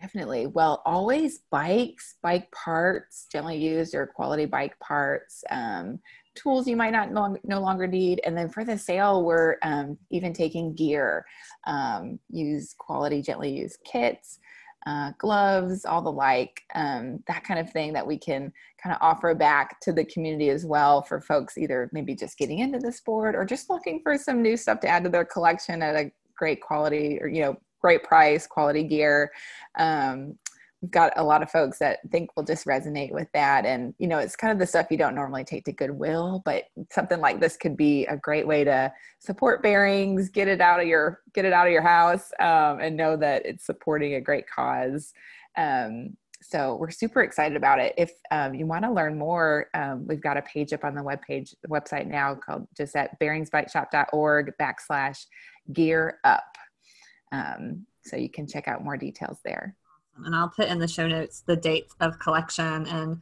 Definitely. 0.00 0.48
Well, 0.48 0.82
always 0.84 1.40
bikes, 1.50 2.16
bike 2.22 2.50
parts, 2.52 3.26
gently 3.32 3.56
used 3.56 3.94
or 3.94 4.06
quality 4.06 4.44
bike 4.44 4.78
parts, 4.78 5.42
um, 5.50 5.98
tools 6.34 6.66
you 6.66 6.76
might 6.76 6.92
not 6.92 7.12
no, 7.12 7.36
no, 7.44 7.60
longer 7.60 7.86
need. 7.86 8.20
And 8.26 8.36
then 8.36 8.48
for 8.48 8.64
the 8.64 8.76
sale, 8.76 9.24
we're 9.24 9.56
um, 9.62 9.96
even 10.10 10.32
taking 10.32 10.74
gear, 10.74 11.24
um, 11.66 12.18
use 12.28 12.74
quality, 12.76 13.22
gently 13.22 13.50
used 13.56 13.78
kits, 13.84 14.40
uh, 14.86 15.12
gloves, 15.18 15.84
all 15.84 16.02
the 16.02 16.12
like, 16.12 16.62
um, 16.74 17.22
that 17.26 17.44
kind 17.44 17.58
of 17.58 17.70
thing 17.70 17.92
that 17.92 18.06
we 18.06 18.18
can 18.18 18.52
kind 18.82 18.94
of 18.94 18.98
offer 19.00 19.34
back 19.34 19.80
to 19.80 19.92
the 19.92 20.04
community 20.04 20.50
as 20.50 20.66
well 20.66 21.02
for 21.02 21.20
folks 21.20 21.56
either 21.56 21.88
maybe 21.92 22.14
just 22.14 22.36
getting 22.36 22.58
into 22.58 22.78
the 22.78 22.92
sport 22.92 23.34
or 23.34 23.44
just 23.44 23.70
looking 23.70 24.00
for 24.02 24.18
some 24.18 24.42
new 24.42 24.56
stuff 24.56 24.80
to 24.80 24.88
add 24.88 25.04
to 25.04 25.10
their 25.10 25.24
collection 25.24 25.82
at 25.82 25.94
a 25.94 26.12
great 26.36 26.60
quality 26.60 27.18
or, 27.20 27.28
you 27.28 27.40
know, 27.40 27.56
great 27.80 28.02
price, 28.02 28.46
quality 28.46 28.82
gear. 28.82 29.30
Um, 29.78 30.38
we've 30.84 30.90
got 30.90 31.14
a 31.16 31.24
lot 31.24 31.42
of 31.42 31.50
folks 31.50 31.78
that 31.78 32.00
think 32.10 32.28
will 32.36 32.42
just 32.42 32.66
resonate 32.66 33.10
with 33.10 33.26
that. 33.32 33.64
And, 33.64 33.94
you 33.98 34.06
know, 34.06 34.18
it's 34.18 34.36
kind 34.36 34.52
of 34.52 34.58
the 34.58 34.66
stuff 34.66 34.88
you 34.90 34.98
don't 34.98 35.14
normally 35.14 35.42
take 35.42 35.64
to 35.64 35.72
Goodwill, 35.72 36.42
but 36.44 36.64
something 36.90 37.20
like 37.20 37.40
this 37.40 37.56
could 37.56 37.74
be 37.74 38.04
a 38.04 38.18
great 38.18 38.46
way 38.46 38.64
to 38.64 38.92
support 39.18 39.62
bearings, 39.62 40.28
get 40.28 40.46
it 40.46 40.60
out 40.60 40.80
of 40.80 40.86
your, 40.86 41.22
get 41.32 41.46
it 41.46 41.54
out 41.54 41.66
of 41.66 41.72
your 41.72 41.80
house 41.80 42.30
um, 42.38 42.80
and 42.80 42.98
know 42.98 43.16
that 43.16 43.46
it's 43.46 43.64
supporting 43.64 44.16
a 44.16 44.20
great 44.20 44.44
cause. 44.46 45.14
Um, 45.56 46.18
so 46.42 46.76
we're 46.78 46.90
super 46.90 47.22
excited 47.22 47.56
about 47.56 47.80
it. 47.80 47.94
If 47.96 48.12
um, 48.30 48.52
you 48.52 48.66
want 48.66 48.84
to 48.84 48.92
learn 48.92 49.18
more, 49.18 49.68
um, 49.72 50.06
we've 50.06 50.20
got 50.20 50.36
a 50.36 50.42
page 50.42 50.74
up 50.74 50.84
on 50.84 50.94
the 50.94 51.00
webpage, 51.00 51.54
the 51.62 51.68
website 51.68 52.06
now 52.06 52.34
called 52.34 52.68
just 52.76 52.94
at 52.94 53.18
bearingsbikeshop.org 53.20 54.52
backslash 54.60 55.24
gear 55.72 56.18
up. 56.24 56.44
Um, 57.32 57.86
so 58.04 58.16
you 58.16 58.28
can 58.28 58.46
check 58.46 58.68
out 58.68 58.84
more 58.84 58.98
details 58.98 59.38
there. 59.46 59.74
And 60.24 60.34
I'll 60.34 60.48
put 60.48 60.68
in 60.68 60.78
the 60.78 60.88
show 60.88 61.06
notes 61.06 61.40
the 61.40 61.56
dates 61.56 61.94
of 62.00 62.18
collection 62.18 62.86
and 62.86 63.20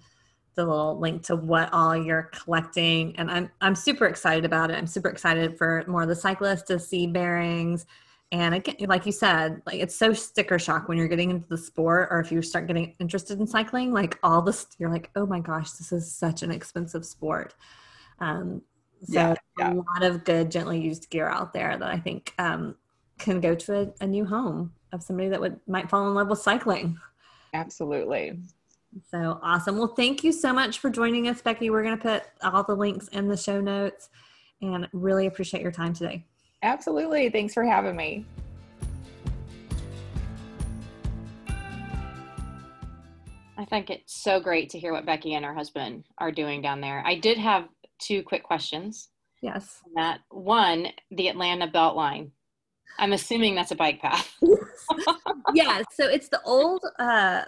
the 0.54 0.66
little 0.66 0.98
link 0.98 1.22
to 1.24 1.36
what 1.36 1.72
all 1.72 1.96
you're 1.96 2.30
collecting. 2.32 3.16
And 3.16 3.30
I'm 3.30 3.50
I'm 3.60 3.74
super 3.74 4.06
excited 4.06 4.44
about 4.44 4.70
it. 4.70 4.76
I'm 4.76 4.86
super 4.86 5.08
excited 5.08 5.56
for 5.56 5.84
more 5.86 6.02
of 6.02 6.08
the 6.08 6.16
cyclists 6.16 6.62
to 6.64 6.78
see 6.78 7.06
bearings. 7.06 7.86
And 8.32 8.54
again, 8.54 8.76
like 8.88 9.04
you 9.04 9.12
said, 9.12 9.60
like 9.66 9.80
it's 9.80 9.94
so 9.94 10.12
sticker 10.12 10.58
shock 10.58 10.88
when 10.88 10.96
you're 10.96 11.08
getting 11.08 11.30
into 11.30 11.48
the 11.48 11.58
sport 11.58 12.08
or 12.10 12.20
if 12.20 12.32
you 12.32 12.40
start 12.40 12.66
getting 12.66 12.94
interested 12.98 13.38
in 13.38 13.46
cycling, 13.46 13.92
like 13.92 14.18
all 14.22 14.42
this 14.42 14.66
you're 14.78 14.90
like, 14.90 15.10
oh 15.16 15.26
my 15.26 15.40
gosh, 15.40 15.72
this 15.72 15.92
is 15.92 16.10
such 16.10 16.42
an 16.42 16.50
expensive 16.50 17.04
sport. 17.04 17.54
Um, 18.20 18.62
so 19.04 19.12
yeah, 19.14 19.34
yeah. 19.58 19.72
a 19.72 19.74
lot 19.74 20.02
of 20.02 20.24
good 20.24 20.50
gently 20.50 20.80
used 20.80 21.10
gear 21.10 21.28
out 21.28 21.52
there 21.52 21.76
that 21.76 21.88
I 21.88 21.98
think 21.98 22.34
um, 22.38 22.76
can 23.18 23.40
go 23.40 23.54
to 23.54 23.80
a, 23.82 23.92
a 24.00 24.06
new 24.06 24.24
home 24.24 24.72
of 24.92 25.02
somebody 25.02 25.28
that 25.28 25.40
would 25.40 25.58
might 25.66 25.88
fall 25.88 26.08
in 26.08 26.14
love 26.14 26.28
with 26.28 26.38
cycling. 26.38 26.98
Absolutely. 27.54 28.38
So 29.10 29.38
awesome. 29.42 29.78
Well, 29.78 29.94
thank 29.94 30.22
you 30.22 30.32
so 30.32 30.52
much 30.52 30.78
for 30.78 30.90
joining 30.90 31.28
us, 31.28 31.40
Becky. 31.40 31.70
We're 31.70 31.82
going 31.82 31.96
to 31.96 32.02
put 32.02 32.24
all 32.42 32.62
the 32.62 32.74
links 32.74 33.08
in 33.08 33.28
the 33.28 33.36
show 33.36 33.60
notes 33.60 34.10
and 34.60 34.88
really 34.92 35.26
appreciate 35.26 35.62
your 35.62 35.72
time 35.72 35.94
today. 35.94 36.24
Absolutely. 36.62 37.30
Thanks 37.30 37.54
for 37.54 37.64
having 37.64 37.96
me. 37.96 38.24
I 43.56 43.64
think 43.64 43.90
it's 43.90 44.22
so 44.22 44.40
great 44.40 44.70
to 44.70 44.78
hear 44.78 44.92
what 44.92 45.06
Becky 45.06 45.34
and 45.34 45.44
her 45.44 45.54
husband 45.54 46.04
are 46.18 46.32
doing 46.32 46.60
down 46.62 46.80
there. 46.80 47.02
I 47.06 47.14
did 47.14 47.38
have 47.38 47.68
two 47.98 48.22
quick 48.22 48.42
questions. 48.42 49.08
Yes. 49.40 49.80
That 49.94 50.20
one, 50.30 50.88
the 51.10 51.28
Atlanta 51.28 51.68
Beltline. 51.68 52.30
I'm 52.98 53.12
assuming 53.12 53.54
that's 53.54 53.70
a 53.70 53.76
bike 53.76 54.00
path. 54.00 54.36
yeah. 55.54 55.82
So 55.92 56.06
it's 56.08 56.28
the 56.28 56.40
old 56.42 56.82
uh, 56.98 57.42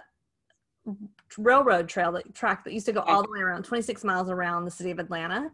railroad 1.37 1.87
trail 1.87 2.11
that 2.13 2.33
track 2.33 2.63
that 2.63 2.73
used 2.73 2.85
to 2.87 2.93
go 2.93 3.01
all 3.01 3.23
the 3.23 3.31
way 3.31 3.39
around 3.39 3.63
26 3.63 4.03
miles 4.03 4.29
around 4.29 4.65
the 4.65 4.71
city 4.71 4.91
of 4.91 4.99
Atlanta. 4.99 5.51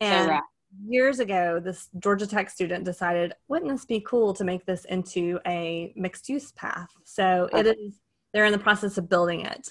And 0.00 0.28
so 0.28 0.40
years 0.86 1.20
ago, 1.20 1.60
this 1.62 1.88
Georgia 1.98 2.26
Tech 2.26 2.50
student 2.50 2.84
decided, 2.84 3.34
wouldn't 3.48 3.70
this 3.70 3.84
be 3.84 4.00
cool 4.00 4.32
to 4.34 4.44
make 4.44 4.64
this 4.66 4.84
into 4.86 5.38
a 5.46 5.92
mixed 5.96 6.28
use 6.28 6.52
path? 6.52 6.88
So 7.04 7.48
okay. 7.52 7.60
it 7.60 7.78
is. 7.78 7.94
They're 8.32 8.46
in 8.46 8.52
the 8.52 8.58
process 8.58 8.96
of 8.98 9.08
building 9.08 9.42
it. 9.42 9.68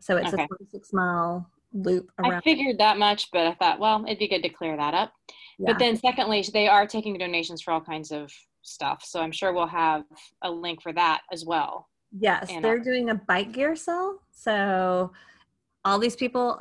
So 0.00 0.16
it's 0.16 0.34
okay. 0.34 0.44
a 0.44 0.46
26 0.46 0.92
mile 0.92 1.50
loop 1.72 2.10
around. 2.18 2.34
I 2.34 2.40
figured 2.40 2.78
that 2.78 2.98
much, 2.98 3.30
but 3.32 3.46
I 3.46 3.54
thought, 3.54 3.80
well, 3.80 4.04
it'd 4.04 4.18
be 4.18 4.28
good 4.28 4.42
to 4.42 4.50
clear 4.50 4.76
that 4.76 4.92
up. 4.92 5.12
Yeah. 5.58 5.72
But 5.72 5.78
then, 5.78 5.96
secondly, 5.96 6.44
they 6.52 6.68
are 6.68 6.86
taking 6.86 7.16
donations 7.16 7.62
for 7.62 7.72
all 7.72 7.80
kinds 7.80 8.10
of 8.12 8.30
stuff. 8.64 9.04
So 9.04 9.20
I'm 9.20 9.32
sure 9.32 9.52
we'll 9.52 9.66
have 9.66 10.04
a 10.42 10.50
link 10.50 10.82
for 10.82 10.92
that 10.92 11.22
as 11.32 11.44
well. 11.44 11.88
Yes, 12.16 12.48
and 12.50 12.64
they're 12.64 12.78
doing 12.78 13.10
a 13.10 13.14
bike 13.14 13.52
gear 13.52 13.74
sale. 13.74 14.18
So 14.30 15.12
all 15.84 15.98
these 15.98 16.16
people, 16.16 16.60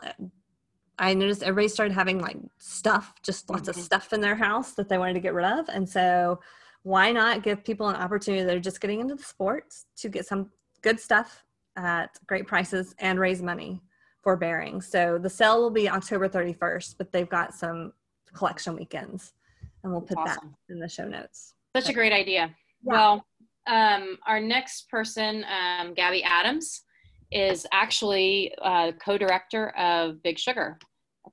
I 0.98 1.14
noticed 1.14 1.44
everybody 1.44 1.68
started 1.68 1.94
having 1.94 2.20
like 2.20 2.38
stuff, 2.58 3.14
just 3.24 3.50
lots 3.50 3.70
mm-hmm. 3.70 3.80
of 3.80 3.86
stuff 3.86 4.14
in 4.14 4.22
their 4.22 4.36
house 4.36 4.72
that 4.74 4.90
they 4.90 4.98
wanted 4.98 5.14
to 5.14 5.20
get 5.20 5.34
rid 5.34 5.46
of. 5.46 5.70
And 5.70 5.88
so 5.88 6.40
why 6.84 7.12
not 7.12 7.44
give 7.44 7.64
people 7.64 7.88
an 7.88 7.96
opportunity 7.96 8.44
that 8.44 8.56
are 8.56 8.60
just 8.60 8.82
getting 8.82 9.00
into 9.00 9.16
the 9.16 9.24
sports 9.24 9.86
to 9.98 10.10
get 10.10 10.26
some 10.26 10.50
good 10.82 11.00
stuff 11.00 11.44
at 11.76 12.20
great 12.28 12.46
prices 12.46 12.94
and 13.00 13.20
raise 13.20 13.42
money 13.42 13.82
for 14.22 14.36
bearings. 14.36 14.88
So 14.88 15.18
the 15.18 15.30
sale 15.30 15.62
will 15.62 15.70
be 15.70 15.90
October 15.90 16.30
31st, 16.30 16.96
but 16.98 17.12
they've 17.12 17.30
got 17.30 17.54
some 17.54 17.94
collection 18.34 18.76
weekends 18.76 19.34
and 19.84 19.92
we'll 19.92 20.02
put 20.02 20.18
awesome. 20.18 20.56
that 20.68 20.74
in 20.74 20.80
the 20.80 20.88
show 20.88 21.08
notes. 21.08 21.53
Such 21.76 21.90
a 21.90 21.94
great 21.94 22.14
idea. 22.14 22.56
Yeah. 22.86 22.94
Well, 22.94 23.26
um, 23.68 24.18
our 24.28 24.40
next 24.40 24.90
person, 24.90 25.46
um, 25.46 25.94
Gabby 25.94 26.24
Adams, 26.24 26.84
is 27.32 27.66
actually 27.72 28.54
a 28.62 28.94
co-director 29.04 29.70
of 29.70 30.22
Big 30.22 30.38
Sugar, 30.38 30.78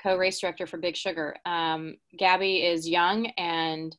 co-race 0.02 0.40
director 0.40 0.66
for 0.66 0.78
Big 0.78 0.96
Sugar. 0.96 1.36
Um, 1.44 1.96
Gabby 2.16 2.64
is 2.64 2.88
young 2.88 3.26
and 3.36 3.94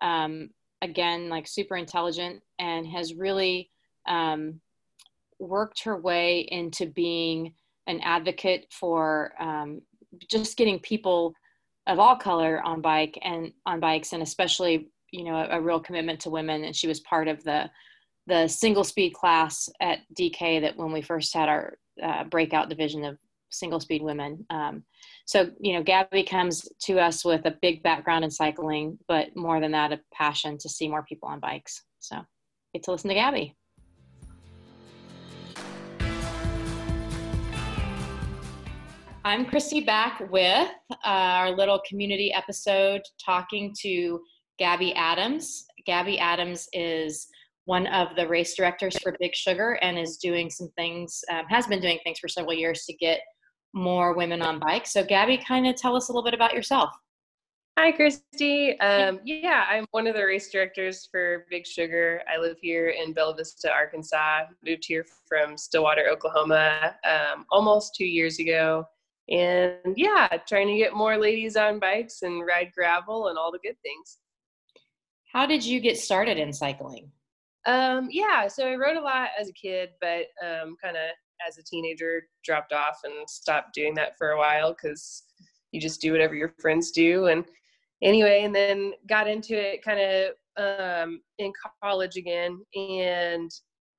um, 0.00 0.50
again, 0.82 1.28
like 1.28 1.46
super 1.48 1.76
intelligent 1.76 2.42
and 2.58 2.86
has 2.86 3.14
really 3.14 3.70
um, 4.06 4.60
worked 5.38 5.82
her 5.84 5.96
way 5.96 6.40
into 6.40 6.86
being 6.86 7.54
an 7.88 8.00
advocate 8.04 8.66
for 8.70 9.32
um, 9.40 9.80
just 10.30 10.56
getting 10.56 10.78
people 10.78 11.34
of 11.88 11.98
all 11.98 12.16
color 12.16 12.62
on 12.64 12.80
bike 12.80 13.18
and 13.22 13.52
on 13.66 13.80
bikes 13.80 14.12
and 14.12 14.22
especially 14.22 14.88
you 15.12 15.24
know 15.24 15.36
a, 15.36 15.58
a, 15.58 15.60
real 15.60 15.78
commitment 15.78 16.18
to 16.20 16.30
women 16.30 16.64
and 16.64 16.74
she 16.74 16.88
was 16.88 17.00
part 17.00 17.28
of 17.28 17.44
the 17.44 17.70
the 18.26 18.48
single 18.48 18.84
speed 18.84 19.10
class 19.10 19.68
at 19.80 19.98
dk 20.18 20.60
that 20.60 20.76
when 20.76 20.92
we 20.92 21.02
first 21.02 21.32
had 21.34 21.48
our 21.48 21.74
uh, 22.02 22.24
breakout 22.24 22.68
division 22.68 23.04
of 23.04 23.18
single 23.52 23.80
speed 23.80 24.02
women. 24.02 24.44
Um, 24.50 24.82
so 25.26 25.50
you 25.60 25.74
know 25.74 25.82
gabby 25.82 26.24
comes 26.24 26.68
to 26.82 26.98
us 26.98 27.24
with 27.24 27.44
a 27.44 27.56
big 27.62 27.82
background 27.82 28.24
in 28.24 28.30
cycling 28.30 28.98
but 29.06 29.36
more 29.36 29.60
than 29.60 29.72
that 29.72 29.92
a 29.92 30.00
passion 30.12 30.58
to 30.58 30.68
see 30.68 30.88
more 30.88 31.04
people 31.04 31.28
on 31.28 31.40
bikes. 31.40 31.82
So 31.98 32.16
get 32.72 32.82
to 32.84 32.92
listen 32.92 33.08
to 33.08 33.14
gabby. 33.14 33.56
I'm 39.24 39.46
Kristi 39.46 39.86
back 39.86 40.20
with 40.32 40.68
uh, 40.90 40.96
our 41.04 41.50
little 41.50 41.80
community 41.88 42.32
episode 42.32 43.02
talking 43.24 43.72
to 43.80 44.20
Gabby 44.62 44.94
Adams. 44.94 45.66
Gabby 45.86 46.20
Adams 46.20 46.68
is 46.72 47.26
one 47.64 47.88
of 47.88 48.14
the 48.14 48.28
race 48.28 48.54
directors 48.54 48.96
for 48.98 49.16
Big 49.18 49.34
Sugar 49.34 49.76
and 49.82 49.98
is 49.98 50.18
doing 50.18 50.50
some 50.50 50.70
things, 50.76 51.20
um, 51.32 51.46
has 51.48 51.66
been 51.66 51.80
doing 51.80 51.98
things 52.04 52.20
for 52.20 52.28
several 52.28 52.54
years 52.54 52.84
to 52.84 52.92
get 52.92 53.22
more 53.74 54.14
women 54.14 54.40
on 54.40 54.60
bikes. 54.60 54.92
So, 54.92 55.02
Gabby, 55.02 55.36
kind 55.36 55.66
of 55.66 55.74
tell 55.74 55.96
us 55.96 56.08
a 56.08 56.12
little 56.12 56.22
bit 56.22 56.32
about 56.32 56.54
yourself. 56.54 56.90
Hi, 57.76 57.90
Kristi. 57.90 58.76
Um, 58.80 59.18
yeah, 59.24 59.64
I'm 59.68 59.84
one 59.90 60.06
of 60.06 60.14
the 60.14 60.24
race 60.24 60.48
directors 60.48 61.08
for 61.10 61.44
Big 61.50 61.66
Sugar. 61.66 62.22
I 62.32 62.38
live 62.38 62.58
here 62.62 62.90
in 62.90 63.12
Bella 63.12 63.34
Vista, 63.34 63.68
Arkansas. 63.68 64.42
Moved 64.64 64.84
here 64.86 65.04
from 65.26 65.56
Stillwater, 65.56 66.08
Oklahoma, 66.08 66.94
um, 67.04 67.46
almost 67.50 67.96
two 67.96 68.06
years 68.06 68.38
ago 68.38 68.86
and 69.28 69.94
yeah, 69.96 70.28
trying 70.48 70.66
to 70.66 70.76
get 70.76 70.94
more 70.94 71.16
ladies 71.16 71.56
on 71.56 71.78
bikes 71.78 72.22
and 72.22 72.44
ride 72.46 72.72
gravel 72.76 73.28
and 73.28 73.38
all 73.38 73.52
the 73.52 73.58
good 73.60 73.76
things. 73.82 74.18
How 75.32 75.46
did 75.46 75.64
you 75.64 75.80
get 75.80 75.98
started 75.98 76.38
in 76.38 76.52
cycling? 76.52 77.10
Um, 77.66 78.08
yeah, 78.10 78.48
so 78.48 78.66
I 78.66 78.74
rode 78.74 78.96
a 78.96 79.00
lot 79.00 79.30
as 79.40 79.48
a 79.48 79.52
kid, 79.52 79.90
but 80.00 80.26
um, 80.44 80.76
kind 80.82 80.96
of 80.96 81.10
as 81.46 81.58
a 81.58 81.62
teenager 81.62 82.22
dropped 82.44 82.72
off 82.72 82.98
and 83.04 83.28
stopped 83.28 83.74
doing 83.74 83.94
that 83.94 84.12
for 84.18 84.30
a 84.30 84.38
while 84.38 84.72
because 84.74 85.24
you 85.70 85.80
just 85.80 86.00
do 86.00 86.12
whatever 86.12 86.34
your 86.34 86.54
friends 86.60 86.90
do. 86.90 87.26
And 87.26 87.44
anyway, 88.02 88.42
and 88.44 88.54
then 88.54 88.92
got 89.08 89.26
into 89.26 89.54
it 89.54 89.82
kind 89.82 90.00
of 90.00 90.32
um, 90.58 91.20
in 91.38 91.52
college 91.82 92.16
again 92.16 92.60
and 92.74 93.50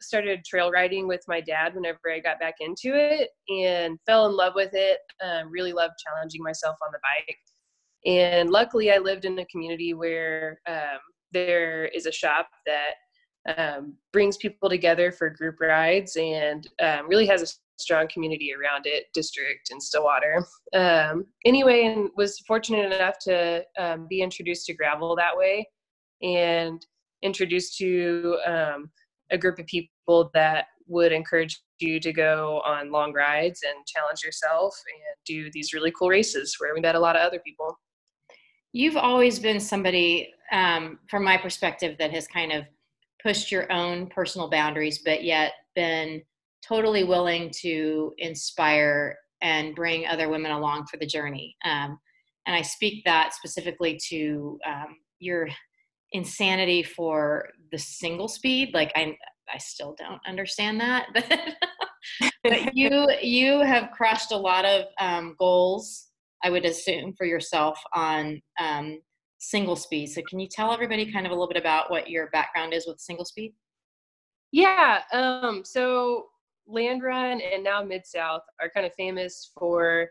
started 0.02 0.44
trail 0.46 0.70
riding 0.70 1.08
with 1.08 1.22
my 1.28 1.42
dad 1.42 1.74
whenever 1.74 2.12
I 2.14 2.20
got 2.20 2.40
back 2.40 2.56
into 2.60 2.94
it 2.94 3.30
and 3.50 3.98
fell 4.06 4.28
in 4.28 4.36
love 4.36 4.54
with 4.56 4.72
it. 4.74 5.00
Um, 5.24 5.50
really 5.50 5.74
loved 5.74 5.96
challenging 6.06 6.44
myself 6.44 6.76
on 6.86 6.92
the 6.92 7.00
bike. 7.02 7.38
And 8.06 8.50
luckily, 8.50 8.92
I 8.92 8.98
lived 8.98 9.26
in 9.26 9.40
a 9.40 9.46
community 9.46 9.94
where 9.94 10.60
um, 10.68 11.00
there 11.34 11.86
is 11.86 12.06
a 12.06 12.12
shop 12.12 12.48
that 12.66 13.58
um, 13.58 13.96
brings 14.14 14.38
people 14.38 14.70
together 14.70 15.12
for 15.12 15.30
group 15.30 15.60
rides 15.60 16.16
and 16.16 16.68
um, 16.82 17.08
really 17.08 17.26
has 17.26 17.42
a 17.42 17.82
strong 17.82 18.08
community 18.08 18.54
around 18.54 18.86
it, 18.86 19.06
district 19.14 19.70
in 19.72 19.82
Stillwater. 19.82 20.46
Um, 20.74 21.26
anyway, 21.46 21.86
and 21.86 22.10
was 22.16 22.40
fortunate 22.48 22.94
enough 22.94 23.16
to 23.24 23.64
um, 23.78 24.08
be 24.10 24.22
introduced 24.22 24.66
to 24.68 24.74
gravel 24.74 25.16
that 25.16 25.36
way 25.36 25.68
and 26.22 26.86
introduced 27.22 27.78
to 27.78 28.38
a 29.32 29.38
group 29.38 29.60
of 29.60 29.66
people 29.66 30.30
that 30.34 30.68
would 30.88 31.12
encourage 31.12 31.62
you 31.80 32.00
to 32.00 32.14
go 32.14 32.62
on 32.66 32.92
long 32.92 33.14
rides 33.14 33.62
and 33.68 33.86
challenge 33.88 34.22
yourself 34.24 34.76
and 34.94 35.16
do 35.26 35.50
these 35.52 35.74
really 35.74 35.92
cool 35.92 36.10
races 36.10 36.56
where 36.60 36.74
we 36.74 36.82
met 36.82 36.96
a 36.96 37.00
lot 37.00 37.16
of 37.16 37.22
other 37.22 37.40
people. 37.46 37.78
You've 38.74 38.98
always 38.98 39.40
been 39.40 39.60
somebody, 39.60 40.34
um, 40.52 41.00
from 41.10 41.24
my 41.24 41.38
perspective, 41.38 41.96
that 42.00 42.12
has 42.12 42.28
kind 42.28 42.52
of 42.52 42.66
pushed 43.22 43.52
your 43.52 43.72
own 43.72 44.08
personal 44.08 44.50
boundaries, 44.50 45.00
but 45.00 45.24
yet 45.24 45.54
been 45.76 46.22
totally 46.68 47.04
willing 47.04 47.52
to 47.62 48.14
inspire 48.18 49.18
and 49.42 49.76
bring 49.76 50.08
other 50.08 50.30
women 50.30 50.52
along 50.52 50.88
for 50.88 50.98
the 50.98 51.06
journey. 51.06 51.56
Um, 51.64 52.00
and 52.46 52.56
I 52.56 52.62
speak 52.62 53.04
that 53.06 53.34
specifically 53.34 54.00
to 54.10 54.60
um, 54.66 54.98
your 55.20 55.48
insanity 56.14 56.84
for 56.84 57.50
the 57.72 57.78
single 57.78 58.28
speed 58.28 58.70
like 58.74 58.92
i 58.96 59.16
i 59.54 59.58
still 59.58 59.96
don't 59.98 60.22
understand 60.28 60.80
that 60.80 61.08
but 61.14 61.28
but 62.44 62.76
you 62.76 63.10
you 63.22 63.60
have 63.62 63.90
crushed 63.92 64.32
a 64.32 64.38
lot 64.38 64.64
of 64.64 64.86
um, 65.00 65.36
goals 65.40 66.10
i 66.44 66.50
would 66.50 66.66
assume 66.66 67.14
for 67.14 67.26
yourself 67.26 67.80
on 67.94 68.42
um, 68.60 69.00
single 69.40 69.76
speed 69.76 70.08
so 70.08 70.22
can 70.30 70.40
you 70.40 70.48
tell 70.48 70.72
everybody 70.72 71.12
kind 71.12 71.26
of 71.26 71.32
a 71.32 71.36
little 71.36 71.48
bit 71.48 71.58
about 71.58 71.92
what 71.92 72.10
your 72.10 72.30
background 72.32 72.74
is 72.74 72.86
with 72.88 73.00
single 73.00 73.26
speed 73.26 73.54
yeah 74.52 75.02
um, 75.12 75.64
so 75.66 76.28
Land 76.68 77.04
Run 77.04 77.42
and 77.42 77.64
now 77.64 77.84
Mid 77.84 78.06
South 78.06 78.44
are 78.62 78.70
kind 78.70 78.86
of 78.86 78.94
famous 78.96 79.52
for 79.58 80.10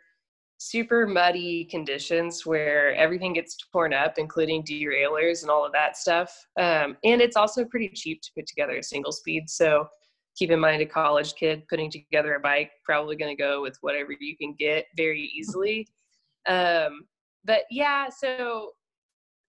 super 0.58 1.06
muddy 1.06 1.64
conditions 1.64 2.46
where 2.46 2.94
everything 2.94 3.32
gets 3.32 3.56
torn 3.72 3.92
up, 3.92 4.14
including 4.16 4.62
derailleurs 4.64 5.42
and 5.42 5.50
all 5.50 5.66
of 5.66 5.72
that 5.72 5.96
stuff. 5.96 6.32
Um, 6.58 6.96
and 7.04 7.20
it's 7.20 7.36
also 7.36 7.64
pretty 7.64 7.88
cheap 7.88 8.22
to 8.22 8.30
put 8.36 8.46
together 8.46 8.76
a 8.76 8.82
single 8.82 9.12
speed. 9.12 9.50
So 9.50 9.88
keep 10.36 10.50
in 10.50 10.60
mind 10.60 10.82
a 10.82 10.86
college 10.86 11.34
kid 11.34 11.66
putting 11.68 11.90
together 11.90 12.34
a 12.34 12.40
bike, 12.40 12.70
probably 12.84 13.16
going 13.16 13.36
to 13.36 13.42
go 13.42 13.60
with 13.60 13.76
whatever 13.80 14.12
you 14.18 14.36
can 14.36 14.54
get 14.58 14.86
very 14.96 15.32
easily. 15.36 15.88
Um, 16.46 17.06
but 17.44 17.62
yeah, 17.70 18.08
so 18.08 18.70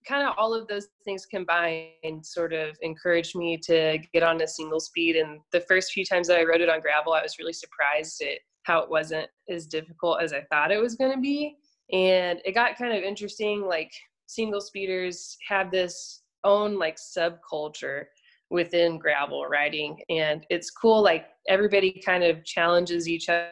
kind 0.07 0.27
of 0.27 0.33
all 0.37 0.53
of 0.53 0.67
those 0.67 0.87
things 1.05 1.25
combined 1.25 2.25
sort 2.25 2.53
of 2.53 2.75
encouraged 2.81 3.35
me 3.35 3.57
to 3.57 3.97
get 4.13 4.23
on 4.23 4.41
a 4.41 4.47
single 4.47 4.79
speed. 4.79 5.15
And 5.15 5.39
the 5.51 5.61
first 5.61 5.91
few 5.91 6.05
times 6.05 6.27
that 6.27 6.37
I 6.37 6.43
rode 6.43 6.61
it 6.61 6.69
on 6.69 6.81
gravel, 6.81 7.13
I 7.13 7.21
was 7.21 7.39
really 7.39 7.53
surprised 7.53 8.21
at 8.21 8.39
how 8.63 8.79
it 8.79 8.89
wasn't 8.89 9.27
as 9.49 9.65
difficult 9.65 10.21
as 10.21 10.33
I 10.33 10.43
thought 10.49 10.71
it 10.71 10.81
was 10.81 10.95
going 10.95 11.13
to 11.13 11.21
be. 11.21 11.57
And 11.91 12.39
it 12.45 12.53
got 12.53 12.77
kind 12.77 12.95
of 12.95 13.03
interesting. 13.03 13.61
Like 13.61 13.91
single 14.27 14.61
speeders 14.61 15.37
have 15.47 15.71
this 15.71 16.21
own 16.43 16.77
like 16.77 16.97
subculture 16.97 18.05
within 18.49 18.97
gravel 18.97 19.45
riding. 19.45 19.99
And 20.09 20.45
it's 20.49 20.69
cool. 20.69 21.01
Like 21.01 21.25
everybody 21.47 22.01
kind 22.05 22.23
of 22.23 22.43
challenges 22.45 23.07
each 23.07 23.29
other 23.29 23.49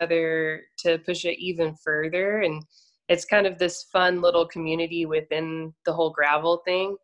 to 0.00 0.98
push 1.04 1.24
it 1.24 1.38
even 1.38 1.74
further. 1.74 2.40
And 2.40 2.62
it's 3.08 3.24
kind 3.24 3.46
of 3.46 3.58
this 3.58 3.84
fun 3.92 4.20
little 4.20 4.46
community 4.46 5.06
within 5.06 5.74
the 5.86 5.92
whole 5.92 6.10
gravel 6.10 6.62
thing. 6.64 6.96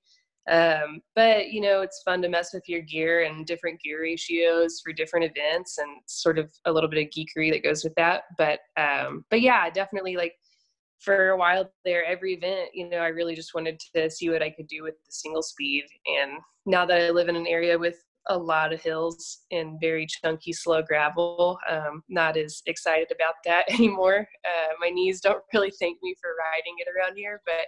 Um, 0.46 1.00
but 1.14 1.52
you 1.52 1.62
know, 1.62 1.80
it's 1.80 2.02
fun 2.04 2.20
to 2.20 2.28
mess 2.28 2.52
with 2.52 2.68
your 2.68 2.82
gear 2.82 3.22
and 3.22 3.46
different 3.46 3.80
gear 3.80 4.02
ratios 4.02 4.82
for 4.84 4.92
different 4.92 5.24
events, 5.34 5.78
and 5.78 5.88
sort 6.06 6.38
of 6.38 6.52
a 6.66 6.72
little 6.72 6.90
bit 6.90 7.02
of 7.02 7.10
geekery 7.10 7.50
that 7.50 7.62
goes 7.62 7.82
with 7.82 7.94
that. 7.94 8.24
But 8.36 8.60
um, 8.76 9.24
but 9.30 9.40
yeah, 9.40 9.70
definitely 9.70 10.16
like 10.16 10.34
for 11.00 11.30
a 11.30 11.36
while 11.36 11.70
there, 11.84 12.04
every 12.04 12.34
event, 12.34 12.70
you 12.72 12.88
know, 12.88 12.98
I 12.98 13.08
really 13.08 13.34
just 13.34 13.54
wanted 13.54 13.80
to 13.94 14.10
see 14.10 14.30
what 14.30 14.42
I 14.42 14.50
could 14.50 14.66
do 14.66 14.82
with 14.82 14.94
the 14.94 15.12
single 15.12 15.42
speed. 15.42 15.84
And 16.06 16.38
now 16.66 16.86
that 16.86 17.00
I 17.00 17.10
live 17.10 17.28
in 17.28 17.36
an 17.36 17.46
area 17.46 17.78
with 17.78 17.96
a 18.28 18.36
lot 18.36 18.72
of 18.72 18.80
hills 18.80 19.40
and 19.50 19.78
very 19.80 20.06
chunky, 20.06 20.52
slow 20.52 20.82
gravel. 20.82 21.58
Um, 21.68 22.02
not 22.08 22.36
as 22.36 22.62
excited 22.66 23.12
about 23.14 23.34
that 23.44 23.64
anymore. 23.72 24.28
Uh, 24.44 24.72
my 24.80 24.90
knees 24.90 25.20
don't 25.20 25.42
really 25.52 25.72
thank 25.78 25.98
me 26.02 26.14
for 26.20 26.30
riding 26.38 26.74
it 26.78 26.88
around 26.88 27.16
here, 27.16 27.40
but 27.46 27.66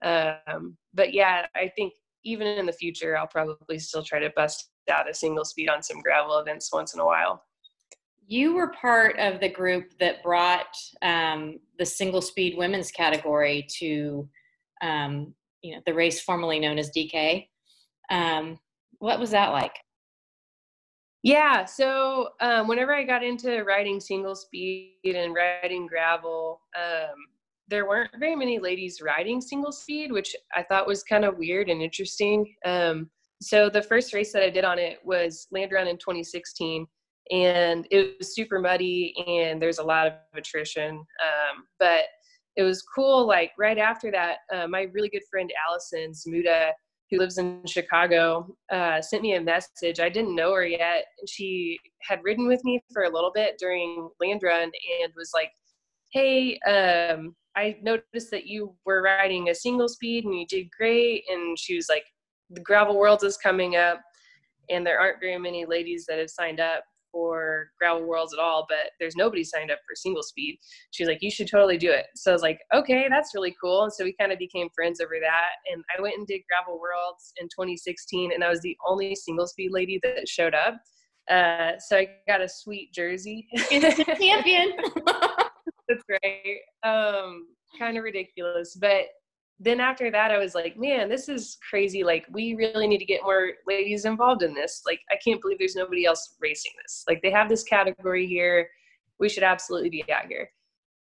um, 0.00 0.76
but 0.94 1.12
yeah, 1.12 1.46
I 1.56 1.68
think 1.74 1.92
even 2.24 2.46
in 2.46 2.66
the 2.66 2.72
future, 2.72 3.16
I'll 3.16 3.26
probably 3.26 3.78
still 3.78 4.02
try 4.02 4.20
to 4.20 4.30
bust 4.36 4.70
out 4.90 5.10
a 5.10 5.14
single 5.14 5.44
speed 5.44 5.68
on 5.68 5.82
some 5.82 6.00
gravel 6.00 6.38
events 6.38 6.72
once 6.72 6.94
in 6.94 7.00
a 7.00 7.04
while. 7.04 7.42
You 8.26 8.54
were 8.54 8.68
part 8.68 9.18
of 9.18 9.40
the 9.40 9.48
group 9.48 9.98
that 9.98 10.22
brought 10.22 10.76
um, 11.02 11.58
the 11.78 11.86
single 11.86 12.20
speed 12.20 12.56
women's 12.56 12.90
category 12.90 13.66
to 13.78 14.28
um, 14.82 15.34
you 15.62 15.74
know 15.74 15.82
the 15.86 15.94
race 15.94 16.20
formerly 16.20 16.60
known 16.60 16.78
as 16.78 16.90
DK. 16.90 17.48
Um, 18.10 18.58
what 18.98 19.18
was 19.18 19.30
that 19.30 19.48
like? 19.48 19.74
Yeah, 21.22 21.64
so 21.64 22.30
um, 22.40 22.68
whenever 22.68 22.94
I 22.94 23.02
got 23.02 23.24
into 23.24 23.64
riding 23.64 23.98
single 24.00 24.36
speed 24.36 24.94
and 25.04 25.34
riding 25.34 25.86
gravel, 25.86 26.60
um, 26.76 27.16
there 27.66 27.88
weren't 27.88 28.10
very 28.18 28.36
many 28.36 28.58
ladies 28.58 29.00
riding 29.02 29.40
single 29.40 29.72
speed, 29.72 30.12
which 30.12 30.34
I 30.54 30.62
thought 30.62 30.86
was 30.86 31.02
kind 31.02 31.24
of 31.24 31.36
weird 31.36 31.68
and 31.68 31.82
interesting. 31.82 32.54
Um, 32.64 33.10
so 33.42 33.68
the 33.68 33.82
first 33.82 34.14
race 34.14 34.32
that 34.32 34.42
I 34.42 34.50
did 34.50 34.64
on 34.64 34.78
it 34.78 34.98
was 35.04 35.48
Land 35.50 35.72
Run 35.72 35.88
in 35.88 35.96
2016, 35.96 36.86
and 37.30 37.86
it 37.90 38.16
was 38.18 38.34
super 38.34 38.58
muddy 38.58 39.14
and 39.26 39.60
there's 39.60 39.78
a 39.78 39.84
lot 39.84 40.06
of 40.06 40.12
attrition. 40.34 40.96
Um, 40.96 41.64
but 41.78 42.04
it 42.56 42.62
was 42.62 42.82
cool. 42.82 43.26
Like 43.26 43.52
right 43.58 43.78
after 43.78 44.10
that, 44.10 44.38
uh, 44.52 44.66
my 44.66 44.82
really 44.92 45.08
good 45.08 45.22
friend 45.30 45.52
Allison 45.68 46.12
Zmuda, 46.12 46.70
who 47.10 47.18
lives 47.18 47.38
in 47.38 47.62
Chicago, 47.66 48.54
uh, 48.70 49.00
sent 49.00 49.22
me 49.22 49.34
a 49.34 49.40
message. 49.40 50.00
I 50.00 50.08
didn't 50.08 50.34
know 50.34 50.52
her 50.54 50.66
yet. 50.66 51.04
She 51.26 51.78
had 52.02 52.20
ridden 52.22 52.46
with 52.46 52.62
me 52.64 52.82
for 52.92 53.04
a 53.04 53.10
little 53.10 53.32
bit 53.34 53.56
during 53.58 54.08
Land 54.20 54.42
Run 54.42 54.70
and 55.02 55.12
was 55.16 55.30
like, 55.34 55.50
"Hey, 56.12 56.58
um, 56.60 57.34
I 57.58 57.76
noticed 57.82 58.30
that 58.30 58.46
you 58.46 58.76
were 58.86 59.02
riding 59.02 59.48
a 59.48 59.54
single 59.54 59.88
speed 59.88 60.24
and 60.24 60.38
you 60.38 60.46
did 60.46 60.70
great. 60.70 61.24
And 61.28 61.58
she 61.58 61.74
was 61.74 61.88
like, 61.88 62.04
the 62.50 62.60
gravel 62.60 62.96
worlds 62.96 63.24
is 63.24 63.36
coming 63.36 63.74
up 63.74 64.00
and 64.70 64.86
there 64.86 65.00
aren't 65.00 65.20
very 65.20 65.38
many 65.38 65.66
ladies 65.66 66.06
that 66.06 66.18
have 66.20 66.30
signed 66.30 66.60
up 66.60 66.84
for 67.18 67.72
gravel 67.80 68.06
worlds 68.06 68.32
at 68.32 68.38
all, 68.38 68.64
but 68.68 68.92
there's 69.00 69.16
nobody 69.16 69.42
signed 69.42 69.72
up 69.72 69.78
for 69.78 69.96
single 69.96 70.22
speed. 70.22 70.56
She's 70.92 71.08
like, 71.08 71.18
you 71.20 71.32
should 71.32 71.48
totally 71.48 71.76
do 71.76 71.90
it. 71.90 72.06
So 72.14 72.30
I 72.30 72.34
was 72.34 72.42
like, 72.42 72.60
okay, 72.72 73.08
that's 73.10 73.34
really 73.34 73.56
cool. 73.60 73.82
And 73.82 73.92
so 73.92 74.04
we 74.04 74.14
kind 74.20 74.30
of 74.30 74.38
became 74.38 74.68
friends 74.72 75.00
over 75.00 75.16
that. 75.20 75.72
And 75.72 75.82
I 75.96 76.00
went 76.00 76.16
and 76.16 76.28
did 76.28 76.42
gravel 76.48 76.80
worlds 76.80 77.32
in 77.40 77.46
2016 77.46 78.30
and 78.32 78.44
I 78.44 78.48
was 78.48 78.60
the 78.60 78.76
only 78.86 79.16
single 79.16 79.48
speed 79.48 79.72
lady 79.72 79.98
that 80.04 80.28
showed 80.28 80.54
up. 80.54 80.80
Uh, 81.28 81.72
so 81.80 81.98
I 81.98 82.08
got 82.28 82.40
a 82.40 82.48
sweet 82.48 82.94
jersey. 82.94 83.48
champion. 83.68 84.72
That's 85.88 86.04
great. 86.06 86.60
Um, 86.84 87.48
kind 87.80 87.98
of 87.98 88.04
ridiculous. 88.04 88.76
But 88.80 89.06
then 89.60 89.80
after 89.80 90.10
that, 90.10 90.30
I 90.30 90.38
was 90.38 90.54
like, 90.54 90.78
man, 90.78 91.08
this 91.08 91.28
is 91.28 91.58
crazy. 91.68 92.04
Like, 92.04 92.26
we 92.30 92.54
really 92.54 92.86
need 92.86 92.98
to 92.98 93.04
get 93.04 93.24
more 93.24 93.50
ladies 93.66 94.04
involved 94.04 94.42
in 94.42 94.54
this. 94.54 94.82
Like, 94.86 95.00
I 95.10 95.16
can't 95.24 95.40
believe 95.40 95.58
there's 95.58 95.74
nobody 95.74 96.04
else 96.04 96.36
racing 96.40 96.72
this. 96.82 97.04
Like, 97.08 97.20
they 97.22 97.30
have 97.30 97.48
this 97.48 97.64
category 97.64 98.26
here. 98.26 98.68
We 99.18 99.28
should 99.28 99.42
absolutely 99.42 99.90
be 99.90 100.04
out 100.12 100.26
here. 100.28 100.48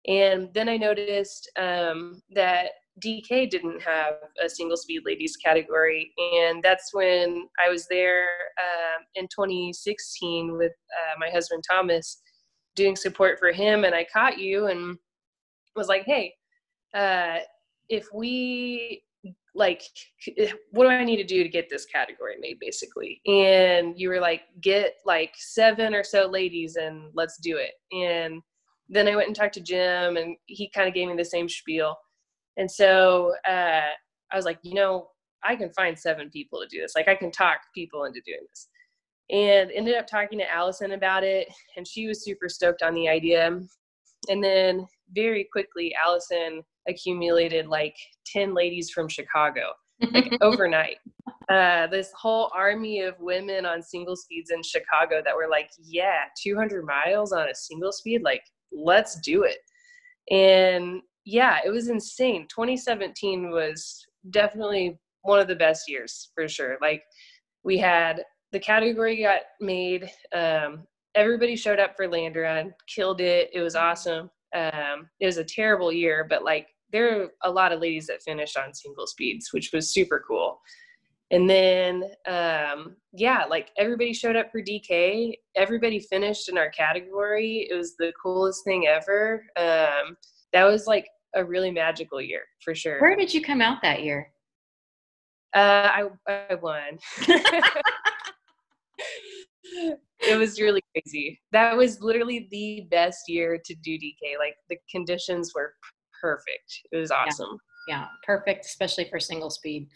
And 0.07 0.49
then 0.53 0.69
I 0.69 0.77
noticed 0.77 1.51
um, 1.59 2.21
that 2.29 2.69
DK 3.03 3.49
didn't 3.49 3.81
have 3.81 4.13
a 4.43 4.49
single 4.49 4.77
speed 4.77 5.01
ladies 5.05 5.35
category. 5.35 6.13
And 6.17 6.63
that's 6.63 6.93
when 6.93 7.47
I 7.63 7.69
was 7.69 7.87
there 7.87 8.25
um, 8.59 9.03
in 9.15 9.25
2016 9.25 10.53
with 10.57 10.71
uh, 10.71 11.19
my 11.19 11.29
husband 11.29 11.63
Thomas 11.69 12.21
doing 12.75 12.95
support 12.95 13.39
for 13.39 13.51
him 13.51 13.83
and 13.83 13.93
I 13.93 14.05
caught 14.11 14.37
you 14.37 14.67
and 14.67 14.97
was 15.75 15.87
like, 15.87 16.03
hey, 16.05 16.33
uh, 16.93 17.39
if 17.89 18.07
we 18.13 19.03
like, 19.55 19.81
what 20.71 20.83
do 20.83 20.89
I 20.89 21.03
need 21.03 21.17
to 21.17 21.23
do 21.23 21.43
to 21.43 21.49
get 21.49 21.69
this 21.69 21.85
category 21.85 22.35
made, 22.39 22.59
basically? 22.59 23.21
And 23.25 23.99
you 23.99 24.09
were 24.09 24.19
like, 24.19 24.41
get 24.61 24.95
like 25.05 25.33
seven 25.35 25.95
or 25.95 26.03
so 26.03 26.27
ladies 26.27 26.75
and 26.75 27.09
let's 27.13 27.37
do 27.37 27.57
it. 27.57 27.71
And 27.91 28.41
then 28.89 29.07
I 29.07 29.15
went 29.15 29.27
and 29.27 29.35
talked 29.35 29.55
to 29.55 29.61
Jim, 29.61 30.15
and 30.15 30.37
he 30.45 30.69
kind 30.69 30.87
of 30.87 30.93
gave 30.93 31.07
me 31.09 31.15
the 31.17 31.25
same 31.25 31.49
spiel. 31.49 31.97
And 32.55 32.69
so 32.69 33.33
uh, 33.47 33.89
I 34.31 34.35
was 34.35 34.45
like, 34.45 34.59
you 34.61 34.75
know, 34.75 35.09
I 35.43 35.55
can 35.55 35.71
find 35.73 35.97
seven 35.97 36.29
people 36.29 36.61
to 36.61 36.67
do 36.67 36.81
this. 36.81 36.93
Like, 36.95 37.07
I 37.07 37.15
can 37.15 37.31
talk 37.31 37.59
people 37.75 38.05
into 38.05 38.21
doing 38.25 38.45
this 38.49 38.69
and 39.29 39.71
ended 39.71 39.95
up 39.95 40.07
talking 40.07 40.39
to 40.39 40.49
Allison 40.49 40.93
about 40.93 41.23
it, 41.23 41.49
and 41.75 41.85
she 41.85 42.07
was 42.07 42.23
super 42.23 42.47
stoked 42.47 42.81
on 42.81 42.93
the 42.93 43.09
idea. 43.09 43.59
And 44.29 44.43
then 44.43 44.87
very 45.13 45.47
quickly, 45.51 45.93
Allison 46.03 46.63
accumulated 46.87 47.67
like 47.67 47.95
10 48.25 48.53
ladies 48.53 48.89
from 48.89 49.07
Chicago, 49.07 49.71
like 50.11 50.35
overnight. 50.41 50.97
Uh, 51.49 51.87
this 51.87 52.11
whole 52.13 52.51
army 52.55 53.01
of 53.01 53.15
women 53.19 53.65
on 53.65 53.81
single 53.81 54.15
speeds 54.15 54.51
in 54.51 54.61
Chicago 54.61 55.21
that 55.23 55.35
were 55.35 55.47
like, 55.49 55.69
yeah, 55.81 56.23
200 56.41 56.85
miles 56.85 57.31
on 57.31 57.49
a 57.49 57.55
single 57.55 57.91
speed, 57.91 58.21
like, 58.21 58.43
let's 58.71 59.19
do 59.21 59.43
it. 59.43 59.57
And 60.33 61.01
yeah, 61.25 61.59
it 61.65 61.69
was 61.69 61.89
insane. 61.89 62.47
2017 62.49 63.49
was 63.49 64.05
definitely 64.29 64.99
one 65.21 65.39
of 65.39 65.47
the 65.47 65.55
best 65.55 65.89
years 65.89 66.31
for 66.35 66.47
sure. 66.47 66.77
Like, 66.81 67.03
we 67.63 67.77
had 67.77 68.23
the 68.51 68.59
category 68.59 69.21
got 69.21 69.41
made. 69.59 70.09
Um, 70.33 70.87
everybody 71.15 71.55
showed 71.55 71.79
up 71.79 71.95
for 71.95 72.07
Land 72.07 72.35
Run, 72.35 72.73
killed 72.87 73.21
it. 73.21 73.49
It 73.53 73.61
was 73.61 73.75
awesome. 73.75 74.29
Um, 74.55 75.09
it 75.19 75.25
was 75.25 75.37
a 75.37 75.43
terrible 75.43 75.91
year, 75.91 76.25
but 76.29 76.43
like 76.43 76.67
there 76.91 77.21
are 77.21 77.27
a 77.43 77.51
lot 77.51 77.71
of 77.71 77.81
ladies 77.81 78.07
that 78.07 78.21
finished 78.23 78.57
on 78.57 78.73
single 78.73 79.07
speeds, 79.07 79.49
which 79.51 79.71
was 79.73 79.93
super 79.93 80.23
cool. 80.27 80.59
And 81.29 81.49
then, 81.49 82.03
um, 82.25 82.95
yeah, 83.11 83.43
like 83.49 83.71
everybody 83.77 84.13
showed 84.13 84.37
up 84.37 84.49
for 84.51 84.61
DK. 84.61 85.33
Everybody 85.55 85.99
finished 85.99 86.47
in 86.47 86.57
our 86.57 86.69
category. 86.69 87.67
It 87.69 87.75
was 87.75 87.97
the 87.97 88.13
coolest 88.21 88.63
thing 88.63 88.87
ever. 88.87 89.43
Um, 89.57 90.15
that 90.53 90.63
was 90.63 90.87
like 90.87 91.07
a 91.35 91.43
really 91.43 91.71
magical 91.71 92.21
year 92.21 92.43
for 92.63 92.73
sure. 92.73 93.01
Where 93.01 93.17
did 93.17 93.33
you 93.33 93.41
come 93.41 93.61
out 93.61 93.81
that 93.81 94.03
year? 94.03 94.31
Uh, 95.53 95.89
I, 95.91 96.07
I 96.27 96.55
won. 96.55 96.97
it 100.19 100.37
was 100.37 100.61
really 100.61 100.81
crazy. 100.93 101.41
That 101.51 101.75
was 101.75 102.01
literally 102.01 102.47
the 102.51 102.87
best 102.89 103.27
year 103.27 103.59
to 103.65 103.75
do 103.75 103.97
DK. 103.97 104.37
Like 104.39 104.55
the 104.69 104.77
conditions 104.89 105.51
were 105.53 105.73
perfect. 106.21 106.81
It 106.91 106.97
was 106.97 107.11
awesome. 107.11 107.57
Yeah, 107.87 108.01
yeah 108.01 108.07
perfect, 108.25 108.65
especially 108.65 109.05
for 109.09 109.19
single 109.19 109.49
speed. 109.49 109.87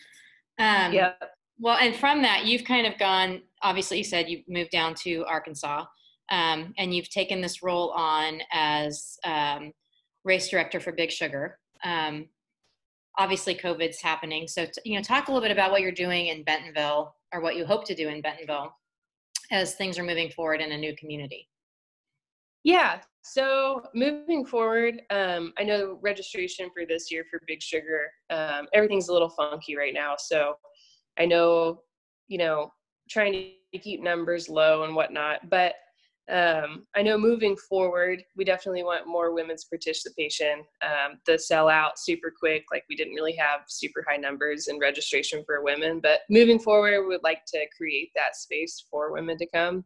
Um, 0.60 0.94
yeah. 0.94 1.14
Well, 1.60 1.78
and 1.80 1.96
from 1.96 2.22
that, 2.24 2.46
you've 2.46 2.64
kind 2.64 2.88
of 2.88 2.98
gone. 2.98 3.42
Obviously, 3.62 3.98
you 4.00 4.04
said 4.04 4.30
you 4.30 4.44
moved 4.48 4.72
down 4.72 4.96
to 5.04 5.24
Arkansas. 5.28 5.86
um, 6.32 6.74
and 6.78 6.96
you've 6.96 7.10
taken 7.10 7.42
this 7.42 7.62
role 7.62 7.90
on 7.92 8.42
as 8.52 9.18
um, 9.26 9.72
race 10.24 10.50
director 10.50 10.80
for 10.80 10.94
Big 10.94 11.12
Sugar. 11.12 11.60
Um, 11.84 12.28
obviously, 13.18 13.54
COVID's 13.54 14.02
happening, 14.02 14.48
so 14.48 14.66
t- 14.66 14.72
you 14.86 14.96
know, 14.96 15.04
talk 15.04 15.28
a 15.28 15.32
little 15.32 15.44
bit 15.44 15.52
about 15.52 15.72
what 15.72 15.82
you're 15.82 15.92
doing 15.92 16.28
in 16.28 16.44
Bentonville 16.44 17.14
or 17.34 17.42
what 17.42 17.58
you 17.58 17.66
hope 17.66 17.86
to 17.86 17.96
do 17.96 18.08
in 18.08 18.22
Bentonville 18.22 18.74
as 19.52 19.76
things 19.76 20.00
are 20.00 20.04
moving 20.04 20.30
forward 20.30 20.62
in 20.62 20.72
a 20.72 20.78
new 20.78 20.96
community. 20.96 21.50
Yeah. 22.64 23.01
So 23.24 23.84
moving 23.93 24.45
forward, 24.45 25.01
um, 25.09 25.53
I 25.57 25.64
know 25.64 25.99
registration 26.01 26.70
for 26.74 26.86
this 26.86 27.12
year 27.12 27.24
for 27.30 27.41
Big 27.47 27.62
Sugar, 27.62 28.12
um, 28.30 28.68
everything's 28.74 29.09
a 29.09 29.14
little 29.14 29.30
funky 29.30 29.76
right 29.76 29.93
now. 29.93 30.16
So 30.18 30.55
I 31.20 31.26
know, 31.26 31.82
you 32.28 32.38
know, 32.38 32.72
trying 33.09 33.34
to 33.74 33.80
keep 33.80 34.01
numbers 34.01 34.49
low 34.49 34.84
and 34.84 34.95
whatnot, 34.95 35.49
but 35.49 35.76
um, 36.32 36.86
I 36.95 37.01
know 37.01 37.18
moving 37.18 37.57
forward, 37.57 38.24
we 38.38 38.45
definitely 38.45 38.84
want 38.84 39.07
more 39.07 39.34
women's 39.34 39.66
participation. 39.66 40.64
Um, 40.82 41.20
the 41.26 41.34
sellout 41.34 41.97
super 41.97 42.32
quick, 42.38 42.64
like 42.72 42.86
we 42.89 42.95
didn't 42.95 43.16
really 43.16 43.36
have 43.36 43.62
super 43.68 44.05
high 44.07 44.18
numbers 44.18 44.68
in 44.68 44.80
registration 44.80 45.43
for 45.45 45.64
women, 45.64 45.99
but 46.01 46.22
moving 46.30 46.59
forward, 46.59 47.01
we 47.01 47.07
would 47.07 47.24
like 47.24 47.43
to 47.47 47.66
create 47.76 48.12
that 48.16 48.36
space 48.36 48.86
for 48.89 49.12
women 49.12 49.38
to 49.39 49.47
come. 49.47 49.84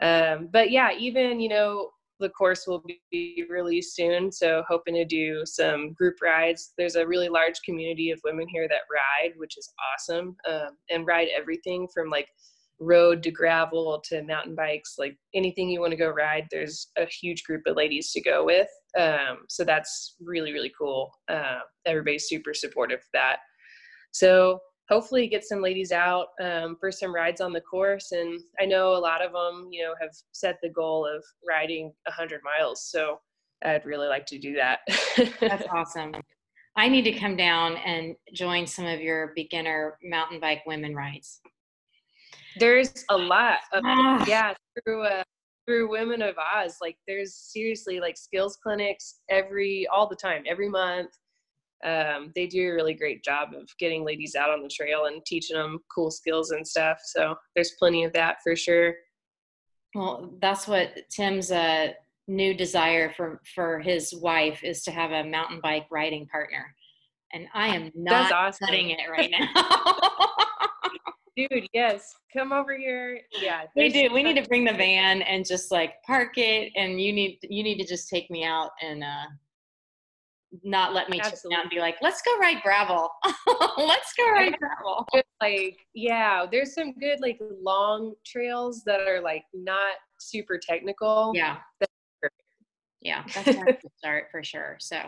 Um, 0.00 0.48
but 0.50 0.70
yeah, 0.70 0.92
even 0.96 1.40
you 1.40 1.48
know 1.48 1.90
the 2.20 2.30
course 2.30 2.66
will 2.66 2.82
be 3.10 3.44
released 3.50 3.94
soon, 3.94 4.32
so 4.32 4.62
hoping 4.68 4.94
to 4.94 5.04
do 5.04 5.42
some 5.44 5.92
group 5.92 6.16
rides. 6.22 6.72
There's 6.78 6.96
a 6.96 7.06
really 7.06 7.28
large 7.28 7.60
community 7.64 8.10
of 8.10 8.20
women 8.24 8.46
here 8.48 8.68
that 8.68 8.80
ride, 8.92 9.32
which 9.36 9.56
is 9.58 9.72
awesome, 9.92 10.36
um, 10.48 10.70
and 10.90 11.06
ride 11.06 11.28
everything 11.36 11.88
from 11.92 12.08
like 12.08 12.28
road 12.78 13.22
to 13.22 13.30
gravel 13.30 14.02
to 14.04 14.22
mountain 14.22 14.54
bikes, 14.54 14.96
like 14.98 15.16
anything 15.34 15.68
you 15.68 15.80
want 15.80 15.92
to 15.92 15.96
go 15.96 16.10
ride. 16.10 16.46
There's 16.50 16.88
a 16.98 17.06
huge 17.06 17.44
group 17.44 17.62
of 17.66 17.76
ladies 17.76 18.12
to 18.12 18.20
go 18.20 18.44
with, 18.44 18.68
um, 18.98 19.44
so 19.48 19.64
that's 19.64 20.16
really 20.20 20.52
really 20.52 20.72
cool. 20.78 21.10
Uh, 21.28 21.60
everybody's 21.86 22.28
super 22.28 22.54
supportive 22.54 23.00
of 23.00 23.06
that. 23.12 23.38
So 24.12 24.60
hopefully 24.88 25.26
get 25.26 25.44
some 25.44 25.60
ladies 25.60 25.92
out 25.92 26.28
um, 26.40 26.76
for 26.78 26.92
some 26.92 27.14
rides 27.14 27.40
on 27.40 27.52
the 27.52 27.60
course. 27.60 28.12
And 28.12 28.40
i 28.60 28.64
know 28.64 28.96
a 28.96 28.98
lot 28.98 29.24
of 29.24 29.32
them 29.32 29.68
you 29.70 29.82
know 29.82 29.94
have 30.00 30.10
set 30.32 30.58
the 30.62 30.70
goal 30.70 31.06
of 31.06 31.24
riding 31.46 31.92
100 32.06 32.40
miles. 32.44 32.84
So 32.90 33.20
i'd 33.64 33.84
really 33.84 34.08
like 34.08 34.26
to 34.26 34.38
do 34.38 34.54
that. 34.54 34.80
That's 35.40 35.66
awesome. 35.72 36.14
I 36.78 36.88
need 36.88 37.02
to 37.02 37.12
come 37.12 37.36
down 37.36 37.76
and 37.76 38.14
join 38.34 38.66
some 38.66 38.84
of 38.84 39.00
your 39.00 39.32
beginner 39.34 39.96
mountain 40.02 40.38
bike 40.38 40.62
women 40.66 40.94
rides. 40.94 41.40
There's 42.58 43.04
a 43.10 43.16
lot 43.16 43.58
of 43.72 43.82
ah. 43.84 44.24
yeah 44.26 44.54
through 44.84 45.02
uh, 45.02 45.24
through 45.66 45.90
women 45.90 46.22
of 46.22 46.36
oz. 46.38 46.76
Like 46.80 46.96
there's 47.08 47.34
seriously 47.34 47.98
like 47.98 48.16
skills 48.16 48.58
clinics 48.62 49.20
every 49.30 49.86
all 49.92 50.06
the 50.08 50.16
time 50.16 50.44
every 50.46 50.68
month 50.68 51.10
um, 51.86 52.32
they 52.34 52.46
do 52.46 52.68
a 52.68 52.74
really 52.74 52.94
great 52.94 53.22
job 53.22 53.50
of 53.54 53.68
getting 53.78 54.04
ladies 54.04 54.34
out 54.34 54.50
on 54.50 54.62
the 54.62 54.68
trail 54.68 55.06
and 55.06 55.24
teaching 55.24 55.56
them 55.56 55.78
cool 55.94 56.10
skills 56.10 56.50
and 56.50 56.66
stuff. 56.66 56.98
So 57.04 57.36
there's 57.54 57.72
plenty 57.78 58.04
of 58.04 58.12
that 58.14 58.38
for 58.42 58.56
sure. 58.56 58.94
Well, 59.94 60.34
that's 60.42 60.66
what 60.66 60.94
Tim's 61.10 61.50
uh, 61.50 61.92
new 62.28 62.54
desire 62.54 63.12
for 63.16 63.40
for 63.54 63.78
his 63.78 64.12
wife 64.14 64.64
is 64.64 64.82
to 64.82 64.90
have 64.90 65.12
a 65.12 65.24
mountain 65.24 65.60
bike 65.62 65.86
riding 65.90 66.26
partner, 66.26 66.74
and 67.32 67.46
I 67.54 67.68
am 67.68 67.92
not 67.94 68.32
awesome. 68.32 68.66
cutting 68.66 68.90
it 68.90 69.08
right 69.10 69.30
now. 69.30 69.46
Dude, 71.36 71.68
yes, 71.74 72.14
come 72.32 72.50
over 72.50 72.76
here. 72.76 73.20
Yeah, 73.40 73.64
we 73.76 73.90
do. 73.90 74.08
We 74.12 74.22
need 74.22 74.42
to 74.42 74.48
bring 74.48 74.64
the 74.64 74.72
van 74.72 75.22
and 75.22 75.46
just 75.46 75.70
like 75.70 75.94
park 76.06 76.36
it, 76.36 76.72
and 76.76 77.00
you 77.00 77.12
need 77.12 77.38
you 77.42 77.62
need 77.62 77.78
to 77.78 77.86
just 77.86 78.10
take 78.10 78.30
me 78.30 78.44
out 78.44 78.70
and 78.82 79.04
uh, 79.04 79.26
not 80.62 80.94
let 80.94 81.08
me 81.08 81.20
Absolutely. 81.20 81.54
down 81.54 81.62
and 81.62 81.70
be 81.70 81.80
like, 81.80 81.96
let's 82.00 82.22
go 82.22 82.38
ride 82.38 82.62
gravel. 82.62 83.10
let's 83.76 84.12
go 84.14 84.30
ride 84.30 84.56
gravel. 84.58 85.06
like, 85.40 85.78
yeah, 85.94 86.46
there's 86.50 86.74
some 86.74 86.92
good 86.98 87.20
like 87.20 87.38
long 87.62 88.14
trails 88.24 88.82
that 88.84 89.00
are 89.00 89.20
like 89.20 89.44
not 89.54 89.94
super 90.18 90.58
technical. 90.58 91.32
Yeah. 91.34 91.58
yeah, 93.00 93.24
that's 93.34 93.48
a 93.48 93.76
start 93.96 94.26
for 94.30 94.42
sure. 94.42 94.76
So, 94.80 95.00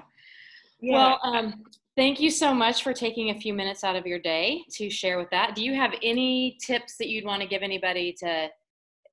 yeah. 0.80 0.94
well, 0.94 1.20
um, 1.22 1.62
thank 1.96 2.20
you 2.20 2.30
so 2.30 2.54
much 2.54 2.82
for 2.82 2.92
taking 2.92 3.30
a 3.30 3.40
few 3.40 3.52
minutes 3.54 3.84
out 3.84 3.96
of 3.96 4.06
your 4.06 4.18
day 4.18 4.64
to 4.72 4.90
share 4.90 5.18
with 5.18 5.30
that. 5.30 5.54
Do 5.54 5.64
you 5.64 5.74
have 5.74 5.94
any 6.02 6.58
tips 6.64 6.96
that 6.98 7.08
you'd 7.08 7.24
want 7.24 7.42
to 7.42 7.48
give 7.48 7.62
anybody 7.62 8.14
to 8.20 8.48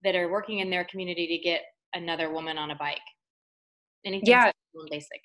that 0.03 0.15
are 0.15 0.31
working 0.31 0.59
in 0.59 0.69
their 0.69 0.86
community 0.86 1.27
to 1.27 1.38
get 1.38 1.61
another 1.93 2.31
woman 2.31 2.57
on 2.57 2.71
a 2.71 2.75
bike? 2.75 2.97
Anything 4.05 4.29
yeah. 4.29 4.51
basic? 4.89 5.21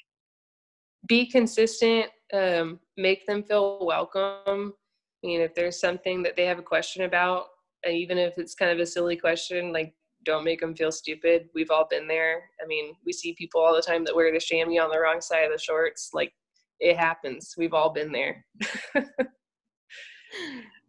Be 1.07 1.27
consistent 1.27 2.07
um, 2.33 2.79
make 2.97 3.27
them 3.27 3.43
feel 3.43 3.85
welcome. 3.85 4.73
I 5.23 5.27
mean, 5.27 5.41
if 5.41 5.55
there's 5.55 5.81
something 5.81 6.23
that 6.23 6.37
they 6.37 6.47
have 6.47 6.59
a 6.59 6.63
question 6.63 7.05
about 7.05 7.47
even 7.89 8.19
if 8.19 8.37
it's 8.37 8.55
kind 8.55 8.71
of 8.71 8.79
a 8.79 8.87
silly 8.87 9.17
question 9.17 9.73
like 9.73 9.95
don't 10.27 10.45
make 10.45 10.61
them 10.61 10.77
feel 10.77 10.93
stupid. 10.93 11.49
We've 11.55 11.71
all 11.71 11.87
been 11.89 12.07
there. 12.07 12.43
I 12.63 12.67
mean 12.67 12.95
we 13.07 13.13
see 13.13 13.35
people 13.35 13.61
all 13.63 13.75
the 13.75 13.81
time 13.83 14.05
that 14.05 14.15
wear 14.15 14.31
the 14.33 14.39
chamois 14.39 14.83
on 14.83 14.91
the 14.91 15.01
wrong 15.01 15.21
side 15.21 15.45
of 15.45 15.53
the 15.53 15.59
shorts. 15.59 16.11
Like 16.13 16.33
it 16.79 16.97
happens. 16.97 17.55
We've 17.57 17.75
all 17.75 17.91
been 17.91 18.13
there. 18.13 18.45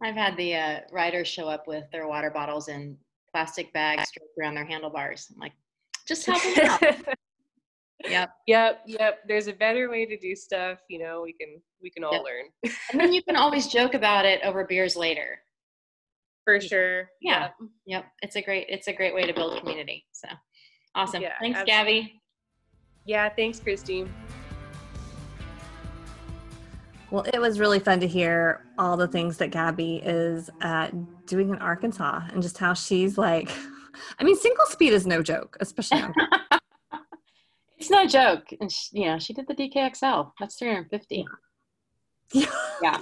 I've 0.02 0.14
had 0.14 0.36
the 0.36 0.54
uh, 0.54 0.80
riders 0.90 1.28
show 1.28 1.48
up 1.48 1.66
with 1.66 1.84
their 1.92 2.06
water 2.08 2.30
bottles 2.30 2.68
and 2.68 2.96
plastic 3.32 3.72
bags 3.72 4.10
draped 4.12 4.32
around 4.38 4.54
their 4.54 4.66
handlebars. 4.66 5.28
I'm 5.32 5.40
like 5.40 5.52
just 6.06 6.26
help 6.26 6.42
them 6.42 6.66
out 6.66 6.82
Yep. 8.08 8.30
Yep. 8.46 8.82
Yep. 8.86 9.18
There's 9.28 9.46
a 9.48 9.52
better 9.52 9.90
way 9.90 10.06
to 10.06 10.16
do 10.18 10.34
stuff. 10.34 10.78
You 10.88 10.98
know, 10.98 11.22
we 11.22 11.32
can 11.32 11.60
we 11.82 11.90
can 11.90 12.04
all 12.04 12.12
yep. 12.12 12.22
learn. 12.24 12.72
and 12.92 13.00
then 13.00 13.12
you 13.12 13.22
can 13.28 13.36
always 13.36 13.66
joke 13.68 13.94
about 13.94 14.24
it 14.24 14.40
over 14.44 14.64
beers 14.64 14.96
later. 14.96 15.38
For 16.44 16.60
sure. 16.60 17.08
Yeah. 17.20 17.42
Yep. 17.42 17.54
yep. 17.86 18.04
It's 18.22 18.36
a 18.36 18.42
great 18.42 18.66
it's 18.68 18.88
a 18.88 18.92
great 18.92 19.14
way 19.14 19.26
to 19.26 19.32
build 19.32 19.58
community. 19.60 20.04
So 20.12 20.28
awesome. 20.94 21.22
Yeah, 21.22 21.34
thanks, 21.40 21.60
absolutely. 21.60 22.00
Gabby. 22.00 22.22
Yeah, 23.04 23.28
thanks, 23.28 23.58
Christine. 23.58 24.12
Well, 27.12 27.26
it 27.34 27.38
was 27.38 27.60
really 27.60 27.78
fun 27.78 28.00
to 28.00 28.06
hear 28.06 28.64
all 28.78 28.96
the 28.96 29.06
things 29.06 29.36
that 29.36 29.50
Gabby 29.50 29.96
is 30.02 30.48
uh, 30.62 30.88
doing 31.26 31.50
in 31.50 31.58
Arkansas 31.58 32.22
and 32.32 32.42
just 32.42 32.56
how 32.56 32.72
she's 32.72 33.18
like, 33.18 33.50
I 34.18 34.24
mean, 34.24 34.34
single 34.36 34.64
speed 34.66 34.94
is 34.94 35.06
no 35.06 35.22
joke, 35.22 35.58
especially 35.60 36.00
on 36.00 36.14
It's 37.82 37.90
no 37.90 38.06
joke. 38.06 38.46
And 38.60 38.70
she, 38.70 39.00
you 39.00 39.06
know, 39.06 39.18
she 39.18 39.32
did 39.32 39.48
the 39.48 39.56
DKXL. 39.56 40.30
That's 40.38 40.54
350. 40.54 41.26
Yeah. 42.32 42.46
Yeah. 42.80 43.00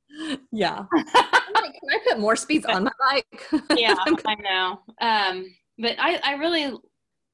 yeah. 0.50 0.84
like, 0.94 1.74
can 1.74 1.90
I 1.90 1.98
put 2.08 2.18
more 2.18 2.34
speeds 2.34 2.64
on 2.64 2.84
my 2.84 2.92
bike? 2.98 3.62
yeah, 3.76 3.94
I 4.24 4.34
know. 4.36 4.80
Um, 5.02 5.54
but 5.76 5.96
I, 5.98 6.18
I 6.24 6.32
really, 6.36 6.74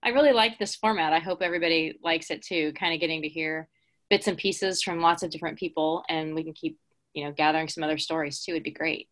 I 0.02 0.08
really 0.08 0.32
like 0.32 0.58
this 0.58 0.74
format. 0.74 1.12
I 1.12 1.20
hope 1.20 1.40
everybody 1.40 2.00
likes 2.02 2.32
it 2.32 2.42
too. 2.42 2.72
Kind 2.72 2.92
of 2.92 2.98
getting 2.98 3.22
to 3.22 3.28
hear 3.28 3.68
bits 4.10 4.26
and 4.26 4.36
pieces 4.36 4.82
from 4.82 5.00
lots 5.00 5.22
of 5.22 5.30
different 5.30 5.56
people, 5.56 6.02
and 6.08 6.34
we 6.34 6.42
can 6.42 6.52
keep, 6.52 6.80
you 7.14 7.24
know, 7.24 7.30
gathering 7.30 7.68
some 7.68 7.84
other 7.84 7.98
stories 7.98 8.42
too. 8.42 8.54
Would 8.54 8.64
be 8.64 8.72
great. 8.72 9.08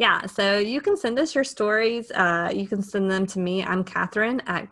Yeah, 0.00 0.26
so 0.26 0.58
you 0.58 0.80
can 0.80 0.96
send 0.96 1.20
us 1.20 1.36
your 1.36 1.44
stories. 1.44 2.10
Uh, 2.10 2.50
you 2.52 2.66
can 2.66 2.82
send 2.82 3.08
them 3.08 3.26
to 3.26 3.38
me. 3.38 3.62
I'm 3.62 3.84
Kathryn 3.84 4.40
at 4.48 4.68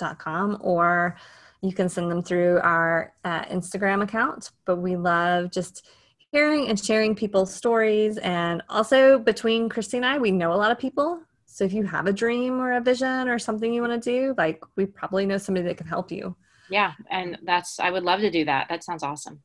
girlsgonegravel.com, 0.00 0.58
or 0.60 1.16
you 1.62 1.72
can 1.72 1.88
send 1.88 2.10
them 2.10 2.22
through 2.22 2.60
our 2.62 3.12
uh, 3.24 3.44
Instagram 3.44 4.02
account. 4.02 4.50
But 4.64 4.76
we 4.76 4.96
love 4.96 5.50
just 5.50 5.86
hearing 6.32 6.68
and 6.68 6.78
sharing 6.78 7.14
people's 7.14 7.54
stories. 7.54 8.18
And 8.18 8.62
also, 8.68 9.18
between 9.18 9.68
Kristi 9.68 9.94
and 9.94 10.06
I, 10.06 10.18
we 10.18 10.30
know 10.30 10.52
a 10.52 10.54
lot 10.54 10.70
of 10.70 10.78
people. 10.78 11.20
So 11.46 11.64
if 11.64 11.72
you 11.72 11.84
have 11.84 12.06
a 12.06 12.12
dream 12.12 12.60
or 12.60 12.74
a 12.74 12.80
vision 12.80 13.28
or 13.28 13.38
something 13.38 13.72
you 13.72 13.82
want 13.82 14.00
to 14.02 14.10
do, 14.10 14.34
like 14.38 14.62
we 14.76 14.86
probably 14.86 15.26
know 15.26 15.36
somebody 15.36 15.66
that 15.66 15.76
can 15.76 15.86
help 15.86 16.10
you. 16.12 16.36
Yeah, 16.70 16.92
and 17.10 17.36
that's 17.42 17.80
I 17.80 17.90
would 17.90 18.04
love 18.04 18.20
to 18.20 18.30
do 18.30 18.44
that. 18.44 18.68
That 18.68 18.84
sounds 18.84 19.02
awesome. 19.02 19.42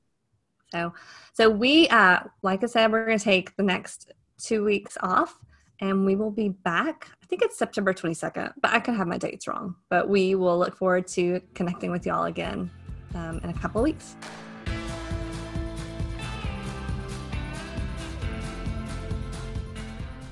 So, 0.71 0.93
so 1.33 1.49
we, 1.49 1.87
uh, 1.89 2.19
like 2.43 2.63
I 2.63 2.67
said, 2.67 2.91
we're 2.91 3.05
going 3.05 3.17
to 3.17 3.23
take 3.23 3.55
the 3.55 3.63
next 3.63 4.11
two 4.37 4.63
weeks 4.63 4.97
off 5.01 5.39
and 5.79 6.05
we 6.05 6.15
will 6.15 6.31
be 6.31 6.49
back. 6.49 7.09
I 7.21 7.25
think 7.25 7.41
it's 7.41 7.57
September 7.57 7.93
22nd, 7.93 8.53
but 8.61 8.71
I 8.71 8.79
could 8.79 8.95
have 8.95 9.07
my 9.07 9.17
dates 9.17 9.47
wrong. 9.47 9.75
But 9.89 10.09
we 10.09 10.35
will 10.35 10.57
look 10.57 10.75
forward 10.75 11.07
to 11.09 11.41
connecting 11.53 11.91
with 11.91 12.05
y'all 12.05 12.25
again 12.25 12.69
um, 13.13 13.39
in 13.43 13.49
a 13.49 13.53
couple 13.53 13.81
weeks. 13.81 14.15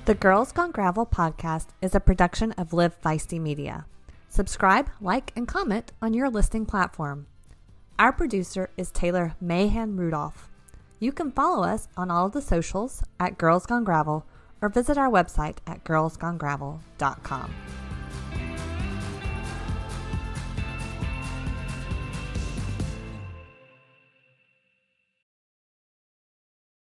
The 0.06 0.14
Girls 0.14 0.52
Gone 0.52 0.70
Gravel 0.70 1.06
podcast 1.06 1.68
is 1.80 1.94
a 1.94 2.00
production 2.00 2.52
of 2.52 2.74
Live 2.74 3.00
Feisty 3.00 3.40
Media. 3.40 3.86
Subscribe, 4.28 4.90
like, 5.00 5.32
and 5.34 5.48
comment 5.48 5.92
on 6.02 6.12
your 6.12 6.28
listing 6.28 6.66
platform. 6.66 7.26
Our 7.98 8.12
producer 8.12 8.68
is 8.76 8.90
Taylor 8.90 9.34
Mahan 9.40 9.96
Rudolph. 9.96 10.50
You 11.00 11.12
can 11.12 11.32
follow 11.32 11.66
us 11.66 11.88
on 11.96 12.10
all 12.10 12.26
of 12.26 12.32
the 12.32 12.42
socials 12.42 13.02
at 13.18 13.38
Girls 13.38 13.64
Gone 13.64 13.84
Gravel 13.84 14.26
or 14.64 14.70
visit 14.70 14.96
our 14.96 15.10
website 15.10 15.58
at 15.66 15.84
girlsgonegravel.com. 15.84 17.54